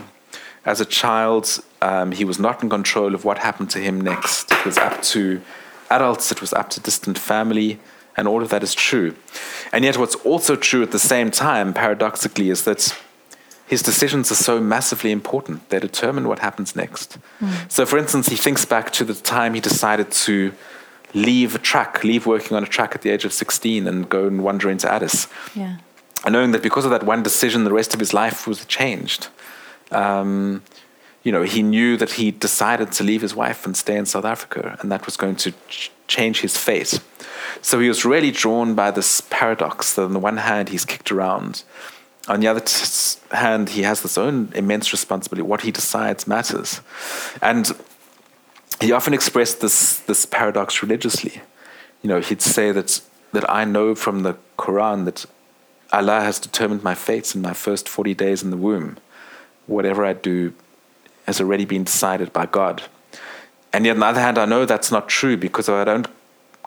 As 0.64 0.81
a 0.81 0.85
child, 0.85 1.62
um, 1.83 2.12
he 2.12 2.25
was 2.25 2.38
not 2.38 2.62
in 2.62 2.68
control 2.68 3.14
of 3.14 3.25
what 3.25 3.38
happened 3.38 3.70
to 3.70 3.79
him 3.79 4.01
next. 4.01 4.51
It 4.53 4.64
was 4.64 4.79
up 4.79 5.03
to 5.14 5.40
adults, 5.90 6.33
it 6.33 6.40
was 6.40 6.53
up 6.53 6.70
to 6.70 6.81
distant 6.81 7.18
family, 7.18 7.79
and 8.16 8.27
all 8.27 8.42
of 8.42 8.49
that 8.51 8.62
is 8.62 8.75
true. 8.75 9.14
And 9.72 9.85
yet, 9.85 9.99
what's 9.99 10.14
also 10.16 10.57
true 10.57 10.83
at 10.83 10.90
the 10.90 10.99
same 10.99 11.31
time, 11.31 11.75
paradoxically, 11.75 12.51
is 12.51 12.64
that 12.64 12.96
his 13.66 13.83
decisions 13.83 14.31
are 14.31 14.37
so 14.37 14.61
massively 14.61 15.11
important. 15.11 15.68
They 15.70 15.81
determine 15.81 16.29
what 16.29 16.38
happens 16.38 16.77
next. 16.77 17.18
Mm. 17.40 17.70
So, 17.70 17.85
for 17.85 17.99
instance, 17.99 18.29
he 18.29 18.37
thinks 18.37 18.64
back 18.64 18.92
to 18.92 19.05
the 19.05 19.14
time 19.14 19.55
he 19.55 19.61
decided 19.61 20.11
to 20.12 20.53
leave 21.14 21.55
a 21.55 21.59
track, 21.59 22.05
leave 22.05 22.27
working 22.27 22.57
on 22.57 22.62
a 22.62 22.66
track 22.66 22.94
at 22.94 23.03
the 23.03 23.11
age 23.11 23.25
of 23.25 23.33
16 23.33 23.87
and 23.87 24.09
go 24.09 24.27
and 24.27 24.42
wander 24.42 24.70
into 24.70 24.90
Addis. 24.90 25.27
Yeah. 25.55 25.79
And 26.25 26.33
knowing 26.33 26.53
that 26.53 26.62
because 26.62 26.85
of 26.85 26.90
that 26.90 27.03
one 27.03 27.22
decision, 27.22 27.64
the 27.64 27.72
rest 27.72 27.94
of 27.94 28.01
his 28.01 28.14
life 28.14 28.46
was 28.46 28.64
changed. 28.66 29.29
Um, 29.90 30.62
you 31.27 31.33
know, 31.33 31.43
he 31.43 31.61
knew 31.61 31.97
that 31.97 32.12
he 32.12 32.31
decided 32.31 32.93
to 32.93 33.03
leave 33.03 33.21
his 33.21 33.35
wife 33.35 33.67
and 33.67 33.77
stay 33.77 33.97
in 33.97 34.07
South 34.07 34.25
Africa, 34.25 34.79
and 34.81 34.93
that 34.93 35.07
was 35.07 35.17
going 35.17 35.35
to 35.35 35.51
ch- 35.69 35.91
change 36.07 36.41
his 36.41 36.57
fate. 36.57 37.01
So 37.61 37.81
he 37.81 37.89
was 37.89 38.05
really 38.05 38.31
drawn 38.31 38.77
by 38.77 38.93
this 38.93 39.23
paradox 39.23 39.95
that 39.95 40.05
on 40.05 40.12
the 40.12 40.21
one 40.21 40.37
hand, 40.37 40.69
he's 40.69 40.85
kicked 40.85 41.11
around. 41.11 41.65
On 42.29 42.39
the 42.39 42.47
other 42.47 42.61
t- 42.61 43.19
hand, 43.33 43.71
he 43.71 43.83
has 43.83 44.03
his 44.03 44.17
own 44.17 44.53
immense 44.55 44.93
responsibility. 44.93 45.43
What 45.43 45.62
he 45.62 45.73
decides 45.73 46.29
matters. 46.29 46.81
And 47.43 47.73
he 48.81 48.93
often 48.93 49.12
expressed 49.12 49.61
this 49.61 49.99
this 50.11 50.27
paradox 50.27 50.81
religiously. 50.81 51.43
You 52.03 52.09
know, 52.09 52.21
he'd 52.21 52.41
say 52.41 52.71
that 52.71 53.01
that 53.33 53.51
I 53.51 53.65
know 53.65 53.97
from 53.97 54.23
the 54.23 54.37
Quran 54.59 55.07
that 55.07 55.27
Allah 55.93 56.21
has 56.21 56.39
determined 56.39 56.85
my 56.85 56.95
fate 56.95 57.35
in 57.35 57.43
my 57.43 57.53
first 57.53 57.89
forty 57.89 58.15
days 58.15 58.45
in 58.45 58.51
the 58.51 58.57
womb. 58.57 58.99
Whatever 59.67 60.05
I 60.05 60.12
do 60.12 60.53
has 61.27 61.41
already 61.41 61.65
been 61.65 61.85
decided 61.85 62.33
by 62.33 62.47
God. 62.47 62.83
And 63.73 63.85
yet, 63.85 63.93
on 63.93 64.01
the 64.01 64.07
other 64.07 64.21
hand, 64.21 64.39
I 64.39 64.47
know 64.47 64.65
that's 64.65 64.91
not 64.91 65.09
true 65.09 65.37
because 65.37 65.69
if 65.69 65.75
I 65.75 65.85
don't 65.85 66.09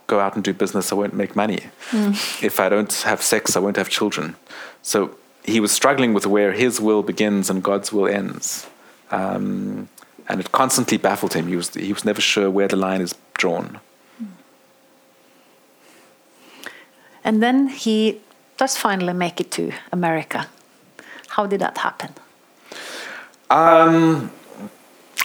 go 0.07 0.19
out 0.19 0.35
and 0.35 0.43
do 0.43 0.53
business, 0.53 0.91
I 0.91 0.95
won't 0.95 1.13
make 1.13 1.35
money. 1.35 1.61
Mm. 1.91 2.43
If 2.43 2.59
I 2.59 2.69
don't 2.69 2.93
have 3.03 3.21
sex, 3.21 3.55
I 3.55 3.59
won't 3.59 3.77
have 3.77 3.89
children. 3.89 4.35
So 4.81 5.15
he 5.43 5.59
was 5.59 5.71
struggling 5.71 6.13
with 6.13 6.25
where 6.25 6.51
his 6.51 6.79
will 6.79 7.03
begins 7.03 7.49
and 7.49 7.63
God's 7.63 7.91
will 7.91 8.07
ends. 8.07 8.67
Um, 9.11 9.87
and 10.27 10.39
it 10.39 10.51
constantly 10.51 10.97
baffled 10.97 11.33
him. 11.33 11.47
He 11.47 11.55
was 11.55 11.73
he 11.73 11.91
was 11.91 12.05
never 12.05 12.21
sure 12.21 12.49
where 12.51 12.67
the 12.67 12.75
line 12.75 13.01
is 13.01 13.15
drawn. 13.33 13.79
And 17.23 17.41
then 17.43 17.67
he 17.67 18.21
does 18.57 18.77
finally 18.77 19.13
make 19.13 19.39
it 19.39 19.51
to 19.51 19.71
America. 19.91 20.47
How 21.29 21.45
did 21.45 21.61
that 21.61 21.77
happen? 21.77 22.13
Um, 23.49 24.31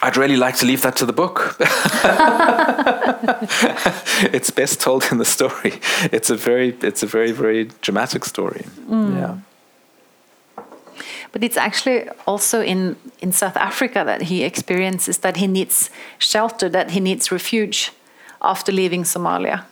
I'd 0.02 0.16
really 0.16 0.36
like 0.36 0.56
to 0.56 0.66
leave 0.66 0.82
that 0.82 0.96
to 0.96 1.06
the 1.06 1.12
book. 1.12 1.56
it's 4.34 4.50
best 4.50 4.80
told 4.80 5.04
in 5.10 5.18
the 5.18 5.24
story. 5.24 5.80
It's 6.12 6.30
a 6.30 6.36
very, 6.36 6.76
it's 6.82 7.02
a 7.02 7.06
very, 7.06 7.32
very 7.32 7.64
dramatic 7.80 8.24
story. 8.24 8.64
Mm. 8.88 9.16
Yeah. 9.16 9.36
But 11.32 11.42
it's 11.42 11.56
actually 11.56 12.08
also 12.26 12.62
in, 12.62 12.96
in 13.20 13.32
South 13.32 13.56
Africa 13.56 14.04
that 14.04 14.22
he 14.22 14.44
experiences 14.44 15.18
that 15.18 15.36
he 15.36 15.46
needs 15.46 15.90
shelter, 16.18 16.68
that 16.68 16.92
he 16.92 17.00
needs 17.00 17.32
refuge 17.32 17.90
after 18.40 18.70
leaving 18.70 19.02
Somalia. 19.02 19.64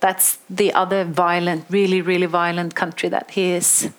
That's 0.00 0.38
the 0.48 0.72
other 0.72 1.04
violent, 1.04 1.64
really, 1.68 2.00
really 2.00 2.26
violent 2.26 2.74
country 2.74 3.08
that 3.08 3.32
he 3.32 3.52
is 3.52 3.90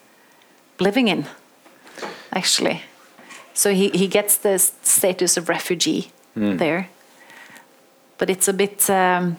living 0.80 1.09
in, 1.09 1.26
actually. 2.32 2.82
So 3.54 3.74
he, 3.74 3.89
he 3.89 4.08
gets 4.08 4.38
the 4.38 4.58
status 4.58 5.38
of 5.38 5.49
refugee 5.49 6.12
mm. 6.38 6.58
there. 6.58 6.89
But 8.18 8.30
it's 8.30 8.47
a 8.47 8.54
bit, 8.54 8.89
um, 8.89 9.38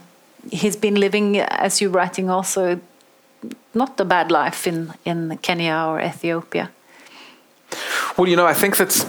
he's 0.51 0.77
been 0.77 0.97
living, 0.97 1.39
as 1.39 1.81
you're 1.81 1.91
writing, 1.91 2.31
also 2.31 2.81
not 3.75 4.01
a 4.01 4.05
bad 4.05 4.31
life 4.31 4.67
in 4.67 4.93
in 5.05 5.39
Kenya 5.43 5.87
or 5.89 6.01
Ethiopia. 6.01 6.71
Well, 8.17 8.29
you 8.29 8.37
know, 8.37 8.47
I 8.47 8.55
think 8.55 8.77
that's. 8.77 9.07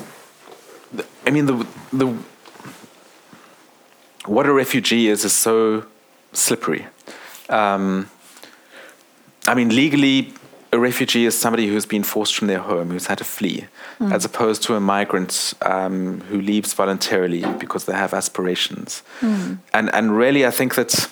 I 1.27 1.31
mean, 1.31 1.45
the 1.45 1.65
the 1.91 2.07
what 4.25 4.45
a 4.45 4.53
refugee 4.53 5.11
is 5.11 5.25
is 5.25 5.33
so 5.33 5.83
slippery. 6.31 6.85
Um, 7.49 8.09
I 9.47 9.55
mean, 9.55 9.69
legally, 9.69 10.33
a 10.73 10.79
refugee 10.79 11.25
is 11.25 11.37
somebody 11.37 11.67
who's 11.67 11.85
been 11.85 12.03
forced 12.03 12.35
from 12.35 12.47
their 12.47 12.59
home, 12.59 12.89
who's 12.89 13.05
had 13.05 13.19
to 13.19 13.23
flee, 13.23 13.67
mm. 13.99 14.11
as 14.11 14.25
opposed 14.25 14.63
to 14.63 14.73
a 14.73 14.79
migrant 14.79 15.53
um, 15.61 16.21
who 16.29 16.41
leaves 16.41 16.73
voluntarily 16.73 17.45
because 17.59 17.85
they 17.85 17.93
have 17.93 18.13
aspirations. 18.13 19.03
Mm. 19.21 19.59
And 19.73 19.93
and 19.93 20.17
really, 20.17 20.45
I 20.45 20.51
think 20.51 20.73
that's 20.73 21.07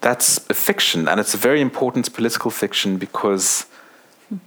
that's 0.00 0.38
a 0.48 0.54
fiction, 0.54 1.08
and 1.08 1.20
it's 1.20 1.34
a 1.34 1.36
very 1.48 1.60
important 1.60 2.12
political 2.14 2.50
fiction 2.50 2.96
because 2.96 3.66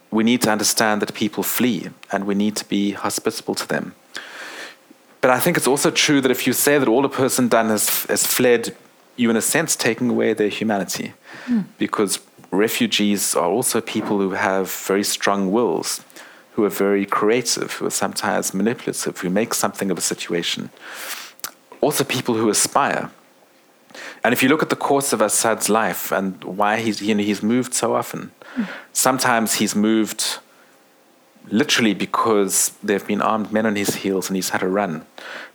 we 0.09 0.23
need 0.23 0.41
to 0.41 0.51
understand 0.51 1.01
that 1.01 1.13
people 1.13 1.43
flee, 1.43 1.89
and 2.11 2.25
we 2.25 2.33
need 2.33 2.55
to 2.55 2.65
be 2.65 2.91
hospitable 2.91 3.55
to 3.55 3.67
them. 3.67 3.93
But 5.21 5.29
I 5.29 5.39
think 5.39 5.57
it's 5.57 5.67
also 5.67 5.91
true 5.91 6.21
that 6.21 6.31
if 6.31 6.47
you 6.47 6.53
say 6.53 6.79
that 6.79 6.87
all 6.87 7.05
a 7.05 7.09
person 7.09 7.47
done 7.47 7.69
has, 7.69 8.05
has 8.05 8.25
fled, 8.25 8.75
you 9.15 9.29
in 9.29 9.35
a 9.35 9.41
sense 9.41 9.75
taking 9.75 10.09
away 10.09 10.33
their 10.33 10.49
humanity, 10.49 11.13
mm. 11.45 11.65
because 11.77 12.19
refugees 12.51 13.33
are 13.35 13.49
also 13.49 13.81
people 13.81 14.19
who 14.19 14.31
have 14.31 14.71
very 14.71 15.03
strong 15.03 15.51
wills, 15.51 16.03
who 16.53 16.65
are 16.65 16.69
very 16.69 17.05
creative, 17.05 17.73
who 17.73 17.85
are 17.85 17.91
sometimes 17.91 18.53
manipulative, 18.53 19.17
who 19.19 19.29
make 19.29 19.53
something 19.53 19.89
of 19.89 19.97
a 19.97 20.01
situation. 20.01 20.69
Also, 21.79 22.03
people 22.03 22.35
who 22.35 22.49
aspire. 22.49 23.09
And 24.23 24.33
if 24.33 24.43
you 24.43 24.49
look 24.49 24.61
at 24.61 24.69
the 24.69 24.75
course 24.75 25.13
of 25.13 25.21
Asad's 25.21 25.69
life 25.69 26.11
and 26.11 26.43
why 26.43 26.79
he's, 26.79 27.01
you 27.01 27.15
know, 27.15 27.23
he's 27.23 27.41
moved 27.41 27.73
so 27.73 27.95
often, 27.95 28.31
sometimes 28.93 29.55
he's 29.55 29.75
moved 29.75 30.37
literally 31.49 31.93
because 31.93 32.73
there 32.83 32.97
have 32.97 33.07
been 33.07 33.21
armed 33.21 33.51
men 33.51 33.65
on 33.65 33.75
his 33.75 33.95
heels 33.95 34.29
and 34.29 34.35
he's 34.35 34.49
had 34.49 34.59
to 34.59 34.67
run. 34.67 35.05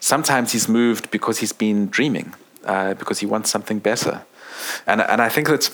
Sometimes 0.01 0.53
he's 0.53 0.69
moved 0.69 1.11
because 1.11 1.39
he's 1.39 1.53
been 1.53 1.87
dreaming, 1.89 2.35
uh, 2.65 2.95
because 2.95 3.21
he 3.21 3.27
wants 3.27 3.51
something 3.51 3.79
better. 3.79 4.25
And, 4.87 5.01
and 5.01 5.23
I 5.23 5.29
think 5.29 5.49
that 5.49 5.71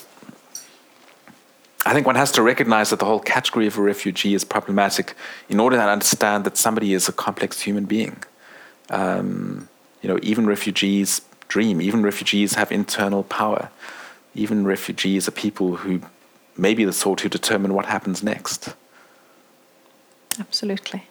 I 1.84 1.92
think 1.94 2.06
one 2.06 2.16
has 2.16 2.30
to 2.32 2.42
recognize 2.42 2.90
that 2.90 3.00
the 3.00 3.04
whole 3.04 3.20
category 3.20 3.66
of 3.66 3.76
a 3.76 3.82
refugee 3.82 4.34
is 4.34 4.44
problematic 4.44 5.14
in 5.48 5.58
order 5.58 5.76
to 5.76 5.82
understand 5.82 6.44
that 6.44 6.56
somebody 6.56 6.92
is 6.92 7.08
a 7.08 7.12
complex 7.12 7.60
human 7.60 7.86
being. 7.86 8.22
Um, 8.90 9.68
you 10.00 10.08
know, 10.08 10.18
even 10.22 10.46
refugees 10.46 11.22
dream, 11.48 11.82
even 11.82 12.02
refugees 12.02 12.54
have 12.54 12.70
internal 12.70 13.24
power. 13.24 13.70
Even 14.34 14.64
refugees 14.64 15.28
are 15.28 15.32
people 15.32 15.76
who 15.76 16.00
may 16.56 16.74
be 16.74 16.84
the 16.84 16.92
sort 16.92 17.20
who 17.20 17.28
determine 17.28 17.74
what 17.74 17.86
happens 17.86 18.22
next. 18.22 18.74
Absolutely. 20.38 21.02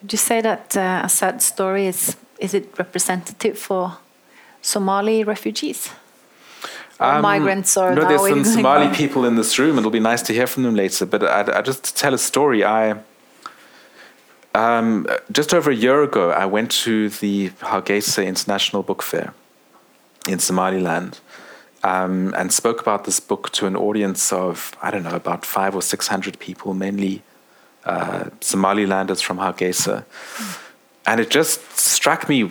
Would 0.00 0.12
you 0.12 0.18
say 0.18 0.40
that 0.40 0.76
uh, 0.76 1.02
Asad's 1.04 1.44
story 1.44 1.86
is 1.86 2.16
is 2.38 2.54
it 2.54 2.78
representative 2.78 3.58
for 3.58 3.98
Somali 4.62 5.24
refugees? 5.24 5.90
Um, 7.00 7.22
migrants 7.22 7.76
or 7.76 7.94
no, 7.94 8.06
there's 8.08 8.26
some 8.26 8.44
Somali 8.56 8.94
people 8.94 9.24
in 9.24 9.36
this 9.36 9.58
room. 9.58 9.78
It'll 9.78 9.90
be 9.90 10.00
nice 10.00 10.22
to 10.22 10.32
hear 10.32 10.46
from 10.46 10.64
them 10.64 10.74
later. 10.74 11.06
But 11.06 11.22
I, 11.22 11.58
I 11.58 11.62
just 11.62 11.96
tell 11.96 12.14
a 12.14 12.18
story. 12.18 12.64
I 12.64 12.98
um, 14.54 15.06
just 15.30 15.54
over 15.54 15.70
a 15.70 15.74
year 15.74 16.02
ago, 16.02 16.30
I 16.30 16.46
went 16.46 16.70
to 16.82 17.08
the 17.10 17.50
Hargeisa 17.60 18.26
International 18.26 18.82
Book 18.82 19.02
Fair 19.02 19.32
in 20.28 20.38
Somaliland 20.38 21.20
um, 21.84 22.34
and 22.36 22.52
spoke 22.52 22.80
about 22.80 23.04
this 23.04 23.20
book 23.20 23.50
to 23.52 23.66
an 23.66 23.76
audience 23.76 24.32
of 24.32 24.76
I 24.82 24.90
don't 24.90 25.04
know 25.04 25.14
about 25.14 25.46
five 25.46 25.74
or 25.76 25.82
six 25.82 26.08
hundred 26.08 26.38
people, 26.40 26.74
mainly 26.74 27.22
uh, 27.84 28.24
Somalilanders 28.40 29.22
from 29.22 29.38
Hargeisa, 29.38 30.04
mm. 30.04 30.58
and 31.06 31.20
it 31.20 31.30
just 31.30 31.78
struck 31.78 32.28
me 32.28 32.50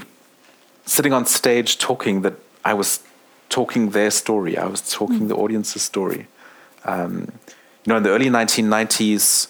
sitting 0.86 1.12
on 1.12 1.26
stage 1.26 1.78
talking 1.78 2.22
that 2.22 2.36
I 2.64 2.74
was 2.74 3.04
talking 3.50 3.92
their 3.92 4.12
story. 4.12 4.58
I 4.58 4.66
was 4.68 4.82
talking 4.82 5.22
mm. 5.22 5.28
the 5.28 5.36
audience's 5.36 5.82
story. 5.82 6.28
Um, 6.86 7.32
you 7.86 7.92
know, 7.92 7.98
in 7.98 8.04
the 8.04 8.10
early 8.10 8.28
1990s, 8.30 9.50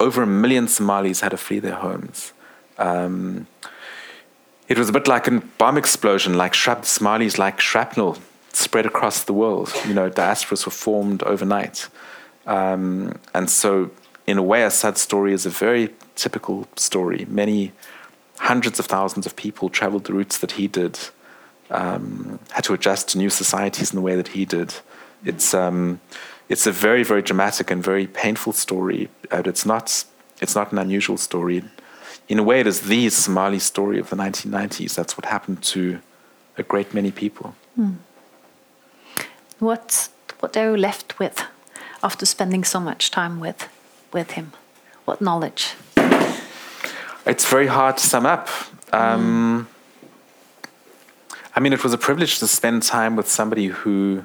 over 0.00 0.22
a 0.22 0.26
million 0.26 0.68
Somalis 0.68 1.20
had 1.20 1.30
to 1.30 1.36
flee 1.36 1.58
their 1.58 1.74
homes. 1.74 2.32
Um, 2.78 3.46
it 4.68 4.78
was 4.78 4.88
a 4.88 4.92
bit 4.92 5.08
like 5.08 5.26
a 5.26 5.40
bomb 5.58 5.78
explosion, 5.78 6.34
like 6.34 6.52
shrap- 6.52 6.84
Somalis, 6.84 7.38
like 7.38 7.60
shrapnel 7.60 8.18
spread 8.52 8.86
across 8.86 9.24
the 9.24 9.32
world. 9.32 9.72
You 9.86 9.94
know, 9.94 10.10
diasporas 10.10 10.66
were 10.66 10.72
formed 10.72 11.22
overnight. 11.22 11.88
Um, 12.46 13.18
and 13.34 13.48
so, 13.50 13.90
in 14.26 14.38
a 14.38 14.42
way, 14.42 14.62
Asad's 14.62 15.00
story 15.00 15.32
is 15.32 15.46
a 15.46 15.50
very 15.50 15.94
typical 16.16 16.68
story. 16.76 17.26
Many 17.28 17.72
hundreds 18.38 18.78
of 18.78 18.86
thousands 18.86 19.26
of 19.26 19.36
people 19.36 19.68
traveled 19.68 20.04
the 20.04 20.12
routes 20.12 20.38
that 20.38 20.52
he 20.52 20.68
did 20.68 20.98
um, 21.70 22.38
had 22.50 22.64
to 22.64 22.74
adjust 22.74 23.08
to 23.10 23.18
new 23.18 23.30
societies 23.30 23.92
in 23.92 23.96
the 23.96 24.02
way 24.02 24.16
that 24.16 24.28
he 24.28 24.44
did. 24.44 24.74
It's 25.24 25.54
um, 25.54 26.00
it's 26.48 26.66
a 26.66 26.72
very 26.72 27.02
very 27.02 27.22
dramatic 27.22 27.70
and 27.70 27.82
very 27.82 28.06
painful 28.06 28.52
story, 28.52 29.08
but 29.30 29.46
it's 29.46 29.66
not 29.66 30.04
it's 30.40 30.54
not 30.54 30.72
an 30.72 30.78
unusual 30.78 31.16
story. 31.16 31.64
In 32.28 32.38
a 32.38 32.42
way, 32.42 32.60
it 32.60 32.66
is 32.66 32.82
the 32.82 33.08
Somali 33.08 33.58
story 33.58 33.98
of 33.98 34.10
the 34.10 34.16
1990s. 34.16 34.94
That's 34.94 35.16
what 35.16 35.24
happened 35.24 35.62
to 35.62 36.00
a 36.58 36.62
great 36.62 36.92
many 36.92 37.10
people. 37.10 37.54
Mm. 37.78 37.96
What 39.58 40.08
what 40.40 40.56
are 40.56 40.70
you 40.70 40.76
left 40.76 41.18
with 41.18 41.42
after 42.02 42.26
spending 42.26 42.64
so 42.64 42.80
much 42.80 43.10
time 43.10 43.40
with 43.40 43.68
with 44.12 44.32
him? 44.32 44.52
What 45.04 45.20
knowledge? 45.20 45.74
It's 47.26 47.44
very 47.44 47.66
hard 47.66 47.98
to 47.98 48.06
sum 48.06 48.24
up. 48.24 48.48
Um, 48.92 49.66
mm 49.66 49.77
I 51.58 51.60
mean, 51.60 51.72
it 51.72 51.82
was 51.82 51.92
a 51.92 51.98
privilege 51.98 52.38
to 52.38 52.46
spend 52.46 52.84
time 52.84 53.16
with 53.16 53.28
somebody 53.28 53.66
who, 53.66 54.24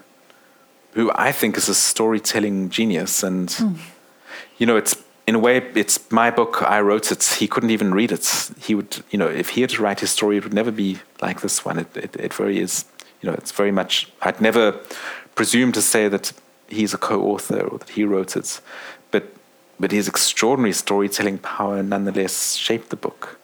who 0.91 1.11
I 1.15 1.31
think 1.31 1.57
is 1.57 1.67
a 1.67 1.73
storytelling 1.73 2.69
genius, 2.69 3.23
and 3.23 3.49
mm. 3.49 3.75
you 4.59 4.67
know, 4.67 4.77
it's 4.77 4.95
in 5.25 5.34
a 5.34 5.39
way, 5.39 5.57
it's 5.73 6.11
my 6.11 6.29
book. 6.29 6.61
I 6.61 6.79
wrote 6.81 7.11
it. 7.11 7.23
He 7.23 7.47
couldn't 7.47 7.71
even 7.71 7.91
read 7.91 8.11
it. 8.11 8.51
He 8.59 8.75
would, 8.75 9.03
you 9.09 9.17
know, 9.17 9.25
if 9.27 9.49
he 9.49 9.61
had 9.61 9.71
to 9.71 9.81
write 9.81 10.01
his 10.01 10.11
story, 10.11 10.38
it 10.38 10.43
would 10.43 10.53
never 10.53 10.69
be 10.69 10.99
like 11.23 11.41
this 11.41 11.65
one. 11.65 11.79
It, 11.79 11.97
it, 11.97 12.15
it 12.17 12.34
very 12.36 12.59
is, 12.59 12.86
you 13.19 13.27
know, 13.27 13.34
it's 13.34 13.51
very 13.51 13.71
much. 13.71 14.11
I'd 14.21 14.39
never 14.39 14.73
presume 15.34 15.71
to 15.71 15.81
say 15.81 16.07
that 16.09 16.34
he's 16.67 16.93
a 16.93 16.99
co-author 16.99 17.61
or 17.61 17.79
that 17.79 17.89
he 17.89 18.03
wrote 18.03 18.36
it, 18.36 18.61
but 19.09 19.23
but 19.79 19.91
his 19.91 20.07
extraordinary 20.07 20.73
storytelling 20.73 21.39
power 21.39 21.81
nonetheless 21.81 22.53
shaped 22.53 22.91
the 22.91 22.95
book. 22.95 23.39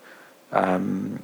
Um, 0.51 1.23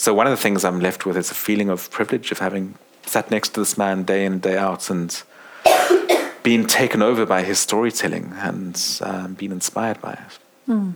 so 0.00 0.14
one 0.14 0.26
of 0.26 0.30
the 0.30 0.38
things 0.38 0.64
I'm 0.64 0.80
left 0.80 1.04
with 1.04 1.18
is 1.18 1.30
a 1.30 1.34
feeling 1.34 1.68
of 1.68 1.90
privilege 1.90 2.32
of 2.32 2.38
having 2.38 2.76
sat 3.04 3.30
next 3.30 3.50
to 3.50 3.60
this 3.60 3.76
man 3.76 4.04
day 4.04 4.24
in 4.24 4.32
and 4.32 4.40
day 4.40 4.56
out 4.56 4.88
and 4.88 5.22
been 6.42 6.66
taken 6.66 7.02
over 7.02 7.26
by 7.26 7.42
his 7.42 7.58
storytelling 7.58 8.32
and 8.36 8.98
um, 9.02 9.34
been 9.34 9.52
inspired 9.52 10.00
by 10.00 10.12
it. 10.12 10.38
Mm. 10.66 10.94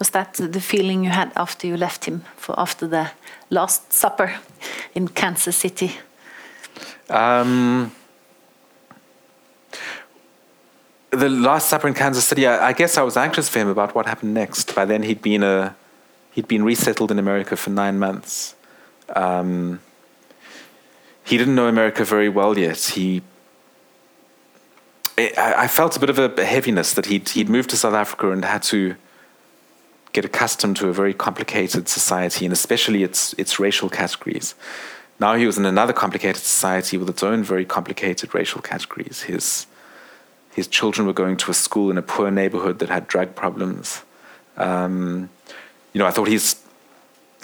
Was 0.00 0.10
that 0.10 0.34
the 0.34 0.60
feeling 0.60 1.04
you 1.04 1.10
had 1.10 1.30
after 1.36 1.68
you 1.68 1.76
left 1.76 2.06
him 2.06 2.24
for 2.36 2.58
after 2.58 2.88
the 2.88 3.12
Last 3.48 3.92
Supper 3.92 4.34
in 4.96 5.06
Kansas 5.06 5.56
City? 5.56 5.98
Um, 7.08 7.92
the 11.10 11.28
Last 11.28 11.68
Supper 11.68 11.86
in 11.86 11.94
Kansas 11.94 12.24
City, 12.24 12.48
I, 12.48 12.70
I, 12.70 12.72
guess 12.72 12.98
I 12.98 13.02
was 13.02 13.16
anxious 13.16 13.48
for 13.48 13.60
him 13.60 13.68
about 13.68 13.94
what 13.94 14.06
happened 14.06 14.34
next. 14.34 14.74
By 14.74 14.84
then, 14.84 15.04
he'd 15.04 15.22
been 15.22 15.44
a 15.44 15.76
He'd 16.30 16.48
been 16.48 16.64
resettled 16.64 17.10
in 17.10 17.18
America 17.18 17.56
for 17.56 17.70
nine 17.70 17.98
months. 17.98 18.54
Um, 19.14 19.80
he 21.24 21.36
didn't 21.36 21.54
know 21.54 21.66
America 21.66 22.04
very 22.04 22.28
well 22.28 22.58
yet. 22.58 22.78
He, 22.78 23.22
I, 25.18 25.66
felt 25.68 25.96
a 25.96 26.00
bit 26.00 26.10
of 26.10 26.18
a 26.18 26.44
heaviness 26.44 26.94
that 26.94 27.06
he'd 27.06 27.28
he'd 27.30 27.48
moved 27.48 27.70
to 27.70 27.76
South 27.76 27.94
Africa 27.94 28.30
and 28.30 28.44
had 28.44 28.62
to 28.64 28.96
get 30.12 30.24
accustomed 30.24 30.76
to 30.78 30.88
a 30.88 30.92
very 30.92 31.14
complicated 31.14 31.88
society, 31.88 32.46
and 32.46 32.52
especially 32.52 33.02
its 33.02 33.34
its 33.34 33.60
racial 33.60 33.88
categories. 33.90 34.54
Now 35.18 35.34
he 35.34 35.44
was 35.44 35.58
in 35.58 35.66
another 35.66 35.92
complicated 35.92 36.42
society 36.42 36.96
with 36.96 37.08
its 37.10 37.22
own 37.22 37.42
very 37.44 37.66
complicated 37.66 38.34
racial 38.34 38.62
categories. 38.62 39.22
His 39.22 39.66
his 40.54 40.66
children 40.66 41.06
were 41.06 41.12
going 41.12 41.36
to 41.36 41.50
a 41.50 41.54
school 41.54 41.90
in 41.90 41.98
a 41.98 42.02
poor 42.02 42.30
neighborhood 42.30 42.78
that 42.78 42.88
had 42.88 43.06
drug 43.06 43.34
problems. 43.34 44.02
Um, 44.56 45.28
you 45.92 45.98
know, 45.98 46.06
I 46.06 46.10
thought 46.10 46.28
he's 46.28 46.56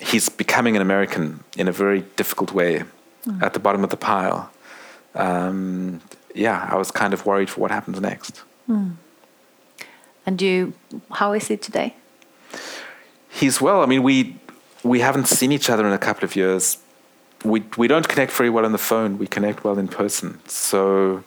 he's 0.01 0.29
becoming 0.29 0.77
an 0.77 0.83
American 0.83 1.43
in 1.57 1.69
a 1.69 1.73
very 1.73 2.03
difficult 2.17 2.53
way, 2.53 2.85
mm. 3.27 3.43
at 3.43 3.53
the 3.55 3.59
bottom 3.59 3.83
of 3.85 3.91
the 3.91 3.97
pile. 3.97 4.51
Um, 5.15 6.03
yeah, 6.35 6.69
I 6.71 6.77
was 6.77 6.91
kind 6.91 7.15
of 7.15 7.25
worried 7.25 7.49
for 7.49 7.61
what 7.61 7.71
happens 7.71 8.01
next. 8.01 8.43
Mm. 8.69 8.97
And 10.27 10.43
you, 10.43 10.75
how 11.13 11.33
is 11.33 11.49
he 11.49 11.57
today? 11.57 11.95
He's 13.29 13.61
well. 13.61 13.83
I 13.83 13.87
mean, 13.87 14.03
we 14.03 14.37
we 14.83 15.01
haven't 15.01 15.29
seen 15.29 15.53
each 15.53 15.71
other 15.71 15.87
in 15.87 15.93
a 15.93 15.99
couple 15.99 16.25
of 16.25 16.37
years. 16.37 16.79
we 17.45 17.63
we 17.77 17.89
don't 17.89 18.09
connect 18.09 18.33
very 18.33 18.51
well 18.51 18.65
on 18.65 18.73
the 18.73 18.79
phone. 18.79 19.19
We 19.19 19.27
connect 19.27 19.65
well 19.65 19.79
in 19.79 19.89
person. 19.89 20.41
So 20.47 21.23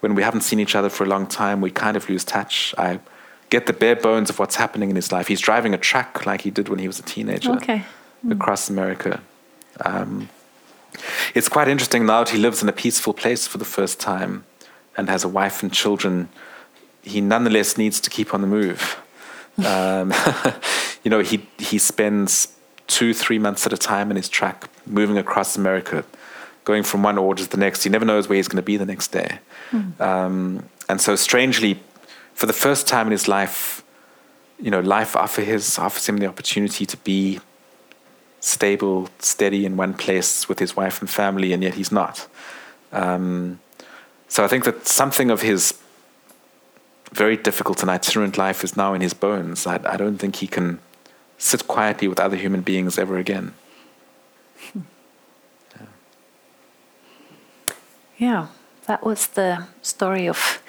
when 0.00 0.14
we 0.14 0.22
haven't 0.22 0.42
seen 0.42 0.60
each 0.60 0.74
other 0.74 0.90
for 0.90 1.04
a 1.04 1.06
long 1.06 1.26
time, 1.26 1.60
we 1.60 1.70
kind 1.70 1.96
of 1.96 2.08
lose 2.08 2.24
touch. 2.24 2.74
I 2.76 3.00
get 3.56 3.66
the 3.66 3.72
bare 3.84 3.96
bones 4.08 4.28
of 4.30 4.38
what's 4.40 4.56
happening 4.56 4.88
in 4.90 4.96
his 4.96 5.10
life. 5.16 5.26
He's 5.28 5.40
driving 5.50 5.72
a 5.74 5.78
truck 5.90 6.26
like 6.26 6.40
he 6.42 6.50
did 6.58 6.68
when 6.70 6.80
he 6.84 6.88
was 6.92 6.98
a 6.98 7.06
teenager 7.14 7.52
Okay. 7.52 7.80
across 8.36 8.68
America. 8.68 9.12
Um, 9.90 10.28
it's 11.34 11.48
quite 11.48 11.68
interesting 11.68 12.02
now 12.06 12.20
that 12.24 12.30
he 12.36 12.38
lives 12.38 12.62
in 12.62 12.68
a 12.68 12.72
peaceful 12.84 13.12
place 13.22 13.46
for 13.46 13.58
the 13.58 13.64
first 13.76 14.00
time 14.00 14.32
and 14.96 15.08
has 15.08 15.24
a 15.24 15.28
wife 15.40 15.62
and 15.62 15.72
children. 15.72 16.28
He 17.02 17.20
nonetheless 17.20 17.76
needs 17.78 18.00
to 18.00 18.10
keep 18.16 18.28
on 18.34 18.40
the 18.40 18.52
move. 18.58 18.82
Um, 19.76 20.12
you 21.04 21.10
know, 21.12 21.20
he 21.30 21.36
he 21.70 21.78
spends 21.78 22.48
two, 22.88 23.14
three 23.14 23.38
months 23.38 23.64
at 23.66 23.72
a 23.72 23.76
time 23.76 24.10
in 24.10 24.16
his 24.16 24.28
truck, 24.28 24.68
moving 24.84 25.16
across 25.16 25.56
America, 25.56 26.02
going 26.64 26.82
from 26.82 27.04
one 27.04 27.18
order 27.18 27.44
to 27.44 27.48
the 27.48 27.56
next. 27.66 27.84
He 27.84 27.90
never 27.90 28.04
knows 28.04 28.24
where 28.28 28.34
he's 28.34 28.48
going 28.48 28.62
to 28.64 28.68
be 28.72 28.76
the 28.84 28.90
next 28.94 29.12
day. 29.12 29.30
Um, 30.00 30.34
and 30.88 31.00
so, 31.00 31.14
strangely, 31.14 31.78
for 32.34 32.46
the 32.46 32.52
first 32.52 32.86
time 32.86 33.06
in 33.06 33.12
his 33.12 33.28
life, 33.28 33.82
you 34.60 34.70
know, 34.70 34.80
life 34.80 35.16
offer 35.16 35.42
his, 35.42 35.78
offers 35.78 36.08
him 36.08 36.18
the 36.18 36.26
opportunity 36.26 36.84
to 36.86 36.96
be 36.98 37.40
stable, 38.40 39.08
steady 39.18 39.64
in 39.64 39.76
one 39.76 39.94
place 39.94 40.48
with 40.48 40.58
his 40.58 40.76
wife 40.76 41.00
and 41.00 41.08
family, 41.08 41.52
and 41.52 41.62
yet 41.62 41.74
he's 41.74 41.90
not. 41.90 42.26
Um, 42.92 43.60
so 44.28 44.44
I 44.44 44.48
think 44.48 44.64
that 44.64 44.86
something 44.86 45.30
of 45.30 45.42
his 45.42 45.74
very 47.12 47.36
difficult 47.36 47.80
and 47.80 47.90
itinerant 47.90 48.36
life 48.36 48.64
is 48.64 48.76
now 48.76 48.92
in 48.94 49.00
his 49.00 49.14
bones. 49.14 49.66
I, 49.66 49.80
I 49.84 49.96
don't 49.96 50.18
think 50.18 50.36
he 50.36 50.46
can 50.46 50.80
sit 51.38 51.66
quietly 51.68 52.08
with 52.08 52.18
other 52.18 52.36
human 52.36 52.62
beings 52.62 52.98
ever 52.98 53.18
again. 53.18 53.54
Yeah, 58.16 58.46
that 58.86 59.04
was 59.04 59.26
the 59.26 59.66
story 59.82 60.28
of 60.28 60.62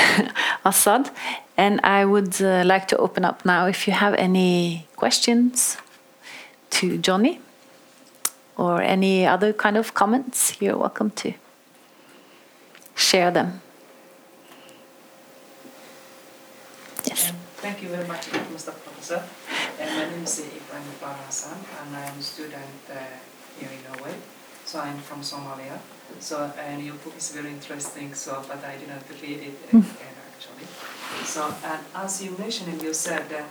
Asad. 0.64 1.10
And 1.56 1.80
I 1.84 2.04
would 2.04 2.40
uh, 2.40 2.64
like 2.64 2.88
to 2.88 2.96
open 2.96 3.24
up 3.24 3.44
now 3.44 3.66
if 3.66 3.86
you 3.86 3.92
have 3.92 4.14
any 4.14 4.86
questions 4.96 5.76
to 6.70 6.98
Jonny 6.98 7.40
or 8.56 8.80
any 8.80 9.26
other 9.26 9.52
kind 9.52 9.76
of 9.76 9.92
comments, 9.94 10.60
you're 10.60 10.76
welcome 10.76 11.10
to 11.10 11.32
share 12.94 13.30
them. 13.30 13.60
Yes. 17.04 17.30
Um, 17.30 17.36
Thank 17.56 17.82
you 17.82 17.88
very 17.88 18.06
much, 18.06 18.26
Mr. 18.30 18.72
Professor. 18.72 19.22
And 19.80 19.90
my 19.96 20.04
name 20.10 20.24
is 20.24 20.40
Ibrahim 20.40 20.88
Iqbal 20.96 21.16
Hassan, 21.26 21.58
and 21.80 21.96
I 21.96 22.06
am 22.08 22.18
a 22.18 22.22
student 22.22 22.80
uh, 22.90 22.94
here 23.58 23.68
in 23.68 23.80
Norway. 23.84 24.14
So 24.64 24.80
I'm 24.80 24.98
from 24.98 25.20
Somalia. 25.20 25.78
So 26.18 26.52
and 26.58 26.84
your 26.84 26.94
book 26.96 27.14
is 27.16 27.30
very 27.30 27.50
interesting. 27.50 28.14
So, 28.14 28.42
but 28.48 28.64
I 28.64 28.76
didn't 28.76 29.04
read 29.22 29.40
it 29.40 29.56
uh, 29.74 29.82
actually. 30.34 30.66
So 31.24 31.54
and 31.64 31.80
as 31.94 32.22
you 32.22 32.36
mentioned, 32.38 32.82
you 32.82 32.94
said 32.94 33.28
that 33.28 33.46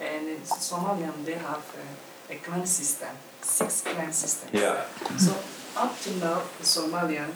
and 0.00 0.28
in 0.28 0.40
Somalian 0.40 1.24
they 1.24 1.34
have 1.34 1.64
uh, 1.76 2.32
a 2.34 2.36
clan 2.36 2.66
system, 2.66 3.14
six 3.40 3.82
clan 3.82 4.12
systems. 4.12 4.52
Yeah. 4.52 4.84
So 5.16 5.36
up 5.76 5.98
to 6.02 6.10
now, 6.16 6.42
the 6.58 6.64
Somalian, 6.64 7.30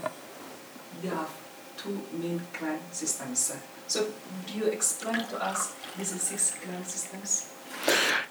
they 1.02 1.08
have 1.08 1.30
two 1.76 2.00
main 2.12 2.40
clan 2.52 2.78
systems. 2.92 3.56
So 3.86 4.06
do 4.46 4.58
you 4.58 4.66
explain 4.66 5.26
to 5.28 5.44
us 5.44 5.74
these 5.96 6.20
six 6.20 6.56
clan 6.62 6.84
systems? 6.84 7.52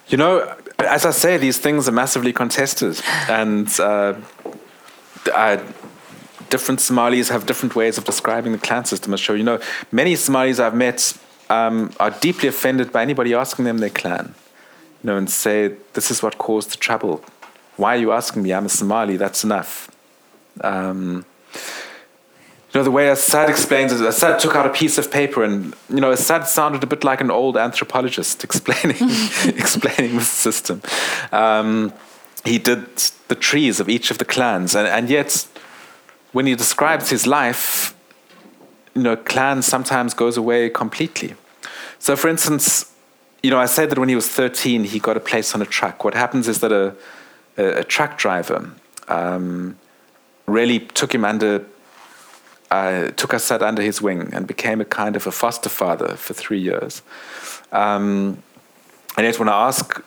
You 0.08 0.18
know, 0.18 0.56
as 0.80 1.06
I 1.06 1.12
say, 1.12 1.38
these 1.38 1.58
things 1.58 1.88
are 1.88 1.92
massively 1.92 2.34
contested, 2.34 3.02
and 3.30 3.68
uh, 3.80 4.16
I, 5.34 5.60
different 6.56 6.80
Somalis 6.80 7.28
have 7.28 7.46
different 7.46 7.76
ways 7.76 7.98
of 7.98 8.06
describing 8.06 8.54
the 8.54 8.58
clan 8.68 8.86
system. 8.86 9.14
I 9.14 9.18
show 9.18 9.34
you 9.34 9.44
know, 9.44 9.60
many 9.92 10.16
Somalis 10.16 10.58
I've 10.58 10.80
met 10.88 11.00
um, 11.50 11.92
are 12.00 12.12
deeply 12.28 12.48
offended 12.48 12.94
by 12.94 13.02
anybody 13.02 13.34
asking 13.34 13.66
them 13.66 13.80
their 13.80 13.90
clan, 13.90 14.34
you 15.02 15.08
know, 15.08 15.18
and 15.18 15.30
say 15.30 15.76
this 15.98 16.10
is 16.10 16.24
what 16.24 16.38
caused 16.38 16.70
the 16.72 16.78
trouble. 16.78 17.16
Why 17.76 17.90
are 17.96 18.00
you 18.00 18.14
asking 18.14 18.44
me? 18.44 18.54
I'm 18.54 18.68
a 18.68 18.70
Somali. 18.70 19.18
That's 19.18 19.44
enough. 19.44 19.92
Um, 20.62 21.26
you 22.70 22.80
know, 22.80 22.84
the 22.86 22.96
way 23.00 23.10
Asad 23.10 23.50
explains 23.50 23.92
it, 23.92 24.00
Asad 24.06 24.40
took 24.40 24.56
out 24.56 24.66
a 24.66 24.70
piece 24.82 24.98
of 24.98 25.12
paper 25.12 25.44
and, 25.44 25.74
you 25.90 26.00
know, 26.04 26.14
Asad 26.14 26.48
sounded 26.48 26.82
a 26.84 26.88
bit 26.88 27.04
like 27.04 27.20
an 27.20 27.32
old 27.32 27.58
anthropologist 27.58 28.44
explaining, 28.50 28.96
explaining 29.62 30.16
the 30.16 30.24
system. 30.24 30.82
Um, 31.34 31.92
he 32.46 32.60
did 32.60 32.86
the 33.28 33.36
trees 33.36 33.82
of 33.82 33.90
each 33.90 34.10
of 34.12 34.20
the 34.20 34.26
clans, 34.26 34.74
and, 34.76 34.88
and 34.88 35.10
yet, 35.10 35.48
when 36.36 36.46
he 36.46 36.54
describes 36.54 37.12
his 37.12 37.26
life, 37.26 37.96
you 38.94 39.02
know, 39.02 39.16
clan 39.16 39.62
sometimes 39.62 40.14
goes 40.14 40.36
away 40.36 40.70
completely. 40.70 41.34
So, 41.98 42.18
for 42.18 42.28
instance, 42.28 42.92
you 43.42 43.50
know, 43.50 43.58
I 43.58 43.68
said 43.68 43.90
that 43.90 43.98
when 43.98 44.10
he 44.10 44.16
was 44.16 44.28
13, 44.28 44.84
he 44.84 45.00
got 45.00 45.16
a 45.16 45.22
place 45.22 45.56
on 45.56 45.62
a 45.62 45.66
truck. 45.66 46.04
What 46.04 46.14
happens 46.14 46.50
is 46.50 46.60
that 46.60 46.74
a, 46.74 46.94
a, 47.58 47.80
a 47.80 47.84
truck 47.86 48.18
driver 48.18 48.70
um, 49.08 49.78
really 50.46 50.80
took 50.80 51.16
him 51.16 51.24
under 51.24 51.66
uh, 52.70 53.12
took 53.12 53.34
Asad 53.34 53.64
under 53.64 53.82
his 53.82 54.02
wing 54.02 54.30
and 54.34 54.46
became 54.46 54.82
a 54.82 54.86
kind 54.86 55.16
of 55.16 55.26
a 55.28 55.32
foster 55.32 55.70
father 55.70 56.18
for 56.18 56.34
three 56.34 56.60
years. 56.60 57.02
Um, 57.72 58.44
and 59.16 59.26
yet, 59.26 59.40
when 59.40 59.48
I 59.48 59.68
ask, 59.70 60.04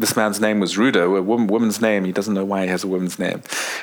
this 0.00 0.16
man's 0.16 0.40
name 0.40 0.60
was 0.60 0.76
Ruda, 0.76 1.04
a 1.18 1.22
woman, 1.22 1.46
woman's 1.46 1.80
name. 1.80 2.04
He 2.04 2.12
doesn't 2.12 2.34
know 2.34 2.44
why 2.44 2.62
he 2.62 2.68
has 2.68 2.84
a 2.84 2.88
woman's 2.88 3.18
name. 3.18 3.42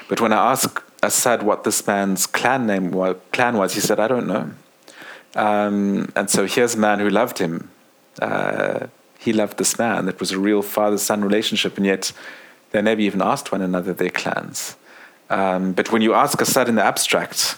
But 0.10 0.20
when 0.20 0.34
I 0.34 0.52
asked 0.52 0.82
Asad 1.04 1.44
what 1.44 1.64
this 1.64 1.86
man's 1.86 2.26
clan 2.26 2.66
name 2.66 2.92
was, 2.92 3.16
clan 3.32 3.56
was, 3.58 3.74
he 3.76 3.80
said, 3.80 4.00
"I 4.00 4.08
don't 4.08 4.28
know." 4.28 4.52
Um, 5.36 6.12
and 6.16 6.30
so 6.30 6.48
here's 6.48 6.76
a 6.76 6.80
man 6.80 7.00
who 7.00 7.10
loved 7.10 7.38
him. 7.38 7.70
Uh, 8.20 8.88
he 9.20 9.32
loved 9.32 9.58
this 9.58 9.78
man. 9.78 10.08
It 10.10 10.20
was 10.20 10.32
a 10.32 10.40
real 10.40 10.62
father-son 10.62 11.24
relationship, 11.24 11.78
and 11.78 11.86
yet 11.86 12.12
they 12.72 12.82
never 12.82 13.02
even 13.02 13.22
asked 13.22 13.52
one 13.52 13.62
another 13.62 13.94
their 13.94 14.10
clans. 14.10 14.76
Um, 15.30 15.74
but 15.74 15.92
when 15.92 16.02
you 16.02 16.14
ask 16.14 16.42
Asad 16.42 16.70
in 16.70 16.76
the 16.76 16.84
abstract, 16.84 17.58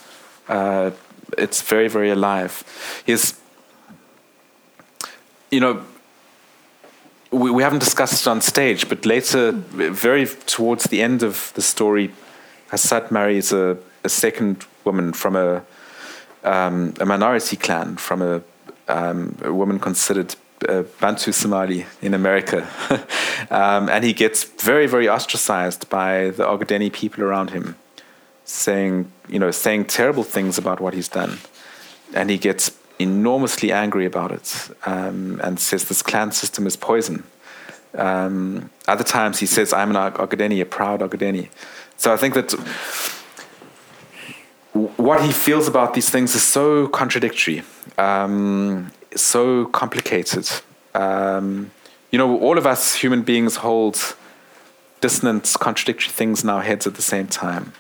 uh, 0.50 0.92
it's 1.38 1.62
very, 1.62 1.88
very 1.88 2.10
alive. 2.10 2.64
His, 3.06 3.40
you 5.52 5.60
know, 5.60 5.86
we, 7.32 7.52
we 7.52 7.64
haven't 7.64 7.80
discussed 7.80 8.22
it 8.22 8.28
on 8.28 8.42
stage, 8.42 8.90
but 8.90 9.06
later, 9.06 9.52
very 9.52 10.26
towards 10.26 10.86
the 10.86 11.02
end 11.02 11.24
of 11.24 11.52
the 11.56 11.62
story, 11.62 12.12
Asad 12.72 13.12
marries 13.12 13.52
a, 13.52 13.78
a 14.04 14.10
second 14.10 14.66
woman 14.84 15.14
from 15.14 15.36
a, 15.36 15.64
um, 16.44 16.94
a 17.00 17.06
minority 17.06 17.56
clan, 17.56 17.98
from 17.98 18.22
a, 18.22 18.42
um, 18.88 19.38
a 19.44 19.54
woman 19.54 19.80
considered 19.80 20.36
uh, 20.68 20.84
Bantu 21.00 21.32
Somali 21.32 21.86
in 22.02 22.14
America. 22.14 22.68
um, 23.52 23.90
and 23.90 24.04
he 24.04 24.14
gets 24.14 24.44
very, 24.44 24.88
very 24.88 25.08
ostracized 25.08 25.90
by 25.90 26.32
the 26.32 26.44
Ogaden 26.44 26.92
people 26.92 27.24
around 27.24 27.52
him 27.52 27.76
saying, 28.46 29.12
you 29.28 29.38
know, 29.38 29.52
saying 29.52 29.86
terrible 29.86 30.24
things 30.24 30.58
about 30.58 30.80
what 30.80 30.94
he's 30.94 31.08
done. 31.08 31.38
And 32.14 32.30
he 32.30 32.38
gets 32.38 32.72
enormously 33.00 33.72
angry 33.72 34.06
about 34.06 34.32
it 34.32 34.70
um, 34.86 35.40
and 35.44 35.60
says 35.60 35.86
this 35.86 36.02
clan 36.02 36.32
system 36.32 36.68
is 36.68 36.76
poison. 36.76 37.24
Um, 37.96 38.70
other 38.88 39.04
times 39.04 39.40
he 39.40 39.46
says, 39.46 39.74
I'm 39.74 39.96
an 39.96 40.14
Ogadeni, 40.14 40.62
a 40.62 40.66
proud 40.66 41.00
Ogadeni. 41.00 41.50
So 41.98 42.14
I 42.14 42.18
think 42.18 42.34
that 42.36 42.52
what 44.74 45.24
he 45.24 45.32
feels 45.32 45.68
about 45.68 45.94
these 45.94 46.10
things 46.10 46.36
is 46.36 46.44
so 46.44 46.88
contradictory, 46.88 47.64
um, 47.98 48.92
so 49.16 49.66
complicated. 49.66 50.50
Um, 50.94 51.72
you 52.12 52.18
know, 52.18 52.40
all 52.40 52.58
of 52.58 52.66
us 52.66 52.96
human 52.96 53.24
beings 53.24 53.58
hold 53.58 54.16
dissonant, 55.02 55.56
contradictory 55.60 56.12
things 56.12 56.44
in 56.44 56.50
our 56.50 56.62
heads 56.62 56.86
at 56.86 56.96
the 56.96 57.02
same 57.02 57.28
time. 57.28 57.74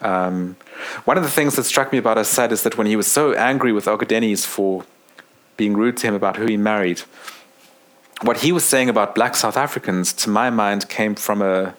Um, 0.00 0.56
one 1.04 1.16
of 1.16 1.24
the 1.24 1.30
things 1.30 1.56
that 1.56 1.64
struck 1.64 1.92
me 1.92 1.98
about 1.98 2.18
Asad 2.18 2.52
is 2.52 2.62
that 2.62 2.78
when 2.78 2.86
he 2.86 2.96
was 2.96 3.06
so 3.06 3.32
angry 3.32 3.72
with 3.72 3.86
Ogadenis 3.86 4.46
for 4.46 4.84
being 5.56 5.76
rude 5.76 5.96
to 5.98 6.06
him 6.06 6.14
about 6.14 6.36
who 6.36 6.46
he 6.46 6.56
married, 6.56 7.02
what 8.22 8.38
he 8.38 8.52
was 8.52 8.64
saying 8.64 8.88
about 8.88 9.14
black 9.14 9.34
South 9.36 9.56
Africans, 9.56 10.12
to 10.12 10.30
my 10.30 10.50
mind, 10.50 10.88
came 10.88 11.14
from 11.14 11.42
a, 11.42 11.74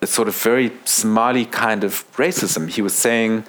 a 0.00 0.06
sort 0.06 0.28
of 0.28 0.36
very 0.36 0.72
Somali 0.84 1.44
kind 1.44 1.84
of 1.84 2.04
racism. 2.16 2.68
He 2.68 2.82
was 2.82 2.94
saying, 2.94 3.44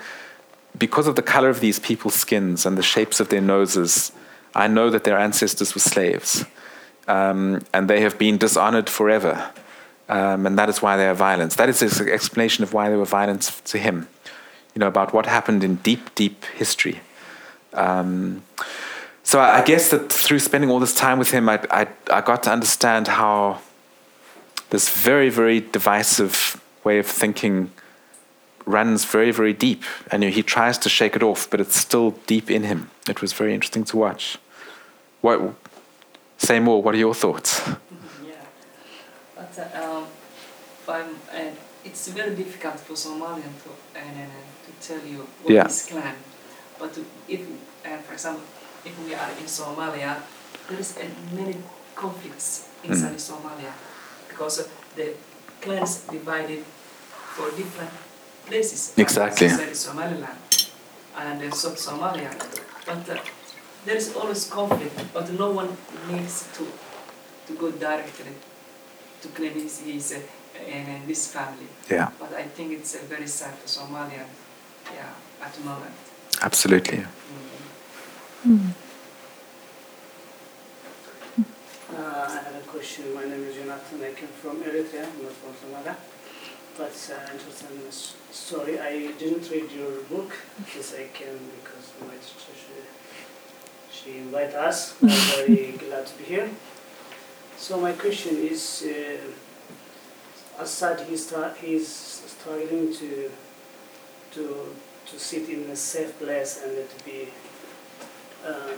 because 0.77 1.07
of 1.07 1.15
the 1.15 1.21
color 1.21 1.49
of 1.49 1.59
these 1.59 1.79
people's 1.79 2.15
skins 2.15 2.65
and 2.65 2.77
the 2.77 2.83
shapes 2.83 3.19
of 3.19 3.29
their 3.29 3.41
noses, 3.41 4.11
I 4.55 4.67
know 4.67 4.89
that 4.89 5.03
their 5.03 5.17
ancestors 5.17 5.75
were 5.75 5.81
slaves. 5.81 6.45
Um, 7.07 7.63
and 7.73 7.89
they 7.89 8.01
have 8.01 8.17
been 8.17 8.37
dishonored 8.37 8.89
forever. 8.89 9.51
Um, 10.11 10.45
and 10.45 10.59
that 10.59 10.67
is 10.67 10.81
why 10.81 10.97
they 10.97 11.07
are 11.07 11.13
violent. 11.13 11.53
That 11.53 11.69
is 11.69 11.79
his 11.79 12.01
explanation 12.01 12.65
of 12.65 12.73
why 12.73 12.89
they 12.89 12.97
were 12.97 13.05
violent 13.05 13.43
to 13.63 13.77
him, 13.77 14.09
you 14.75 14.81
know, 14.81 14.87
about 14.87 15.13
what 15.13 15.25
happened 15.25 15.63
in 15.63 15.77
deep, 15.77 16.13
deep 16.15 16.43
history. 16.53 16.99
Um, 17.73 18.43
so 19.23 19.39
I, 19.39 19.59
I, 19.59 19.63
guess 19.63 19.89
that 19.91 20.11
through 20.11 20.39
spending 20.39 20.69
all 20.69 20.79
this 20.79 20.93
time 20.93 21.17
with 21.17 21.31
him, 21.31 21.47
I, 21.47 21.61
I, 21.71 21.87
I 22.11 22.19
got 22.19 22.43
to 22.43 22.51
understand 22.51 23.07
how 23.07 23.61
this 24.69 24.89
very, 24.89 25.29
very 25.29 25.61
divisive 25.61 26.61
way 26.83 26.99
of 26.99 27.05
thinking 27.07 27.71
runs 28.65 29.05
very, 29.05 29.31
very 29.31 29.53
deep. 29.53 29.83
And 30.11 30.23
he 30.23 30.43
tries 30.43 30.77
to 30.79 30.89
shake 30.89 31.15
it 31.15 31.23
off, 31.23 31.49
but 31.49 31.61
it's 31.61 31.79
still 31.79 32.11
deep 32.27 32.51
in 32.51 32.63
him. 32.63 32.89
It 33.07 33.21
was 33.21 33.31
very 33.31 33.53
interesting 33.53 33.85
to 33.85 33.95
watch. 33.95 34.37
What, 35.21 35.55
say 36.37 36.59
more, 36.59 36.83
what 36.83 36.95
are 36.95 36.97
your 36.97 37.15
thoughts? 37.15 37.61
Um, 39.73 40.07
it's 41.83 42.07
very 42.09 42.35
difficult 42.35 42.79
for 42.79 42.93
Somalian 42.93 43.53
to, 43.63 43.69
uh, 43.95 44.01
to 44.65 44.71
tell 44.87 45.05
you 45.05 45.27
what 45.43 45.53
Yeah. 45.53 45.65
is 45.67 45.85
clan. 45.85 46.15
But 46.79 46.97
if, 47.27 47.41
uh, 47.85 47.97
for 48.05 48.13
example, 48.13 48.43
if 48.85 48.93
we 49.05 49.13
are 49.13 49.29
in 49.39 49.47
Somalia, 49.47 50.21
there 50.69 50.79
is 50.79 50.95
many 51.33 51.57
conflicts 51.95 52.67
inside 52.83 53.17
Somalia 53.17 53.73
because 54.29 54.67
the 54.95 55.13
clans 55.61 56.01
divided 56.09 56.63
for 57.35 57.51
different 57.51 57.91
places. 58.45 58.93
Exactly. 58.97 59.47
Inside 59.47 59.75
Somaliland 59.75 60.39
and 61.15 61.41
uh, 61.43 61.51
South 61.51 61.77
Somalia. 61.77 62.31
But 62.85 63.09
uh, 63.09 63.17
there 63.85 63.97
is 63.97 64.15
always 64.15 64.49
conflict, 64.49 64.95
but 65.13 65.29
no 65.33 65.51
one 65.51 65.69
needs 66.09 66.47
to 66.57 66.65
to 67.47 67.53
go 67.53 67.71
directly 67.71 68.33
to 69.21 69.27
claim 69.29 69.53
his, 69.53 69.79
his 69.81 70.13
uh, 70.13 70.19
and 70.67 71.07
this 71.07 71.27
family. 71.31 71.67
Yeah, 71.89 72.09
But 72.19 72.33
I 72.33 72.43
think 72.43 72.71
it's 72.73 72.95
uh, 72.95 72.99
very 73.09 73.27
sad 73.27 73.53
for 73.55 73.67
Somalia, 73.67 74.25
yeah, 74.93 75.13
at 75.45 75.53
the 75.53 75.61
moment. 75.61 75.93
absolutely. 76.41 77.05
Mm. 78.47 78.71
Uh, 81.93 81.95
I 81.97 82.41
have 82.45 82.55
a 82.55 82.65
question. 82.67 83.13
My 83.13 83.23
name 83.23 83.43
is 83.43 83.55
Jonathan. 83.55 84.01
I 84.01 84.13
came 84.13 84.29
from 84.41 84.57
Eritrea, 84.63 85.05
not 85.21 85.33
from 85.41 85.53
Somalia. 85.61 85.95
But 86.77 86.95
uh, 87.11 87.33
interesting 87.33 87.79
s- 87.89 88.15
story. 88.31 88.79
I 88.79 89.11
didn't 89.19 89.49
read 89.51 89.69
your 89.71 90.01
book. 90.09 90.31
Yes, 90.75 90.93
I 90.97 91.07
came 91.13 91.37
because 91.59 91.91
my 92.01 92.15
teacher 92.15 92.55
she, 92.55 94.01
she 94.11 94.17
invited 94.19 94.55
us. 94.55 94.95
I'm 95.03 95.09
very 95.09 95.71
glad 95.77 96.07
to 96.07 96.17
be 96.17 96.23
here. 96.23 96.49
So 97.61 97.79
my 97.79 97.91
question 97.91 98.37
is, 98.37 98.83
uh, 98.89 100.61
Asad 100.63 101.01
he's 101.01 101.31
he's 101.61 101.87
struggling 101.87 102.91
to 102.95 103.29
to 104.31 104.75
to 105.05 105.19
sit 105.19 105.47
in 105.47 105.69
a 105.69 105.75
safe 105.75 106.17
place 106.17 106.63
and 106.65 106.73
to 106.89 107.05
be 107.05 107.27
uh, 108.43 108.73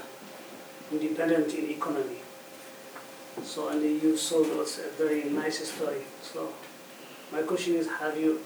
independent 0.92 1.54
in 1.54 1.70
economy. 1.70 2.20
So 3.42 3.70
and 3.70 3.82
you 4.04 4.18
sold 4.18 4.52
us 4.60 4.80
a 4.80 4.90
very 5.02 5.24
nice 5.30 5.66
story. 5.66 6.04
So 6.22 6.50
my 7.32 7.42
question 7.44 7.76
is, 7.76 7.88
have 7.88 8.18
you 8.20 8.42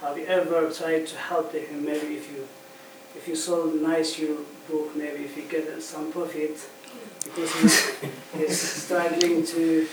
have 0.00 0.16
you 0.16 0.24
ever 0.24 0.70
tried 0.70 1.06
to 1.08 1.16
help 1.18 1.52
him? 1.52 1.84
Maybe 1.84 2.16
if 2.16 2.32
you 2.32 2.48
if 3.14 3.28
you 3.28 3.36
sold 3.36 3.74
nice 3.82 4.18
your 4.18 4.38
book, 4.70 4.96
maybe 4.96 5.24
if 5.24 5.36
you 5.36 5.42
get 5.42 5.82
some 5.82 6.10
profit, 6.12 6.56
because 7.28 7.52
he's, 7.60 7.96
he's 8.36 8.60
struggling 8.60 9.44
to 9.46 9.86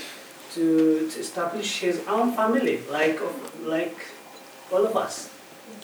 to 0.54 1.10
to 1.10 1.20
establish 1.20 1.80
his 1.80 2.02
own 2.08 2.34
family, 2.34 2.80
like 2.90 3.20
like 3.64 3.98
all 4.72 4.86
of 4.86 4.96
us. 4.96 5.30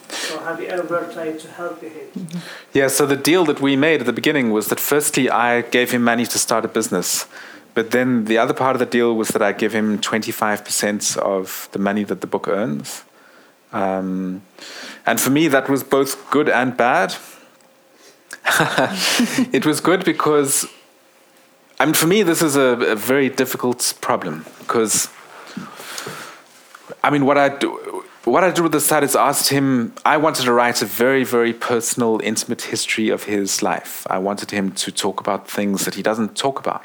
So 0.09 0.39
have 0.39 0.59
you 0.61 0.67
ever 0.67 1.09
tried 1.13 1.39
to 1.39 1.47
help 1.49 1.81
him? 1.81 1.91
Yeah, 2.73 2.87
so 2.87 3.05
the 3.05 3.15
deal 3.15 3.45
that 3.45 3.61
we 3.61 3.75
made 3.75 4.01
at 4.01 4.05
the 4.07 4.13
beginning 4.13 4.51
was 4.51 4.67
that 4.67 4.79
firstly 4.79 5.29
I 5.29 5.61
gave 5.61 5.91
him 5.91 6.03
money 6.03 6.25
to 6.25 6.39
start 6.39 6.65
a 6.65 6.67
business. 6.67 7.27
But 7.75 7.91
then 7.91 8.25
the 8.25 8.37
other 8.37 8.53
part 8.53 8.75
of 8.75 8.79
the 8.79 8.85
deal 8.85 9.15
was 9.15 9.29
that 9.29 9.41
I 9.41 9.51
give 9.51 9.73
him 9.73 9.99
25% 9.99 11.17
of 11.17 11.69
the 11.71 11.79
money 11.79 12.03
that 12.03 12.21
the 12.21 12.27
book 12.27 12.47
earns. 12.47 13.03
Um, 13.71 14.41
and 15.05 15.21
for 15.21 15.29
me, 15.29 15.47
that 15.47 15.69
was 15.69 15.83
both 15.83 16.29
good 16.31 16.49
and 16.49 16.75
bad. 16.75 17.15
it 19.53 19.65
was 19.65 19.79
good 19.79 20.03
because, 20.03 20.65
I 21.79 21.85
mean, 21.85 21.93
for 21.93 22.07
me, 22.07 22.23
this 22.23 22.41
is 22.41 22.57
a, 22.57 22.91
a 22.91 22.95
very 22.95 23.29
difficult 23.29 23.93
problem 24.01 24.45
because, 24.59 25.09
I 27.01 27.09
mean, 27.09 27.25
what 27.25 27.37
I 27.37 27.47
do, 27.49 28.03
what 28.25 28.43
I 28.43 28.49
with 28.61 28.73
the 28.73 28.81
site 28.81 29.03
is 29.03 29.15
asked 29.15 29.49
him. 29.49 29.93
I 30.03 30.17
wanted 30.17 30.43
to 30.43 30.51
write 30.51 30.81
a 30.81 30.85
very, 30.85 31.23
very 31.23 31.53
personal, 31.53 32.19
intimate 32.21 32.63
history 32.63 33.09
of 33.09 33.23
his 33.23 33.63
life. 33.63 34.05
I 34.09 34.17
wanted 34.17 34.51
him 34.51 34.71
to 34.73 34.91
talk 34.91 35.21
about 35.21 35.49
things 35.49 35.85
that 35.85 35.95
he 35.95 36.03
doesn't 36.03 36.35
talk 36.35 36.59
about. 36.59 36.83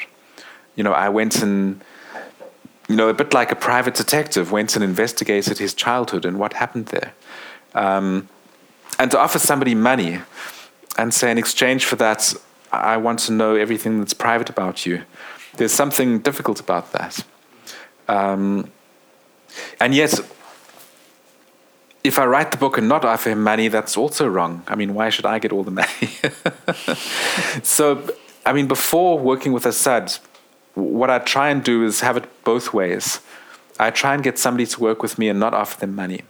You 0.76 0.84
know, 0.84 0.92
I 0.92 1.08
went 1.08 1.42
and, 1.42 1.82
you 2.88 2.94
know, 2.94 3.08
a 3.08 3.14
bit 3.14 3.34
like 3.34 3.50
a 3.50 3.56
private 3.56 3.94
detective, 3.94 4.52
went 4.52 4.76
and 4.76 4.84
investigated 4.84 5.58
his 5.58 5.74
childhood 5.74 6.24
and 6.24 6.38
what 6.38 6.52
happened 6.52 6.86
there. 6.86 7.12
Um, 7.74 8.28
and 8.98 9.10
to 9.10 9.18
offer 9.18 9.40
somebody 9.40 9.74
money 9.74 10.20
and 10.96 11.12
say, 11.12 11.32
in 11.32 11.38
exchange 11.38 11.84
for 11.84 11.96
that, 11.96 12.32
I 12.82 12.96
want 12.96 13.20
to 13.20 13.32
know 13.32 13.54
everything 13.54 13.98
that's 13.98 14.14
private 14.14 14.48
about 14.48 14.86
you. 14.86 15.02
There's 15.56 15.72
something 15.72 16.20
difficult 16.20 16.60
about 16.60 16.92
that. 16.92 17.24
Um, 18.08 18.70
and 19.80 19.94
yet, 19.94 20.20
if 22.02 22.18
I 22.18 22.26
write 22.26 22.50
the 22.50 22.58
book 22.58 22.76
and 22.76 22.88
not 22.88 23.04
offer 23.04 23.30
him 23.30 23.42
money, 23.42 23.68
that's 23.68 23.96
also 23.96 24.28
wrong. 24.28 24.62
I 24.66 24.74
mean, 24.74 24.94
why 24.94 25.10
should 25.10 25.26
I 25.26 25.38
get 25.38 25.52
all 25.52 25.64
the 25.64 25.70
money? 25.70 26.08
so, 27.62 28.14
I 28.44 28.52
mean, 28.52 28.68
before 28.68 29.18
working 29.18 29.52
with 29.52 29.64
Asad, 29.66 30.12
what 30.74 31.08
I 31.08 31.18
try 31.18 31.50
and 31.50 31.62
do 31.62 31.84
is 31.84 32.00
have 32.00 32.16
it 32.16 32.44
both 32.44 32.74
ways. 32.74 33.20
I 33.78 33.90
try 33.90 34.14
and 34.14 34.22
get 34.22 34.38
somebody 34.38 34.66
to 34.66 34.80
work 34.80 35.02
with 35.02 35.18
me 35.18 35.28
and 35.28 35.40
not 35.40 35.54
offer 35.54 35.80
them 35.80 35.94
money. 35.94 36.22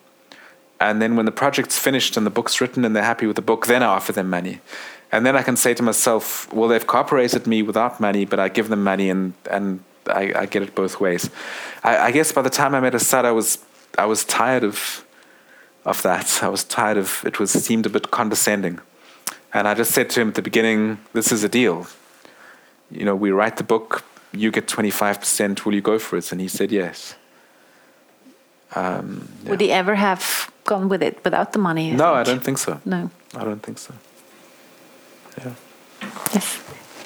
And 0.81 1.01
then 1.01 1.17
when 1.17 1.27
the 1.27 1.33
project's 1.33 1.79
finished 1.79 2.17
and 2.17 2.27
the 2.27 2.31
book's 2.31 2.61
written 2.61 2.85
and 2.85 2.95
they're 2.95 3.03
happy 3.03 3.27
with 3.27 3.37
the 3.37 3.43
book, 3.43 3.67
then 3.67 3.83
I 3.83 3.87
offer 3.87 4.13
them 4.13 4.29
money. 4.31 4.61
And 5.15 5.25
then 5.25 5.37
I 5.37 5.43
can 5.43 5.57
say 5.57 5.75
to 5.75 5.83
myself, 5.83 6.53
well, 6.53 6.69
they've 6.69 6.85
cooperated 6.85 7.47
me 7.47 7.63
without 7.63 8.01
money, 8.01 8.25
but 8.25 8.41
I 8.41 8.49
give 8.49 8.69
them 8.69 8.83
money 8.83 9.11
and, 9.11 9.35
and 9.49 9.85
I, 10.09 10.33
I 10.35 10.47
get 10.47 10.65
it 10.65 10.75
both 10.75 10.99
ways. 10.99 11.31
I, 11.85 11.99
I 11.99 12.11
guess 12.11 12.33
by 12.33 12.43
the 12.43 12.51
time 12.51 12.75
I 12.75 12.81
met 12.81 12.97
Asad, 12.97 13.25
I 13.25 13.31
was, 13.31 13.59
I 13.97 14.07
was 14.07 14.25
tired 14.25 14.65
of, 14.65 15.05
of 15.85 16.03
that. 16.03 16.43
I 16.43 16.49
was 16.49 16.65
tired 16.65 16.97
of 16.97 17.23
it 17.25 17.39
was 17.39 17.53
seemed 17.53 17.87
a 17.87 17.91
bit 17.91 18.11
condescending. 18.11 18.81
And 19.53 19.69
I 19.69 19.75
just 19.75 19.93
said 19.93 20.11
to 20.11 20.21
him 20.21 20.31
at 20.31 20.35
the 20.35 20.43
beginning, 20.43 20.99
this 21.13 21.31
is 21.31 21.45
a 21.45 21.49
deal. 21.49 21.87
You 22.91 23.05
know, 23.05 23.15
we 23.15 23.31
write 23.31 23.57
the 23.57 23.63
book, 23.63 24.03
you 24.33 24.51
get 24.51 24.67
25%, 24.67 25.65
will 25.65 25.75
you 25.75 25.81
go 25.81 26.01
for 26.01 26.17
it? 26.17 26.33
And 26.33 26.41
he 26.41 26.49
said 26.49 26.73
yes. 26.73 27.15
Um, 28.75 29.29
yeah. 29.45 29.51
Would 29.51 29.61
he 29.61 29.71
ever 29.71 29.95
have 29.95 30.51
gone 30.65 30.89
with 30.89 31.05
it 31.05 31.23
without 31.23 31.53
the 31.53 31.61
money? 31.61 31.91
you 31.91 31.97
No, 31.97 32.15
I 32.15 32.25
don't 32.25 32.43
think 32.43 32.59
so. 32.59 32.81
No. 32.85 33.13
I 33.37 33.45
don't 33.45 33.63
think 33.63 33.79
so. 33.79 33.95
Yeah. 35.39 35.53
Yes. 36.33 36.61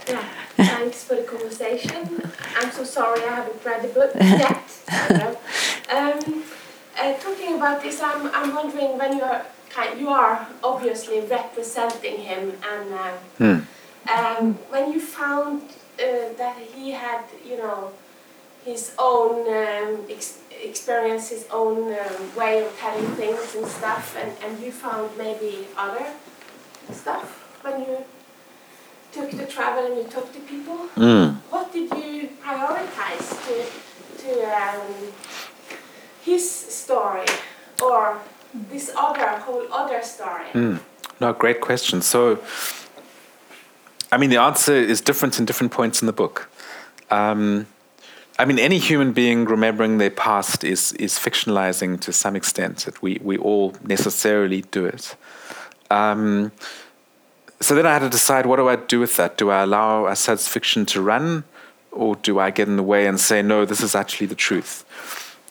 Yeah, 0.08 0.24
thanks 0.56 1.04
for 1.04 1.16
the 1.16 1.22
conversation. 1.22 2.22
I'm 2.56 2.70
so 2.72 2.84
sorry 2.84 3.22
I 3.22 3.34
haven't 3.34 3.64
read 3.64 3.82
the 3.82 3.88
book 3.88 4.10
yet. 4.14 4.68
um, 5.90 6.42
uh, 6.98 7.12
talking 7.18 7.54
about 7.56 7.82
this, 7.82 8.00
I'm, 8.00 8.26
I'm 8.34 8.54
wondering 8.54 8.98
when 8.98 9.16
you 9.16 9.22
are 9.22 9.44
kind, 9.70 10.00
you 10.00 10.08
are 10.08 10.46
obviously 10.64 11.20
representing 11.20 12.18
him, 12.20 12.52
and 12.72 12.94
uh, 12.94 13.12
Hmm. 13.38 13.58
um, 14.10 14.54
when 14.70 14.92
you 14.92 15.00
found 15.00 15.62
uh, 15.98 16.32
that 16.38 16.56
he 16.74 16.90
had, 16.92 17.24
you 17.46 17.58
know, 17.58 17.92
his 18.64 18.92
own 18.98 19.46
um, 19.48 20.04
ex- 20.10 20.38
experience, 20.62 21.28
his 21.28 21.46
own 21.50 21.92
um, 21.92 22.34
way 22.36 22.64
of 22.64 22.76
telling 22.78 23.06
things 23.16 23.54
and 23.54 23.66
stuff, 23.66 24.16
and, 24.18 24.32
and 24.44 24.62
you 24.64 24.72
found 24.72 25.16
maybe 25.18 25.66
other 25.76 26.06
stuff 26.92 27.44
when 27.62 27.80
you 27.80 28.04
took 29.12 29.30
the 29.30 29.46
travel 29.46 29.86
and 29.86 29.96
you 29.96 30.04
talked 30.04 30.34
to 30.34 30.40
people. 30.40 30.88
Mm. 30.96 31.36
What 31.50 31.72
did 31.72 31.90
you 31.90 32.30
prioritize 32.42 33.28
to 33.46 33.64
to 34.22 34.32
um, 34.44 35.12
his 36.24 36.48
story 36.50 37.26
or 37.82 38.18
this 38.70 38.90
other 38.96 39.28
whole 39.38 39.72
other 39.72 40.02
story? 40.02 40.46
Mm. 40.52 40.80
No, 41.20 41.32
great 41.32 41.60
question. 41.60 42.00
So, 42.02 42.38
I 44.12 44.18
mean, 44.18 44.30
the 44.30 44.36
answer 44.36 44.74
is 44.74 45.00
different 45.00 45.38
in 45.38 45.44
different 45.44 45.72
points 45.72 46.00
in 46.02 46.06
the 46.06 46.12
book. 46.12 46.48
Um, 47.10 47.66
I 48.38 48.44
mean, 48.44 48.58
any 48.58 48.78
human 48.78 49.12
being 49.12 49.46
remembering 49.46 49.98
their 49.98 50.10
past 50.10 50.62
is 50.62 50.92
is 50.92 51.18
fictionalizing 51.18 52.00
to 52.00 52.12
some 52.12 52.36
extent. 52.36 52.84
That 52.84 53.02
we 53.02 53.18
we 53.22 53.36
all 53.36 53.74
necessarily 53.82 54.62
do 54.70 54.84
it. 54.86 55.16
Um, 55.90 56.52
so 57.60 57.74
then 57.74 57.86
I 57.86 57.92
had 57.92 58.00
to 58.00 58.08
decide 58.08 58.46
what 58.46 58.56
do 58.56 58.68
I 58.68 58.76
do 58.76 59.00
with 59.00 59.16
that? 59.16 59.36
Do 59.36 59.50
I 59.50 59.62
allow 59.62 60.06
Asad's 60.06 60.46
fiction 60.46 60.86
to 60.86 61.02
run, 61.02 61.44
or 61.90 62.16
do 62.16 62.38
I 62.38 62.50
get 62.50 62.68
in 62.68 62.76
the 62.76 62.82
way 62.82 63.06
and 63.06 63.18
say 63.18 63.42
no? 63.42 63.64
This 63.64 63.82
is 63.82 63.94
actually 63.94 64.28
the 64.28 64.34
truth. 64.34 64.84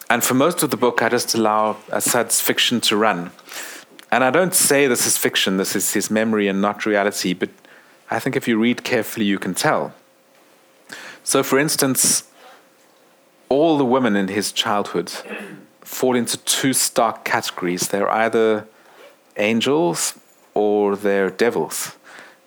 And 0.10 0.24
for 0.24 0.34
most 0.34 0.64
of 0.64 0.70
the 0.70 0.78
book, 0.78 1.02
I 1.02 1.10
just 1.10 1.36
allow 1.36 1.78
Asad's 1.92 2.40
fiction 2.40 2.80
to 2.82 2.96
run. 2.96 3.32
And 4.10 4.24
I 4.24 4.32
don't 4.32 4.54
say 4.54 4.88
this 4.88 5.06
is 5.06 5.18
fiction, 5.18 5.58
this 5.58 5.76
is 5.76 5.94
his 5.94 6.10
memory 6.10 6.48
and 6.48 6.62
not 6.62 6.86
reality, 6.86 7.34
but 7.34 7.50
I 8.10 8.20
think 8.20 8.38
if 8.38 8.48
you 8.48 8.58
read 8.58 8.86
carefully, 8.86 9.26
you 9.26 9.38
can 9.38 9.54
tell. 9.54 9.94
So, 11.26 11.44
for 11.44 11.60
instance, 11.60 12.24
all 13.50 13.78
the 13.78 13.84
women 13.84 14.16
in 14.16 14.30
his 14.30 14.54
childhood, 14.54 15.12
fall 15.82 16.16
into 16.16 16.38
two 16.38 16.72
stark 16.72 17.26
categories. 17.26 17.90
They're 17.90 18.10
either 18.10 18.66
angels 19.36 20.18
or 20.58 20.96
they're 20.96 21.30
devils. 21.30 21.96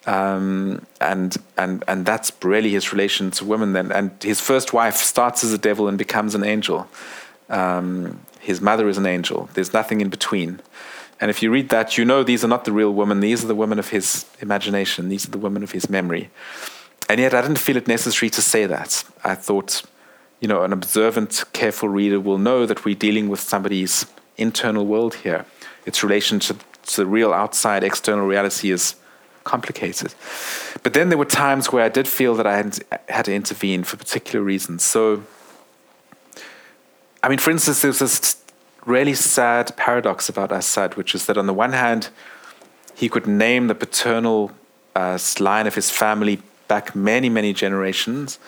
Um, 0.06 0.84
and 1.00 1.36
and 1.56 1.84
and 1.86 2.04
that's 2.04 2.32
really 2.42 2.70
his 2.70 2.92
relation 2.92 3.30
to 3.32 3.44
women. 3.44 3.72
Then, 3.72 3.92
and 3.92 4.10
his 4.22 4.40
first 4.40 4.72
wife 4.72 4.96
starts 4.96 5.44
as 5.44 5.52
a 5.52 5.58
devil 5.58 5.86
and 5.88 5.96
becomes 5.96 6.34
an 6.34 6.42
angel. 6.42 6.88
Um, 7.48 8.20
his 8.40 8.60
mother 8.60 8.88
is 8.88 8.98
an 8.98 9.06
angel. 9.06 9.48
There's 9.54 9.72
nothing 9.72 10.00
in 10.00 10.08
between. 10.08 10.60
And 11.20 11.30
if 11.30 11.42
you 11.42 11.52
read 11.52 11.68
that, 11.68 11.98
you 11.98 12.04
know 12.04 12.24
these 12.24 12.42
are 12.44 12.48
not 12.48 12.64
the 12.64 12.72
real 12.72 12.92
women. 12.92 13.20
These 13.20 13.44
are 13.44 13.46
the 13.46 13.54
women 13.54 13.78
of 13.78 13.90
his 13.90 14.24
imagination. 14.40 15.08
These 15.08 15.26
are 15.26 15.30
the 15.30 15.44
women 15.46 15.62
of 15.62 15.72
his 15.72 15.88
memory. 15.88 16.30
And 17.08 17.20
yet, 17.20 17.34
I 17.34 17.42
didn't 17.42 17.58
feel 17.58 17.76
it 17.76 17.86
necessary 17.86 18.30
to 18.30 18.42
say 18.42 18.66
that. 18.66 19.04
I 19.22 19.34
thought, 19.34 19.82
you 20.40 20.48
know, 20.48 20.62
an 20.64 20.72
observant, 20.72 21.44
careful 21.52 21.88
reader 21.88 22.18
will 22.18 22.38
know 22.38 22.66
that 22.66 22.84
we're 22.84 23.04
dealing 23.06 23.28
with 23.28 23.40
somebody's 23.40 24.06
internal 24.36 24.86
world 24.86 25.14
here. 25.22 25.44
Its 25.86 26.02
relationship 26.02 26.58
to 26.69 26.69
the 26.96 27.06
real 27.06 27.32
outside 27.32 27.84
external 27.84 28.26
reality 28.26 28.70
is 28.70 28.94
complicated. 29.44 30.14
But 30.82 30.94
then 30.94 31.08
there 31.08 31.18
were 31.18 31.24
times 31.24 31.72
where 31.72 31.84
I 31.84 31.88
did 31.88 32.06
feel 32.06 32.34
that 32.36 32.46
I 32.46 32.56
had, 32.56 32.78
had 33.08 33.24
to 33.26 33.34
intervene 33.34 33.84
for 33.84 33.96
particular 33.96 34.44
reasons. 34.44 34.84
So, 34.84 35.22
I 37.22 37.28
mean, 37.28 37.38
for 37.38 37.50
instance, 37.50 37.82
there's 37.82 37.98
this 37.98 38.36
really 38.86 39.14
sad 39.14 39.76
paradox 39.76 40.28
about 40.28 40.52
Asad, 40.52 40.94
which 40.96 41.14
is 41.14 41.26
that 41.26 41.36
on 41.36 41.46
the 41.46 41.54
one 41.54 41.72
hand, 41.72 42.08
he 42.94 43.08
could 43.08 43.26
name 43.26 43.68
the 43.68 43.74
paternal 43.74 44.52
uh, 44.94 45.18
line 45.38 45.66
of 45.66 45.74
his 45.74 45.90
family 45.90 46.42
back 46.68 46.94
many, 46.94 47.28
many 47.28 47.52
generations. 47.52 48.38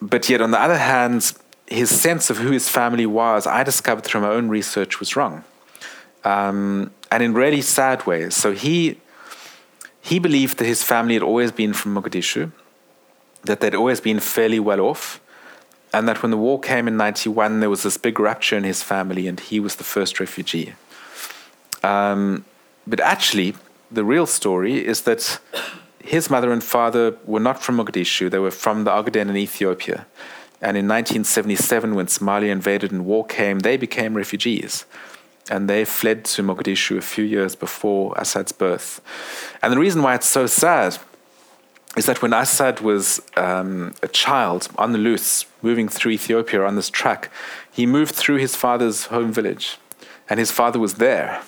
But 0.00 0.28
yet, 0.28 0.40
on 0.40 0.50
the 0.50 0.60
other 0.60 0.78
hand, 0.78 1.32
his 1.66 1.88
sense 2.00 2.30
of 2.30 2.38
who 2.38 2.50
his 2.50 2.68
family 2.68 3.06
was, 3.06 3.46
I 3.46 3.62
discovered 3.62 4.04
through 4.04 4.22
my 4.22 4.30
own 4.30 4.48
research, 4.48 4.98
was 4.98 5.16
wrong. 5.16 5.44
Um, 6.24 6.90
and 7.10 7.22
in 7.22 7.34
really 7.34 7.62
sad 7.62 8.06
ways. 8.06 8.34
So 8.34 8.52
he 8.52 8.98
he 10.02 10.18
believed 10.18 10.58
that 10.58 10.64
his 10.64 10.82
family 10.82 11.14
had 11.14 11.22
always 11.22 11.52
been 11.52 11.72
from 11.72 11.94
Mogadishu, 11.94 12.52
that 13.44 13.60
they'd 13.60 13.74
always 13.74 14.00
been 14.00 14.18
fairly 14.18 14.58
well 14.58 14.80
off, 14.80 15.20
and 15.92 16.08
that 16.08 16.22
when 16.22 16.30
the 16.30 16.38
war 16.38 16.58
came 16.58 16.88
in 16.88 16.96
91, 16.96 17.60
there 17.60 17.68
was 17.68 17.82
this 17.82 17.98
big 17.98 18.18
rupture 18.18 18.56
in 18.56 18.64
his 18.64 18.82
family, 18.82 19.28
and 19.28 19.38
he 19.38 19.60
was 19.60 19.76
the 19.76 19.84
first 19.84 20.18
refugee. 20.18 20.74
Um, 21.82 22.44
but 22.86 23.00
actually, 23.00 23.54
the 23.90 24.04
real 24.04 24.26
story 24.26 24.84
is 24.84 25.02
that 25.02 25.38
his 26.02 26.30
mother 26.30 26.50
and 26.50 26.64
father 26.64 27.16
were 27.26 27.40
not 27.40 27.62
from 27.62 27.76
Mogadishu, 27.76 28.30
they 28.30 28.38
were 28.38 28.50
from 28.50 28.84
the 28.84 28.90
Ogaden 28.90 29.28
in 29.28 29.36
Ethiopia. 29.36 30.06
And 30.62 30.76
in 30.76 30.86
1977, 30.86 31.94
when 31.94 32.06
Somalia 32.06 32.50
invaded 32.50 32.90
and 32.90 33.04
war 33.04 33.24
came, 33.24 33.60
they 33.60 33.76
became 33.76 34.14
refugees 34.14 34.86
and 35.50 35.68
they 35.68 35.84
fled 35.84 36.24
to 36.24 36.42
Mogadishu 36.42 36.96
a 36.96 37.02
few 37.02 37.24
years 37.24 37.54
before 37.54 38.18
Asad's 38.18 38.52
birth. 38.52 39.00
And 39.62 39.72
the 39.72 39.78
reason 39.78 40.02
why 40.02 40.14
it's 40.14 40.26
so 40.26 40.46
sad 40.46 40.98
is 41.96 42.06
that 42.06 42.22
when 42.22 42.32
Asad 42.32 42.80
was 42.80 43.20
um, 43.36 43.94
a 44.02 44.08
child 44.08 44.68
on 44.78 44.92
the 44.92 44.98
loose, 44.98 45.44
moving 45.60 45.88
through 45.88 46.12
Ethiopia 46.12 46.62
on 46.62 46.76
this 46.76 46.88
track, 46.88 47.30
he 47.70 47.84
moved 47.84 48.14
through 48.14 48.36
his 48.36 48.54
father's 48.54 49.06
home 49.06 49.32
village, 49.32 49.76
and 50.28 50.38
his 50.38 50.52
father 50.52 50.78
was 50.78 50.94
there. 50.94 51.42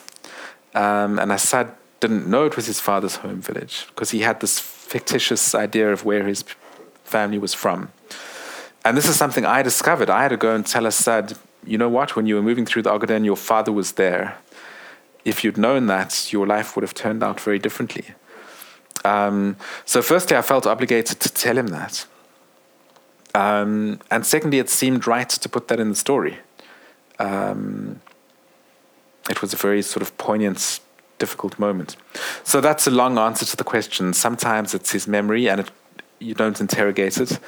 Um, 0.74 1.18
and 1.18 1.30
Asad 1.30 1.72
didn't 2.00 2.26
know 2.26 2.44
it 2.44 2.57
was 2.57 2.66
his 2.66 2.80
father's 2.80 3.16
home 3.16 3.40
village 3.40 3.86
because 3.88 4.11
he 4.11 4.20
had 4.20 4.40
this 4.40 4.59
fictitious 4.59 5.55
idea 5.55 5.92
of 5.92 6.05
where 6.05 6.26
his 6.26 6.44
family 7.05 7.38
was 7.38 7.55
from. 7.55 7.92
And 8.84 8.96
this 8.96 9.09
is 9.09 9.16
something 9.16 9.46
I 9.46 9.62
discovered. 9.62 10.11
I 10.11 10.22
had 10.22 10.30
to 10.30 10.36
go 10.36 10.55
and 10.55 10.66
tell 10.66 10.86
Asad, 10.86 11.38
you 11.65 11.79
know 11.79 11.89
what, 11.89 12.17
when 12.17 12.27
you 12.27 12.35
were 12.35 12.43
moving 12.43 12.67
through 12.67 12.83
the 12.83 12.91
Ogaden, 12.91 13.25
your 13.25 13.37
father 13.37 13.73
was 13.73 13.93
there. 13.93 14.37
If 15.25 15.45
you'd 15.45 15.57
known 15.57 15.87
that, 15.87 16.33
your 16.33 16.47
life 16.47 16.75
would 16.75 16.83
have 16.83 16.95
turned 16.95 17.23
out 17.23 17.41
very 17.41 17.59
differently. 17.59 18.07
Um, 19.05 19.57
so, 19.85 20.03
firstly, 20.03 20.37
I 20.37 20.43
felt 20.43 20.67
obligated 20.67 21.21
to 21.21 21.29
tell 21.33 21.57
him 21.57 21.69
that. 21.69 22.07
Um, 23.35 24.01
and 24.11 24.27
secondly, 24.27 24.59
it 24.59 24.69
seemed 24.69 25.07
right 25.07 25.29
to 25.29 25.49
put 25.49 25.69
that 25.69 25.81
in 25.81 25.91
the 25.91 25.95
story. 25.95 26.39
Um, 27.19 28.01
it 29.31 29.41
was 29.41 29.53
a 29.53 29.57
very 29.57 29.83
sort 29.83 30.03
of 30.03 30.17
poignant, 30.19 30.81
difficult 31.19 31.59
moment. 31.59 31.97
So, 32.43 32.61
that's 32.61 32.87
a 32.87 32.91
long 32.91 33.19
answer 33.19 33.45
to 33.47 33.57
the 33.57 33.65
question. 33.65 34.13
Sometimes 34.13 34.75
it's 34.75 34.91
his 34.91 35.07
memory 35.07 35.49
and 35.49 35.61
it, 35.61 35.71
you 36.19 36.35
don't 36.35 36.61
interrogate 36.61 37.19
it. 37.19 37.39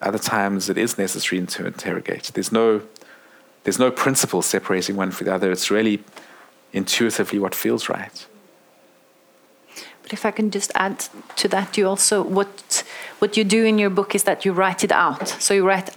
Other 0.00 0.18
times 0.18 0.70
it 0.70 0.78
is 0.78 0.96
necessary 0.96 1.44
to 1.44 1.66
interrogate. 1.66 2.30
There's 2.34 2.52
no 2.52 2.82
there's 3.68 3.78
no 3.78 3.90
principle 3.90 4.40
separating 4.40 4.96
one 4.96 5.10
from 5.10 5.26
the 5.26 5.34
other. 5.34 5.52
It's 5.52 5.70
really 5.70 6.02
intuitively 6.72 7.38
what 7.38 7.54
feels 7.54 7.90
right. 7.90 8.26
But 10.02 10.14
if 10.14 10.24
I 10.24 10.30
can 10.30 10.50
just 10.50 10.72
add 10.74 11.06
to 11.36 11.48
that, 11.48 11.76
you 11.76 11.86
also 11.86 12.22
what 12.22 12.82
what 13.18 13.36
you 13.36 13.44
do 13.44 13.66
in 13.66 13.78
your 13.78 13.90
book 13.90 14.14
is 14.14 14.22
that 14.22 14.46
you 14.46 14.54
write 14.54 14.84
it 14.84 14.90
out. 14.90 15.28
So 15.28 15.52
you 15.52 15.66
write, 15.68 15.90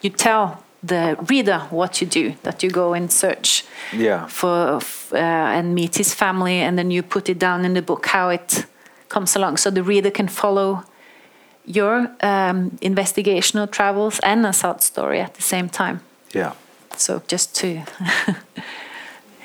you 0.00 0.08
tell 0.08 0.64
the 0.82 1.16
reader 1.28 1.58
what 1.68 2.00
you 2.00 2.06
do. 2.06 2.34
That 2.44 2.62
you 2.62 2.70
go 2.70 2.94
and 2.94 3.12
search 3.12 3.64
yeah. 3.92 4.26
for 4.28 4.80
uh, 5.12 5.56
and 5.56 5.74
meet 5.74 5.96
his 5.96 6.14
family, 6.14 6.62
and 6.62 6.78
then 6.78 6.90
you 6.90 7.02
put 7.02 7.28
it 7.28 7.38
down 7.38 7.66
in 7.66 7.74
the 7.74 7.82
book 7.82 8.06
how 8.06 8.30
it 8.30 8.64
comes 9.10 9.36
along, 9.36 9.58
so 9.58 9.70
the 9.70 9.82
reader 9.82 10.10
can 10.10 10.28
follow 10.28 10.82
your 11.66 12.08
um, 12.22 12.70
investigational 12.80 13.70
travels 13.70 14.18
and 14.20 14.46
a 14.46 14.52
short 14.52 14.82
story 14.82 15.20
at 15.20 15.34
the 15.34 15.42
same 15.42 15.68
time. 15.68 16.00
Yeah. 16.32 16.52
So 16.96 17.22
just 17.26 17.54
to, 17.56 17.68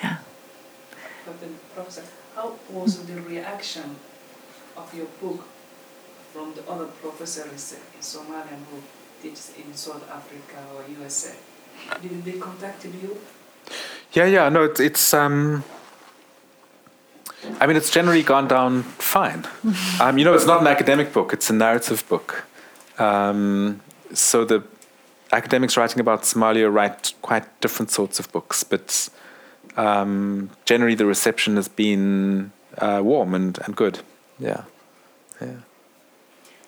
yeah. 0.03 0.17
But 1.25 1.39
then, 1.41 1.59
Professor, 1.75 2.03
how 2.35 2.55
was 2.69 3.05
the 3.05 3.21
reaction 3.21 3.95
of 4.77 4.93
your 4.93 5.07
book 5.21 5.45
from 6.33 6.53
the 6.53 6.67
other 6.69 6.85
professors 6.85 7.73
in 7.73 7.99
Somalia 8.01 8.57
who 8.71 8.81
teach 9.21 9.39
in 9.57 9.73
South 9.73 10.09
Africa 10.09 10.63
or 10.73 10.83
USA? 10.99 11.35
Did 12.01 12.23
they 12.23 12.39
contact 12.39 12.85
you? 12.85 13.17
Yeah, 14.13 14.25
yeah, 14.25 14.49
no, 14.49 14.63
it's, 14.63 14.79
it's 14.79 15.13
um, 15.13 15.63
I 17.59 17.67
mean, 17.67 17.75
it's 17.75 17.89
generally 17.91 18.23
gone 18.23 18.47
down 18.47 18.83
fine. 18.83 19.45
um, 19.99 20.17
you 20.17 20.25
know, 20.25 20.33
it's 20.33 20.45
not 20.45 20.61
an 20.61 20.67
academic 20.67 21.13
book; 21.13 21.33
it's 21.33 21.49
a 21.49 21.53
narrative 21.53 22.07
book. 22.07 22.45
Um, 22.97 23.81
so 24.13 24.45
the 24.45 24.63
academics 25.31 25.77
writing 25.77 25.99
about 25.99 26.23
Somalia 26.23 26.73
write 26.73 27.13
quite 27.21 27.45
different 27.61 27.91
sorts 27.91 28.19
of 28.19 28.31
books, 28.31 28.63
but 28.63 29.09
um, 29.77 30.49
generally 30.65 30.95
the 30.95 31.05
reception 31.05 31.55
has 31.55 31.67
been 31.67 32.51
uh, 32.77 33.01
warm 33.03 33.33
and, 33.33 33.57
and 33.65 33.75
good. 33.75 33.99
Yeah, 34.39 34.63
yeah. 35.39 35.61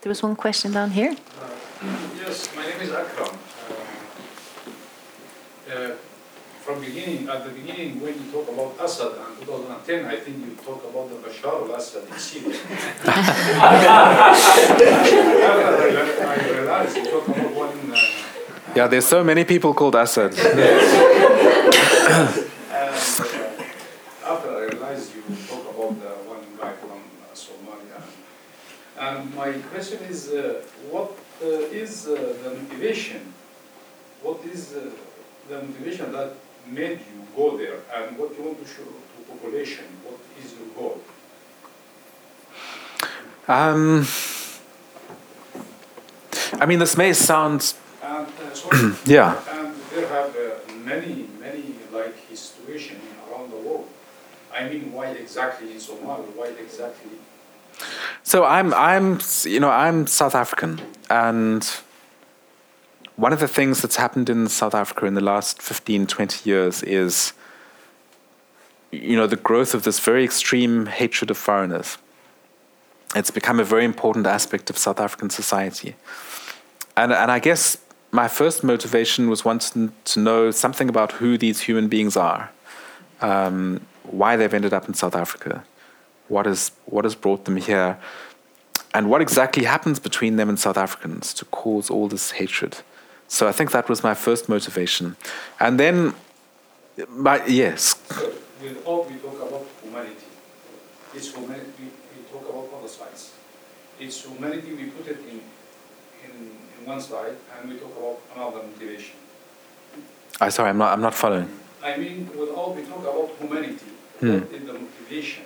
There 0.01 0.09
was 0.09 0.21
one 0.21 0.35
question 0.35 0.71
down 0.73 0.91
here. 0.91 1.15
Uh, 1.41 1.47
yes, 2.17 2.49
my 2.55 2.65
name 2.67 2.81
is 2.81 2.91
Akram. 2.91 3.37
Uh, 5.69 5.73
uh, 5.73 5.95
from 6.63 6.79
beginning, 6.79 7.27
at 7.27 7.43
the 7.43 7.51
beginning, 7.51 7.99
when 7.99 8.13
you 8.13 8.31
talk 8.31 8.47
about 8.47 8.79
Asad 8.79 9.11
and 9.19 9.37
2010, 9.45 10.05
I 10.05 10.15
think 10.15 10.37
you 10.39 10.55
talk 10.63 10.81
about 10.83 11.09
the 11.09 11.15
Bashar 11.15 11.67
al-Assad 11.67 12.07
in 12.07 12.17
Syria. 12.17 12.57
I 16.23 16.49
realized 16.51 16.95
you 16.95 17.03
talk 17.03 17.27
about 17.27 17.53
one 17.53 17.77
in, 17.79 17.92
yeah, 18.75 18.87
there's 18.87 19.05
so 19.05 19.23
many 19.23 19.43
people 19.45 19.73
called 19.73 19.95
Assad. 19.95 20.33
and, 20.37 20.59
uh, 20.59 22.43
after 24.25 24.49
I 24.49 24.65
realized 24.71 25.15
you 25.15 25.23
talk 25.47 25.61
about 25.61 25.99
the 26.01 26.09
one 26.29 26.45
guy 26.59 26.73
from 26.73 27.01
uh, 27.21 27.33
Somalia. 27.35 28.01
And 28.99 29.35
my 29.35 29.53
question 29.71 29.99
is, 30.09 30.29
uh, 30.29 30.61
what 30.89 31.11
uh, 31.43 31.47
is 31.81 32.07
uh, 32.07 32.15
the 32.43 32.49
motivation? 32.61 33.33
What 34.21 34.39
is 34.45 34.73
uh, 34.73 34.89
the 35.49 35.61
motivation 35.61 36.11
that 36.13 36.33
made 36.67 36.99
you 36.99 37.27
go 37.35 37.57
there, 37.57 37.79
and 37.95 38.17
what 38.17 38.37
you 38.37 38.43
want 38.43 38.59
to 38.59 38.67
show 38.67 38.83
to 38.83 39.23
population? 39.31 39.85
What 40.03 40.19
is 40.43 40.53
your 40.57 40.67
goal? 40.75 41.01
Um, 43.45 44.07
I 46.61 46.65
mean, 46.65 46.79
this 46.79 46.95
may 46.95 47.11
sound, 47.11 47.73
Yeah. 49.05 49.39
and 49.51 49.75
there 49.91 50.07
have 50.07 50.35
uh, 50.35 50.73
many, 50.83 51.27
many 51.39 51.75
like 51.91 52.15
his 52.29 52.39
situation 52.39 52.97
around 53.29 53.51
the 53.51 53.57
world. 53.57 53.87
I 54.53 54.67
mean, 54.69 54.91
why 54.91 55.07
exactly 55.07 55.71
in 55.71 55.77
Somalia? 55.77 56.35
Why 56.35 56.47
exactly? 56.47 57.11
So 58.23 58.45
I'm, 58.45 58.73
I'm, 58.73 59.19
you 59.43 59.59
know, 59.59 59.69
I'm 59.69 60.07
South 60.07 60.35
African, 60.35 60.79
and 61.09 61.67
one 63.15 63.33
of 63.33 63.39
the 63.39 63.47
things 63.47 63.81
that's 63.81 63.97
happened 63.97 64.29
in 64.29 64.47
South 64.47 64.73
Africa 64.73 65.05
in 65.05 65.13
the 65.13 65.21
last 65.21 65.61
15, 65.61 66.07
20 66.07 66.49
years 66.49 66.81
is, 66.83 67.33
you 68.91 69.15
know, 69.15 69.27
the 69.27 69.35
growth 69.35 69.73
of 69.73 69.83
this 69.83 69.99
very 69.99 70.23
extreme 70.23 70.85
hatred 70.87 71.29
of 71.29 71.37
foreigners. 71.37 71.97
It's 73.15 73.29
become 73.29 73.59
a 73.59 73.63
very 73.63 73.85
important 73.85 74.25
aspect 74.25 74.69
of 74.69 74.77
South 74.77 74.99
African 74.99 75.29
society. 75.29 75.95
And, 76.97 77.11
and 77.11 77.29
I 77.29 77.39
guess 77.39 77.77
my 78.13 78.27
first 78.27 78.63
motivation 78.63 79.27
was 79.27 79.43
wanting 79.43 79.91
to 80.05 80.19
know 80.19 80.51
something 80.51 80.87
about 80.87 81.13
who 81.13 81.35
these 81.35 81.61
human 81.61 81.87
beings 81.87 82.15
are, 82.15 82.51
um, 83.21 83.81
why 84.03 84.35
they've 84.35 84.53
ended 84.53 84.71
up 84.71 84.87
in 84.87 84.93
South 84.93 85.15
Africa, 85.15 85.63
what 86.27 86.45
is 86.45 86.71
what 86.85 87.05
has 87.05 87.15
brought 87.15 87.45
them 87.45 87.57
here, 87.57 87.97
and 88.93 89.09
what 89.09 89.21
exactly 89.21 89.63
happens 89.65 89.99
between 89.99 90.35
them 90.35 90.47
and 90.47 90.59
South 90.59 90.77
Africans 90.77 91.33
to 91.33 91.45
cause 91.45 91.89
all 91.89 92.07
this 92.07 92.31
hatred. 92.31 92.77
So 93.27 93.47
I 93.47 93.51
think 93.51 93.71
that 93.71 93.89
was 93.89 94.03
my 94.03 94.13
first 94.13 94.47
motivation, 94.47 95.15
and 95.59 95.79
then, 95.79 96.13
my 97.09 97.43
yes. 97.47 97.95
So 98.09 98.31
all 98.85 99.05
we 99.09 99.15
talk 99.15 99.41
about 99.41 99.65
humanity, 99.81 100.29
it's 101.15 101.33
humanity. 101.33 101.85
We 102.15 102.23
talk 102.31 102.47
about 102.47 102.69
other 102.77 102.87
sides. 102.87 103.33
It's 103.99 104.23
humanity. 104.23 104.73
We 104.73 104.85
put 104.91 105.07
it 105.07 105.17
in 105.31 105.41
in, 106.25 106.51
in 106.79 106.85
one 106.85 107.01
slide, 107.01 107.35
and 107.59 107.69
we 107.69 107.77
talk 107.77 107.91
about 107.97 108.19
another 108.35 108.65
motivation. 108.67 109.15
I 110.41 110.49
sorry, 110.49 110.69
I'm 110.69 110.77
not. 110.77 110.93
I'm 110.93 111.01
not 111.01 111.13
following. 111.13 111.49
I 111.83 111.97
mean, 111.97 112.29
with 112.37 112.49
all 112.49 112.73
we 112.73 112.83
talk 112.83 113.01
about 113.01 113.29
humanity, 113.39 113.85
Hmm. 114.19 114.39
what 114.39 114.51
is 114.53 114.65
the 114.65 114.73
motivation 114.73 115.43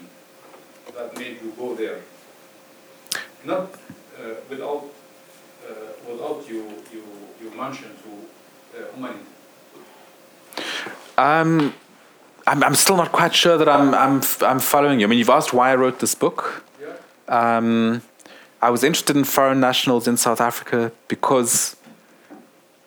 that 0.95 1.17
made 1.17 1.37
you 1.43 1.53
go 1.57 1.73
there? 1.75 1.99
Not 3.45 3.63
uh, 3.63 4.35
without 4.49 4.83
uh, 5.67 5.73
without 6.09 6.47
you 6.49 6.63
you 6.93 7.03
you 7.41 7.49
mention 7.57 7.89
to 8.03 8.11
uh, 8.79 8.93
humanity. 8.93 9.25
Um, 11.17 11.73
I'm, 12.45 12.63
I'm 12.63 12.75
still 12.75 12.97
not 12.97 13.11
quite 13.11 13.33
sure 13.33 13.57
that 13.57 13.67
I'm, 13.67 13.93
I'm, 13.93 14.21
I'm 14.41 14.59
following 14.59 14.99
you. 14.99 15.07
I 15.07 15.09
mean, 15.09 15.19
you've 15.19 15.29
asked 15.29 15.51
why 15.53 15.71
I 15.71 15.75
wrote 15.75 15.99
this 15.99 16.13
book. 16.15 16.63
Yeah. 16.79 16.93
Um, 17.57 18.01
I 18.61 18.69
was 18.69 18.83
interested 18.83 19.15
in 19.15 19.23
foreign 19.23 19.59
nationals 19.59 20.07
in 20.07 20.17
South 20.17 20.41
Africa 20.41 20.91
because 21.07 21.75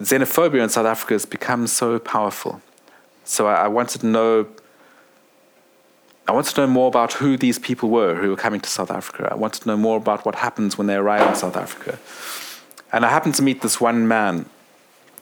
xenophobia 0.01 0.63
in 0.63 0.69
South 0.69 0.87
Africa 0.87 1.15
has 1.15 1.25
become 1.25 1.67
so 1.67 1.99
powerful. 1.99 2.61
So 3.25 3.47
I, 3.47 3.65
I 3.65 3.69
wanted 3.69 4.01
to 4.01 4.07
know. 4.07 4.47
I 6.27 6.33
wanted 6.33 6.55
to 6.55 6.61
know 6.61 6.67
more 6.67 6.89
about 6.89 7.15
who 7.15 7.37
these 7.37 7.59
people 7.59 7.89
were 7.89 8.15
who 8.17 8.31
were 8.31 8.37
coming 8.37 8.61
to 8.61 8.69
South 8.69 8.91
Africa. 8.91 9.29
I 9.31 9.35
wanted 9.35 9.63
to 9.63 9.69
know 9.69 9.77
more 9.77 9.97
about 9.97 10.25
what 10.25 10.37
happens 10.37 10.77
when 10.77 10.87
they 10.87 10.97
arrive 10.97 11.29
in 11.29 11.35
South 11.35 11.57
Africa. 11.57 11.99
And 12.93 13.05
I 13.05 13.11
happened 13.11 13.37
to 13.37 13.43
meet 13.43 13.63
this 13.63 13.81
one 13.81 14.07
man 14.09 14.47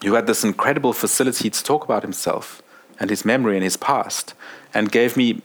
who 0.03 0.15
had 0.15 0.27
this 0.27 0.45
incredible 0.45 0.93
facility 0.93 1.51
to 1.51 1.65
talk 1.65 1.85
about 1.85 2.03
himself 2.03 2.63
and 3.01 3.11
his 3.11 3.25
memory 3.25 3.55
and 3.55 3.65
his 3.65 3.77
past, 3.77 4.35
and 4.75 4.91
gave 4.91 5.17
me 5.17 5.41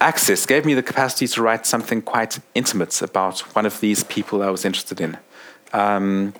access, 0.00 0.46
gave 0.46 0.64
me 0.64 0.74
the 0.74 0.82
capacity 0.82 1.26
to 1.28 1.42
write 1.42 1.66
something 1.66 2.02
quite 2.02 2.38
intimate 2.54 3.00
about 3.02 3.40
one 3.54 3.66
of 3.66 3.80
these 3.80 4.04
people 4.04 4.42
I 4.42 4.50
was 4.50 4.64
interested 4.64 5.00
in. 5.00 5.18
Um, 5.72 6.34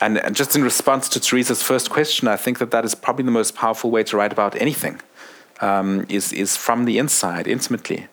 and, 0.00 0.18
and 0.18 0.36
just 0.36 0.54
in 0.54 0.62
response 0.62 1.08
to 1.10 1.20
Teresa's 1.20 1.62
first 1.62 1.90
question, 1.90 2.28
I 2.28 2.36
think 2.36 2.58
that 2.58 2.70
that 2.70 2.84
is 2.84 2.94
probably 2.94 3.24
the 3.24 3.30
most 3.30 3.54
powerful 3.54 3.90
way 3.90 4.04
to 4.04 4.16
write 4.16 4.32
about 4.32 4.60
anything, 4.60 5.00
um, 5.60 6.06
is, 6.08 6.32
is 6.32 6.56
from 6.56 6.84
the 6.84 6.98
inside, 6.98 7.48
intimately, 7.48 8.06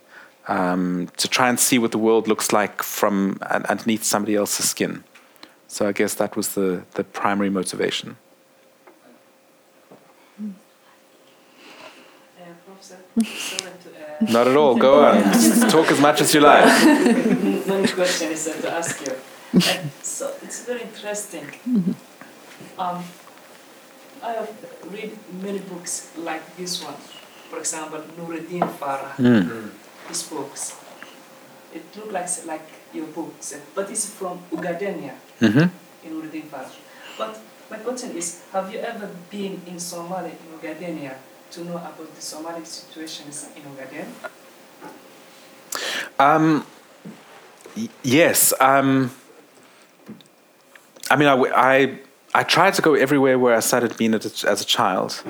um, 0.47 1.09
to 1.17 1.27
try 1.27 1.49
and 1.49 1.59
see 1.59 1.77
what 1.77 1.91
the 1.91 1.97
world 1.97 2.27
looks 2.27 2.51
like 2.51 2.81
from 2.81 3.37
un- 3.49 3.65
underneath 3.65 4.03
somebody 4.03 4.35
else's 4.35 4.69
skin. 4.69 5.03
So 5.67 5.87
I 5.87 5.91
guess 5.91 6.13
that 6.15 6.35
was 6.35 6.55
the, 6.55 6.83
the 6.93 7.03
primary 7.03 7.49
motivation. 7.49 8.17
Uh, 10.39 10.43
Professor, 12.65 12.97
sorry 13.23 13.59
to, 13.59 13.67
uh, 13.67 13.74
Not 14.21 14.47
at 14.47 14.55
all. 14.55 14.75
Go 14.75 15.05
on. 15.05 15.23
Talk 15.69 15.91
as 15.91 15.99
much 15.99 16.21
as 16.21 16.33
you 16.33 16.41
like. 16.41 16.65
one 17.67 17.87
question 17.87 18.31
is 18.31 18.45
to 18.45 18.71
ask 18.71 19.01
you. 19.05 19.13
So 20.03 20.31
it's 20.43 20.63
very 20.65 20.81
interesting. 20.81 21.45
Um, 22.79 23.03
I 24.23 24.31
have 24.33 24.49
read 24.91 25.11
many 25.43 25.59
books 25.59 26.11
like 26.17 26.43
this 26.57 26.83
one. 26.83 26.95
For 27.49 27.59
example, 27.59 28.01
Nuruddin 28.17 28.63
Farah, 28.79 29.15
Mm. 29.19 29.69
his 30.07 30.23
books. 30.23 30.75
It 31.73 31.83
looks 31.95 32.13
like 32.13 32.47
like 32.47 32.67
your 32.93 33.07
books, 33.11 33.53
but 33.75 33.89
it's 33.91 34.07
from 34.09 34.39
Ugadenia 34.51 35.13
hmm 35.39 35.67
in 36.03 36.09
Nuruddin 36.15 36.47
Farah. 36.47 36.71
But 37.17 37.37
my 37.69 37.77
question 37.83 38.15
is, 38.15 38.43
have 38.51 38.71
you 38.71 38.79
ever 38.79 39.09
been 39.29 39.59
in 39.67 39.75
Somalia, 39.75 40.31
in 40.31 40.47
Ugadenia, 40.59 41.15
to 41.55 41.63
know 41.63 41.77
about 41.77 42.13
the 42.15 42.21
Somali 42.21 42.65
situations 42.65 43.49
in 43.55 43.63
Ogaden? 43.63 44.07
Um, 46.19 46.65
y- 47.75 47.89
yes. 48.03 48.53
Um, 48.59 49.11
I 51.09 51.15
mean, 51.15 51.27
I 51.27 51.99
I 52.33 52.43
tried 52.43 52.73
to 52.75 52.81
go 52.81 52.93
everywhere 52.95 53.39
where 53.39 53.55
I 53.55 53.61
started 53.61 53.95
being 53.97 54.13
as 54.13 54.43
a, 54.43 54.49
as 54.49 54.61
a 54.61 54.65
child. 54.65 55.23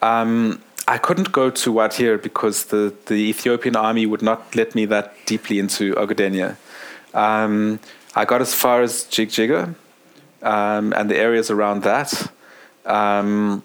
Um, 0.00 0.62
I 0.86 0.98
couldn't 0.98 1.32
go 1.32 1.50
to 1.50 1.72
Wardheer 1.72 2.22
because 2.22 2.66
the, 2.66 2.94
the 3.06 3.14
Ethiopian 3.14 3.74
army 3.74 4.04
would 4.06 4.22
not 4.22 4.54
let 4.54 4.74
me 4.74 4.84
that 4.86 5.14
deeply 5.26 5.58
into 5.58 5.94
Ogadenia. 5.94 6.56
Um, 7.14 7.80
I 8.14 8.24
got 8.24 8.42
as 8.42 8.54
far 8.54 8.82
as 8.82 9.04
Jigjiga 9.04 9.74
um, 10.42 10.92
and 10.92 11.10
the 11.10 11.16
areas 11.16 11.50
around 11.50 11.82
that. 11.84 12.30
Um, 12.84 13.62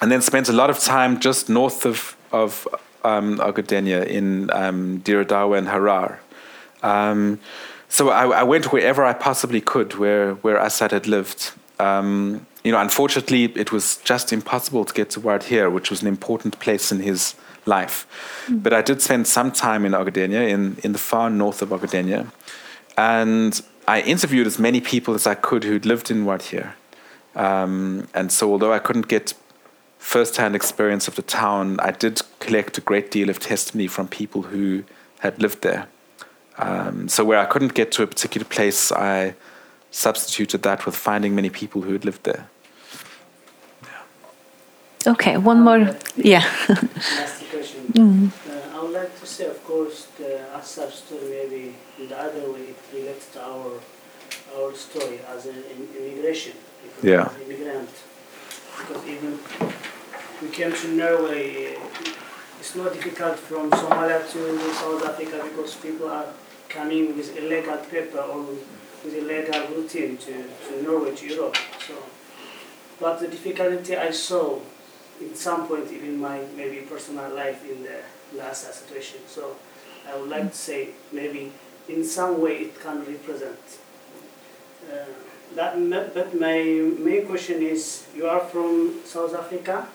and 0.00 0.10
then 0.10 0.22
spent 0.22 0.48
a 0.48 0.52
lot 0.52 0.70
of 0.70 0.78
time 0.78 1.18
just 1.20 1.48
north 1.48 1.84
of 1.84 2.16
of 2.32 2.68
um, 3.04 3.38
Ogadenia 3.38 4.06
in 4.06 4.50
um, 4.50 4.98
Dire 4.98 5.24
Dawa 5.24 5.58
and 5.58 5.68
Harar. 5.68 6.20
Um, 6.82 7.40
so 7.88 8.10
I, 8.10 8.40
I 8.40 8.42
went 8.42 8.72
wherever 8.72 9.04
I 9.04 9.12
possibly 9.12 9.60
could, 9.60 9.94
where 9.94 10.34
where 10.34 10.58
Asad 10.58 10.92
had 10.92 11.06
lived. 11.06 11.52
Um, 11.78 12.46
you 12.64 12.72
know, 12.72 12.80
unfortunately, 12.80 13.44
it 13.44 13.72
was 13.72 13.98
just 13.98 14.32
impossible 14.32 14.84
to 14.84 14.92
get 14.92 15.10
to 15.10 15.20
Wardheer, 15.20 15.72
which 15.72 15.90
was 15.90 16.02
an 16.02 16.08
important 16.08 16.58
place 16.58 16.92
in 16.92 17.00
his 17.00 17.34
life. 17.66 18.06
But 18.48 18.72
I 18.72 18.82
did 18.82 19.00
spend 19.00 19.26
some 19.26 19.52
time 19.52 19.86
in 19.86 19.92
Ogadenia, 19.92 20.48
in 20.48 20.76
in 20.84 20.92
the 20.92 20.98
far 20.98 21.30
north 21.30 21.62
of 21.62 21.70
Ogadenia, 21.70 22.26
and 22.96 23.62
I 23.86 24.02
interviewed 24.02 24.46
as 24.46 24.58
many 24.58 24.80
people 24.80 25.14
as 25.14 25.26
I 25.26 25.34
could 25.34 25.64
who'd 25.64 25.86
lived 25.86 26.10
in 26.10 26.24
Wardheer. 26.26 26.74
Um, 27.34 28.08
and 28.12 28.30
so, 28.32 28.50
although 28.50 28.72
I 28.72 28.80
couldn't 28.80 29.08
get 29.08 29.34
first-hand 29.98 30.54
experience 30.54 31.08
of 31.08 31.16
the 31.16 31.22
town, 31.22 31.78
I 31.80 31.90
did 31.90 32.22
collect 32.38 32.78
a 32.78 32.80
great 32.80 33.10
deal 33.10 33.28
of 33.30 33.38
testimony 33.38 33.88
from 33.88 34.08
people 34.08 34.42
who 34.42 34.84
had 35.20 35.40
lived 35.40 35.62
there. 35.62 35.88
Um, 36.56 37.08
so 37.08 37.24
where 37.24 37.38
I 37.38 37.44
couldn't 37.44 37.74
get 37.74 37.92
to 37.92 38.02
a 38.02 38.06
particular 38.06 38.44
place, 38.44 38.90
I 38.92 39.34
substituted 39.90 40.62
that 40.62 40.86
with 40.86 40.96
finding 40.96 41.34
many 41.34 41.50
people 41.50 41.82
who 41.82 41.92
had 41.92 42.04
lived 42.04 42.24
there. 42.24 42.48
Okay, 45.06 45.36
one 45.36 45.62
more. 45.62 45.96
Yeah. 46.16 46.44
Last 46.68 47.44
question. 47.50 47.84
Mm. 47.98 48.30
Uh, 48.30 48.76
I 48.76 48.82
would 48.82 48.92
like 48.92 49.18
to 49.18 49.26
say, 49.26 49.46
of 49.46 49.64
course, 49.64 50.08
the 50.18 50.40
Asad 50.54 50.92
story 50.92 51.30
maybe 51.30 51.74
in 51.98 52.08
the 52.08 52.20
other 52.20 52.52
way 52.52 52.60
it 52.60 52.76
relates 52.92 53.32
to 53.32 53.42
our 53.42 53.80
our 54.56 54.74
story 54.74 55.20
as 55.34 55.46
an 55.46 55.64
immigration. 55.96 56.52
Yeah. 57.02 57.26
as 57.26 57.40
Immigrant. 57.42 57.88
Because 58.78 59.06
even 59.06 59.38
we 60.42 60.48
came 60.48 60.72
to 60.72 60.88
Norway, 60.88 61.76
it's 62.60 62.74
not 62.74 62.92
difficult 62.92 63.38
from 63.38 63.70
Somalia 63.70 64.20
to 64.32 64.74
South 64.74 65.04
Africa 65.04 65.42
because 65.44 65.74
people 65.76 66.08
are 66.08 66.26
coming 66.68 67.16
with 67.16 67.36
illegal 67.36 67.76
paper 67.78 68.18
or 68.18 68.42
with 68.42 69.14
illegal 69.14 69.66
routine 69.74 70.16
to, 70.18 70.44
to 70.68 70.82
Norway, 70.82 71.14
to 71.14 71.26
Europe. 71.26 71.56
So, 71.86 71.94
but 73.00 73.20
the 73.20 73.28
difficulty 73.28 73.96
I 73.96 74.10
saw 74.10 74.60
in 75.20 75.34
some 75.34 75.66
point 75.66 75.90
in 75.90 76.20
my 76.20 76.42
maybe 76.56 76.78
personal 76.82 77.34
life 77.34 77.68
in 77.68 77.82
the 77.82 78.00
last 78.36 78.72
situation. 78.72 79.20
So 79.26 79.56
I 80.08 80.16
would 80.16 80.28
like 80.28 80.50
to 80.50 80.56
say 80.56 80.90
maybe 81.12 81.52
in 81.88 82.04
some 82.04 82.40
way 82.40 82.58
it 82.58 82.80
can 82.80 83.04
represent. 83.04 83.58
Uh, 84.90 85.04
that, 85.54 86.14
but 86.14 86.38
my 86.38 86.62
main 86.98 87.26
question 87.26 87.62
is, 87.62 88.06
you 88.14 88.26
are 88.26 88.40
from 88.40 89.00
South 89.04 89.34
Africa, 89.34 89.88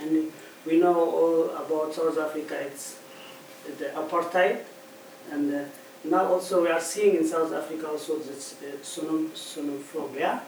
and 0.00 0.32
we 0.66 0.78
know 0.78 0.94
all 0.94 1.50
about 1.56 1.94
South 1.94 2.18
Africa. 2.18 2.58
It's 2.60 2.98
the 3.78 3.86
apartheid, 3.86 4.60
and 5.30 5.54
uh, 5.54 5.64
now 6.04 6.26
also 6.26 6.62
we 6.62 6.68
are 6.68 6.80
seeing 6.80 7.16
in 7.16 7.26
South 7.26 7.52
Africa 7.52 7.88
also 7.88 8.18
this 8.18 8.56
uh, 8.62 8.76
xeno- 8.82 9.28
xenophobia. 9.30 10.40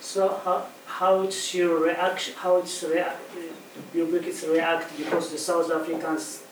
So 0.00 0.28
how 0.44 0.66
how 0.86 1.28
your 1.52 1.78
reaction? 1.80 2.34
How 2.36 2.56
it's 2.56 2.82
react? 2.82 3.20
Book 3.94 4.26
is 4.26 4.46
react 4.46 4.96
because 4.96 5.30
the 5.30 5.38
South 5.38 5.70
Africans 5.70 6.42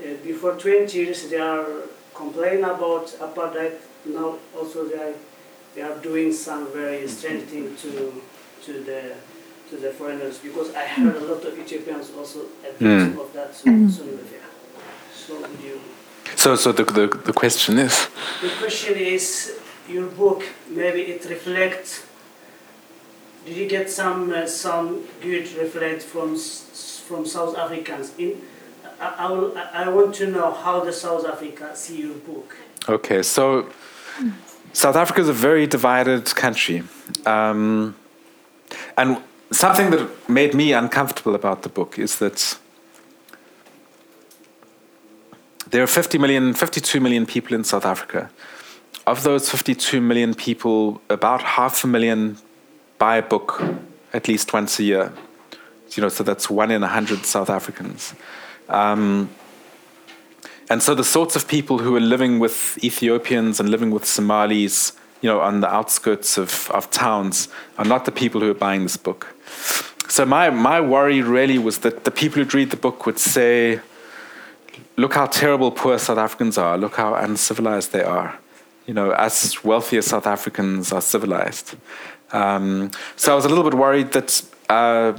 uh, 0.00 0.14
before 0.24 0.54
20 0.54 0.98
years 0.98 1.28
they 1.28 1.38
are 1.38 1.66
complaining 2.14 2.64
about 2.64 3.06
apartheid. 3.20 3.76
Now 4.06 4.38
also 4.56 4.88
they 4.88 4.96
are 4.96 5.14
they 5.74 5.82
are 5.82 5.96
doing 5.98 6.32
some 6.32 6.72
very 6.72 7.06
strange 7.08 7.44
thing 7.44 7.76
to 7.76 8.22
to 8.64 8.72
the 8.84 9.14
to 9.70 9.76
the 9.76 9.90
foreigners 9.90 10.38
because 10.38 10.74
I 10.74 10.84
heard 10.86 11.16
a 11.16 11.20
lot 11.20 11.44
of 11.44 11.58
Ethiopians 11.58 12.10
also 12.16 12.40
a 12.64 12.72
victim 12.72 13.12
hmm. 13.12 13.20
of 13.20 13.32
that 13.32 13.52
xenophobia. 13.52 14.42
Hmm. 14.42 15.10
So 15.14 15.40
would 15.40 15.60
you? 15.60 15.80
So, 16.36 16.56
so 16.56 16.72
the, 16.72 16.84
the, 16.84 17.06
the 17.06 17.32
question 17.32 17.78
is, 17.78 18.08
The 18.40 18.50
question 18.58 18.96
is, 18.96 19.58
your 19.88 20.06
book 20.06 20.42
maybe 20.68 21.02
it 21.02 21.24
reflects 21.28 22.06
did 23.44 23.56
you 23.56 23.66
get 23.68 23.90
some 23.90 24.32
uh, 24.32 24.46
some 24.46 25.04
good 25.20 25.50
reference 25.56 26.04
from 26.04 26.36
from 27.06 27.26
South 27.26 27.56
Africans? 27.56 28.12
In 28.18 28.40
I, 29.00 29.14
I, 29.18 29.30
will, 29.30 29.56
I 29.56 29.84
I 29.84 29.88
want 29.88 30.14
to 30.16 30.26
know 30.26 30.52
how 30.52 30.80
the 30.80 30.92
South 30.92 31.24
Africa 31.24 31.74
see 31.74 32.02
your 32.02 32.14
book. 32.16 32.56
Okay, 32.88 33.22
so 33.22 33.62
hmm. 34.16 34.30
South 34.72 34.96
Africa 34.96 35.20
is 35.20 35.28
a 35.28 35.32
very 35.32 35.66
divided 35.66 36.34
country. 36.34 36.82
Um, 37.26 37.96
and 38.96 39.18
something 39.50 39.90
that 39.90 40.28
made 40.28 40.54
me 40.54 40.72
uncomfortable 40.72 41.34
about 41.34 41.62
the 41.62 41.68
book 41.68 41.98
is 41.98 42.18
that 42.18 42.58
there 45.70 45.82
are 45.82 45.86
50 45.86 46.18
million, 46.18 46.54
52 46.54 47.00
million 47.00 47.26
people 47.26 47.54
in 47.54 47.64
South 47.64 47.84
Africa. 47.84 48.30
Of 49.06 49.22
those 49.22 49.48
52 49.48 50.00
million 50.00 50.34
people, 50.34 51.00
about 51.08 51.42
half 51.42 51.82
a 51.84 51.86
million 51.86 52.38
buy 52.98 53.16
a 53.16 53.22
book 53.22 53.62
at 54.12 54.28
least 54.28 54.52
once 54.52 54.78
a 54.78 54.82
year. 54.82 55.12
You 55.92 56.02
know, 56.02 56.08
so 56.08 56.22
that's 56.22 56.48
one 56.48 56.70
in 56.70 56.82
a 56.84 56.88
hundred 56.88 57.26
South 57.26 57.50
Africans. 57.50 58.14
Um, 58.68 59.30
and 60.70 60.80
so 60.80 60.94
the 60.94 61.04
sorts 61.04 61.34
of 61.34 61.48
people 61.48 61.78
who 61.78 61.96
are 61.96 62.00
living 62.00 62.38
with 62.38 62.78
Ethiopians 62.82 63.58
and 63.58 63.68
living 63.68 63.90
with 63.90 64.04
Somalis, 64.04 64.92
you 65.20 65.28
know, 65.28 65.40
on 65.40 65.60
the 65.60 65.68
outskirts 65.68 66.38
of, 66.38 66.70
of 66.70 66.88
towns 66.90 67.48
are 67.76 67.84
not 67.84 68.04
the 68.04 68.12
people 68.12 68.40
who 68.40 68.50
are 68.52 68.54
buying 68.54 68.84
this 68.84 68.96
book. 68.96 69.34
So 70.08 70.24
my, 70.24 70.48
my 70.50 70.80
worry 70.80 71.22
really 71.22 71.58
was 71.58 71.78
that 71.78 72.04
the 72.04 72.12
people 72.12 72.38
who'd 72.38 72.54
read 72.54 72.70
the 72.70 72.76
book 72.76 73.04
would 73.04 73.18
say, 73.18 73.80
look 74.96 75.14
how 75.14 75.26
terrible 75.26 75.72
poor 75.72 75.98
South 75.98 76.18
Africans 76.18 76.56
are, 76.56 76.78
look 76.78 76.96
how 76.96 77.14
uncivilized 77.14 77.90
they 77.90 78.04
are. 78.04 78.38
You 78.86 78.94
know, 78.94 79.10
us 79.10 79.64
wealthier 79.64 80.02
South 80.02 80.26
Africans 80.26 80.92
are 80.92 81.02
civilized. 81.02 81.74
Um, 82.32 82.92
so 83.16 83.32
I 83.32 83.34
was 83.34 83.44
a 83.44 83.48
little 83.48 83.64
bit 83.64 83.74
worried 83.74 84.12
that 84.12 84.42
uh, 84.68 85.14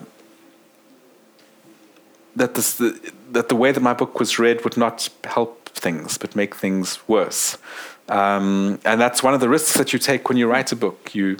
that 2.35 2.55
this, 2.55 2.75
the, 2.75 3.13
that 3.31 3.49
the 3.49 3.55
way 3.55 3.71
that 3.71 3.81
my 3.81 3.93
book 3.93 4.19
was 4.19 4.39
read 4.39 4.63
would 4.63 4.77
not 4.77 5.09
help 5.23 5.69
things, 5.69 6.17
but 6.17 6.35
make 6.35 6.55
things 6.55 6.99
worse. 7.07 7.57
Um, 8.09 8.79
and 8.85 8.99
that's 8.99 9.23
one 9.23 9.33
of 9.33 9.39
the 9.39 9.49
risks 9.49 9.77
that 9.77 9.93
you 9.93 9.99
take 9.99 10.27
when 10.29 10.37
you 10.37 10.49
write 10.49 10.71
a 10.71 10.75
book. 10.75 11.15
You 11.15 11.37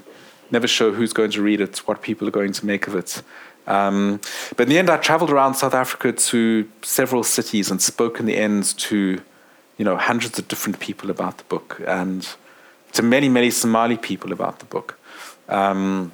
never 0.51 0.67
show 0.67 0.91
who's 0.91 1.13
going 1.13 1.31
to 1.31 1.41
read 1.41 1.61
it, 1.61 1.79
what 1.87 2.01
people 2.01 2.27
are 2.27 2.31
going 2.31 2.53
to 2.53 2.65
make 2.65 2.87
of 2.87 2.95
it. 2.95 3.21
Um, 3.67 4.19
but 4.55 4.63
in 4.63 4.69
the 4.69 4.79
end, 4.79 4.89
I 4.89 4.97
traveled 4.97 5.31
around 5.31 5.55
South 5.55 5.73
Africa 5.73 6.11
to 6.11 6.69
several 6.81 7.23
cities 7.23 7.69
and 7.69 7.81
spoke 7.81 8.19
in 8.19 8.25
the 8.25 8.37
end 8.37 8.77
to, 8.79 9.21
you 9.77 9.85
know, 9.85 9.97
hundreds 9.97 10.39
of 10.39 10.47
different 10.47 10.79
people 10.79 11.09
about 11.09 11.37
the 11.37 11.43
book 11.45 11.81
and 11.85 12.27
to 12.93 13.01
many, 13.01 13.29
many 13.29 13.51
Somali 13.51 13.97
people 13.97 14.31
about 14.31 14.59
the 14.59 14.65
book. 14.65 14.99
Um, 15.47 16.11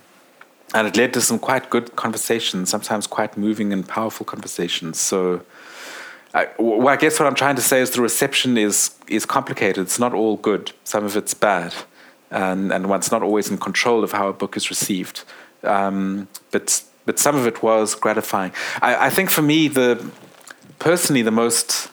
and 0.73 0.87
it 0.87 0.97
led 0.97 1.13
to 1.13 1.21
some 1.21 1.39
quite 1.39 1.69
good 1.69 1.95
conversations, 1.95 2.69
sometimes 2.69 3.07
quite 3.07 3.37
moving 3.37 3.71
and 3.71 3.87
powerful 3.87 4.25
conversations. 4.25 4.99
So, 4.99 5.41
I, 6.33 6.49
well, 6.59 6.89
I 6.89 6.97
guess 6.97 7.19
what 7.19 7.27
I'm 7.27 7.35
trying 7.35 7.55
to 7.55 7.61
say 7.61 7.79
is 7.79 7.91
the 7.91 8.01
reception 8.01 8.57
is 8.57 8.95
is 9.07 9.25
complicated. 9.25 9.83
It's 9.83 9.99
not 9.99 10.13
all 10.13 10.35
good. 10.35 10.71
Some 10.83 11.05
of 11.05 11.15
it's 11.15 11.33
bad, 11.33 11.73
and 12.29 12.71
and 12.71 12.89
one's 12.89 13.11
not 13.11 13.23
always 13.23 13.49
in 13.49 13.57
control 13.57 14.03
of 14.03 14.11
how 14.11 14.27
a 14.27 14.33
book 14.33 14.57
is 14.57 14.69
received. 14.69 15.23
Um, 15.63 16.27
but 16.51 16.83
but 17.05 17.17
some 17.17 17.35
of 17.35 17.47
it 17.47 17.63
was 17.63 17.95
gratifying. 17.95 18.51
I, 18.81 19.07
I 19.07 19.09
think 19.09 19.31
for 19.31 19.41
me, 19.41 19.69
the 19.69 20.11
personally 20.79 21.21
the 21.21 21.31
most 21.31 21.89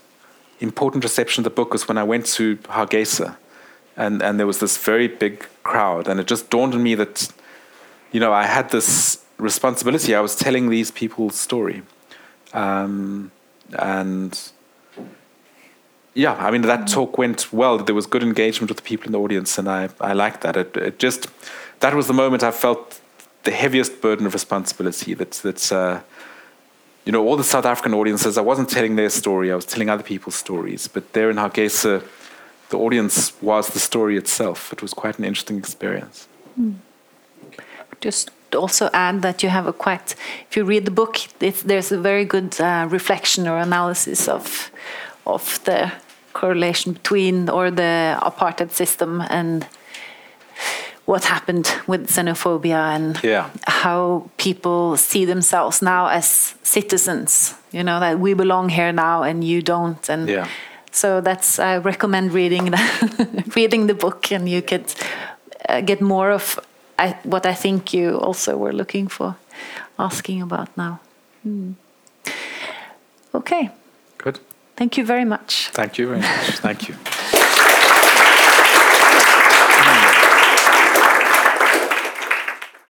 important 0.60 1.04
reception 1.04 1.40
of 1.40 1.44
the 1.44 1.50
book 1.50 1.72
was 1.72 1.86
when 1.88 1.96
I 1.96 2.02
went 2.02 2.26
to 2.26 2.56
Hargeisa, 2.56 3.36
and 3.96 4.20
and 4.20 4.38
there 4.38 4.46
was 4.46 4.58
this 4.58 4.76
very 4.76 5.06
big 5.06 5.46
crowd, 5.62 6.08
and 6.08 6.18
it 6.18 6.26
just 6.26 6.50
dawned 6.50 6.74
on 6.74 6.82
me 6.82 6.96
that 6.96 7.28
you 8.14 8.20
know, 8.20 8.32
I 8.32 8.44
had 8.44 8.70
this 8.70 9.24
responsibility. 9.38 10.14
I 10.14 10.20
was 10.20 10.36
telling 10.36 10.70
these 10.70 10.92
people's 10.92 11.34
story. 11.34 11.82
Um, 12.52 13.32
and 13.76 14.32
yeah, 16.14 16.34
I 16.34 16.52
mean, 16.52 16.62
that 16.62 16.86
talk 16.86 17.18
went 17.18 17.52
well. 17.52 17.76
There 17.78 17.94
was 17.94 18.06
good 18.06 18.22
engagement 18.22 18.70
with 18.70 18.78
the 18.78 18.84
people 18.84 19.06
in 19.06 19.12
the 19.12 19.18
audience, 19.18 19.58
and 19.58 19.68
I, 19.68 19.88
I 20.00 20.12
liked 20.12 20.42
that. 20.42 20.56
It, 20.56 20.76
it 20.76 21.00
just, 21.00 21.26
that 21.80 21.92
was 21.92 22.06
the 22.06 22.12
moment 22.12 22.44
I 22.44 22.52
felt 22.52 23.00
the 23.42 23.50
heaviest 23.50 24.00
burden 24.00 24.26
of 24.26 24.32
responsibility. 24.32 25.14
That, 25.14 25.32
that's, 25.32 25.72
uh, 25.72 26.00
you 27.04 27.10
know, 27.10 27.26
all 27.26 27.36
the 27.36 27.42
South 27.42 27.64
African 27.64 27.94
audiences, 27.94 28.38
I 28.38 28.42
wasn't 28.42 28.70
telling 28.70 28.94
their 28.94 29.10
story, 29.10 29.50
I 29.50 29.56
was 29.56 29.66
telling 29.66 29.90
other 29.90 30.04
people's 30.04 30.36
stories. 30.36 30.86
But 30.86 31.14
there 31.14 31.30
in 31.30 31.36
Hargeisa, 31.36 32.06
the 32.68 32.78
audience 32.78 33.32
was 33.42 33.70
the 33.70 33.80
story 33.80 34.16
itself. 34.16 34.72
It 34.72 34.82
was 34.82 34.94
quite 34.94 35.18
an 35.18 35.24
interesting 35.24 35.58
experience. 35.58 36.28
Mm 36.56 36.76
just 38.04 38.30
also 38.54 38.88
add 38.92 39.22
that 39.22 39.42
you 39.42 39.48
have 39.48 39.66
a 39.66 39.72
quite 39.72 40.14
if 40.48 40.56
you 40.56 40.64
read 40.64 40.84
the 40.84 40.90
book 40.90 41.16
there's 41.38 41.92
a 41.92 41.98
very 41.98 42.24
good 42.24 42.60
uh, 42.60 42.86
reflection 42.90 43.48
or 43.48 43.58
analysis 43.58 44.28
of 44.28 44.70
of 45.26 45.58
the 45.64 45.90
correlation 46.32 46.92
between 46.92 47.48
or 47.48 47.70
the 47.70 48.16
apartheid 48.22 48.70
system 48.70 49.20
and 49.30 49.66
what 51.06 51.24
happened 51.24 51.66
with 51.86 52.08
xenophobia 52.08 52.96
and 52.96 53.20
yeah. 53.22 53.50
how 53.66 54.28
people 54.36 54.96
see 54.96 55.24
themselves 55.24 55.82
now 55.82 56.06
as 56.06 56.54
citizens 56.62 57.54
you 57.72 57.82
know 57.82 58.00
that 58.00 58.18
we 58.18 58.34
belong 58.34 58.68
here 58.68 58.92
now 58.92 59.22
and 59.22 59.44
you 59.44 59.62
don't 59.62 60.08
and 60.08 60.28
yeah. 60.28 60.46
so 60.90 61.20
that's 61.20 61.58
i 61.58 61.76
recommend 61.76 62.32
reading 62.32 62.70
the 62.70 63.52
reading 63.56 63.86
the 63.86 63.94
book 63.94 64.32
and 64.32 64.48
you 64.48 64.62
could 64.62 64.94
uh, 65.68 65.80
get 65.80 66.00
more 66.00 66.30
of 66.30 66.58
I, 66.98 67.16
what 67.24 67.46
I 67.46 67.54
think 67.54 67.92
you 67.92 68.16
also 68.18 68.56
were 68.56 68.72
looking 68.72 69.08
for, 69.08 69.36
asking 69.98 70.42
about 70.42 70.68
now. 70.76 71.00
Hmm. 71.42 71.72
Okay. 73.34 73.70
Good. 74.18 74.38
Thank 74.76 74.96
you 74.96 75.04
very 75.04 75.24
much. 75.24 75.70
Thank 75.72 75.98
you 75.98 76.06
very 76.08 76.20
much. 76.20 76.58
Thank 76.60 76.88
you. 76.88 76.94